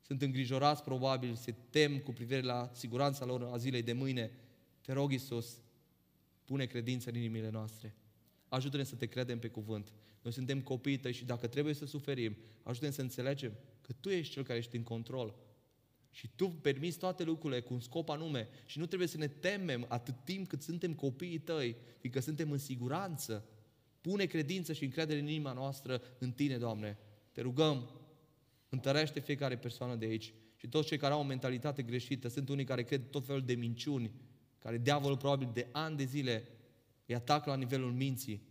sunt 0.02 0.22
îngrijorați 0.22 0.84
probabil, 0.84 1.36
se 1.36 1.56
tem 1.70 2.00
cu 2.00 2.12
privire 2.12 2.42
la 2.42 2.70
siguranța 2.74 3.26
lor 3.26 3.44
a 3.44 3.58
zilei 3.58 3.82
de 3.82 3.94
mâine, 3.94 4.32
te 4.82 4.94
rog, 4.94 5.12
Iisus, 5.12 5.62
pune 6.46 6.66
credință 6.66 7.10
în 7.10 7.16
inimile 7.16 7.50
noastre. 7.50 7.96
Ajută-ne 8.48 8.84
să 8.84 8.96
te 8.96 9.06
credem 9.06 9.40
pe 9.40 9.48
cuvânt. 9.48 9.94
Noi 10.22 10.34
suntem 10.34 10.62
copii 10.62 10.98
tăi 10.98 11.14
și 11.14 11.26
dacă 11.26 11.48
trebuie 11.48 11.74
să 11.74 11.86
suferim, 11.86 12.38
ajută-ne 12.64 12.92
să 12.92 13.02
înțelegem 13.02 13.54
că 13.82 13.94
Tu 14.00 14.10
ești 14.10 14.34
Cel 14.34 14.44
care 14.44 14.60
ești 14.60 14.76
în 14.76 14.84
control. 14.84 15.36
Și 16.12 16.30
Tu 16.36 16.50
permiți 16.50 16.98
toate 16.98 17.24
lucrurile 17.24 17.62
cu 17.62 17.74
un 17.74 17.80
scop 17.80 18.10
anume 18.10 18.48
și 18.66 18.80
nu 18.80 18.86
trebuie 18.86 19.08
să 19.08 19.18
ne 19.18 19.28
temem 19.28 19.86
atât 19.88 20.16
timp 20.24 20.48
cât 20.48 20.62
suntem 20.62 20.94
copiii 20.94 21.40
Tăi, 21.40 21.76
fiindcă 22.00 22.22
suntem 22.22 22.52
în 22.52 22.58
siguranță. 22.58 23.46
Pune 24.04 24.26
credință 24.26 24.74
și 24.74 24.84
încredere 24.84 25.20
în 25.20 25.28
inima 25.28 25.54
noastră 25.54 26.02
în 26.18 26.32
Tine, 26.32 26.58
Doamne. 26.58 26.98
Te 27.32 27.42
rugăm, 27.42 27.90
întărește 28.70 29.20
fiecare 29.20 29.58
persoană 29.58 29.96
de 29.96 30.06
aici. 30.06 30.34
Și 30.56 30.68
toți 30.68 30.88
cei 30.88 30.98
care 30.98 31.14
au 31.14 31.20
o 31.20 31.24
mentalitate 31.24 31.82
greșită, 31.82 32.28
sunt 32.28 32.50
unii 32.50 32.66
care 32.66 32.84
cred 32.84 33.10
tot 33.10 33.26
felul 33.26 33.42
de 33.42 33.54
minciuni, 33.54 34.12
care 34.60 34.78
diavolul 34.78 35.18
probabil 35.18 35.50
de 35.54 35.68
ani 35.72 35.98
de 35.98 36.04
zile 36.04 36.48
îi 37.06 37.16
atacă 37.16 37.50
la 37.50 37.56
nivelul 37.56 37.92
minții. 37.92 38.42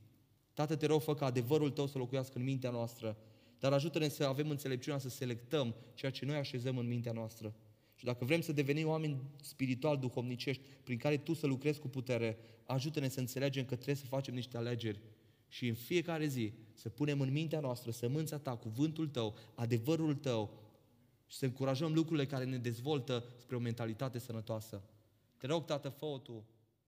Tată, 0.52 0.76
te 0.76 0.86
rog, 0.86 1.00
fă 1.00 1.14
ca 1.14 1.26
adevărul 1.26 1.70
Tău 1.70 1.86
să 1.86 1.98
locuiască 1.98 2.38
în 2.38 2.44
mintea 2.44 2.70
noastră, 2.70 3.16
dar 3.58 3.72
ajută-ne 3.72 4.08
să 4.08 4.24
avem 4.24 4.50
înțelepciunea 4.50 4.98
să 4.98 5.08
selectăm 5.08 5.74
ceea 5.94 6.10
ce 6.10 6.24
noi 6.24 6.36
așezăm 6.36 6.78
în 6.78 6.86
mintea 6.86 7.12
noastră. 7.12 7.54
Și 7.94 8.04
dacă 8.04 8.24
vrem 8.24 8.40
să 8.40 8.52
devenim 8.52 8.88
oameni 8.88 9.16
spiritual, 9.42 9.98
duhovnicești, 9.98 10.62
prin 10.84 10.98
care 10.98 11.16
Tu 11.16 11.34
să 11.34 11.46
lucrezi 11.46 11.80
cu 11.80 11.88
putere, 11.88 12.38
ajută-ne 12.64 13.08
să 13.08 13.20
înțelegem 13.20 13.64
că 13.64 13.74
trebuie 13.74 13.96
să 13.96 14.06
facem 14.06 14.34
niște 14.34 14.56
alegeri 14.56 15.00
și 15.52 15.68
în 15.68 15.74
fiecare 15.74 16.26
zi 16.26 16.52
să 16.74 16.88
punem 16.88 17.20
în 17.20 17.32
mintea 17.32 17.60
noastră 17.60 17.90
sămânța 17.90 18.38
Ta, 18.38 18.56
cuvântul 18.56 19.08
Tău, 19.08 19.34
adevărul 19.54 20.14
Tău 20.14 20.50
și 21.26 21.36
să 21.36 21.44
încurajăm 21.44 21.92
lucrurile 21.92 22.26
care 22.26 22.44
ne 22.44 22.58
dezvoltă 22.58 23.24
spre 23.38 23.56
o 23.56 23.58
mentalitate 23.58 24.18
sănătoasă. 24.18 24.82
Te 25.36 25.46
rog, 25.46 25.64
Tată, 25.64 25.88
fă 25.88 26.20
Tu 26.22 26.44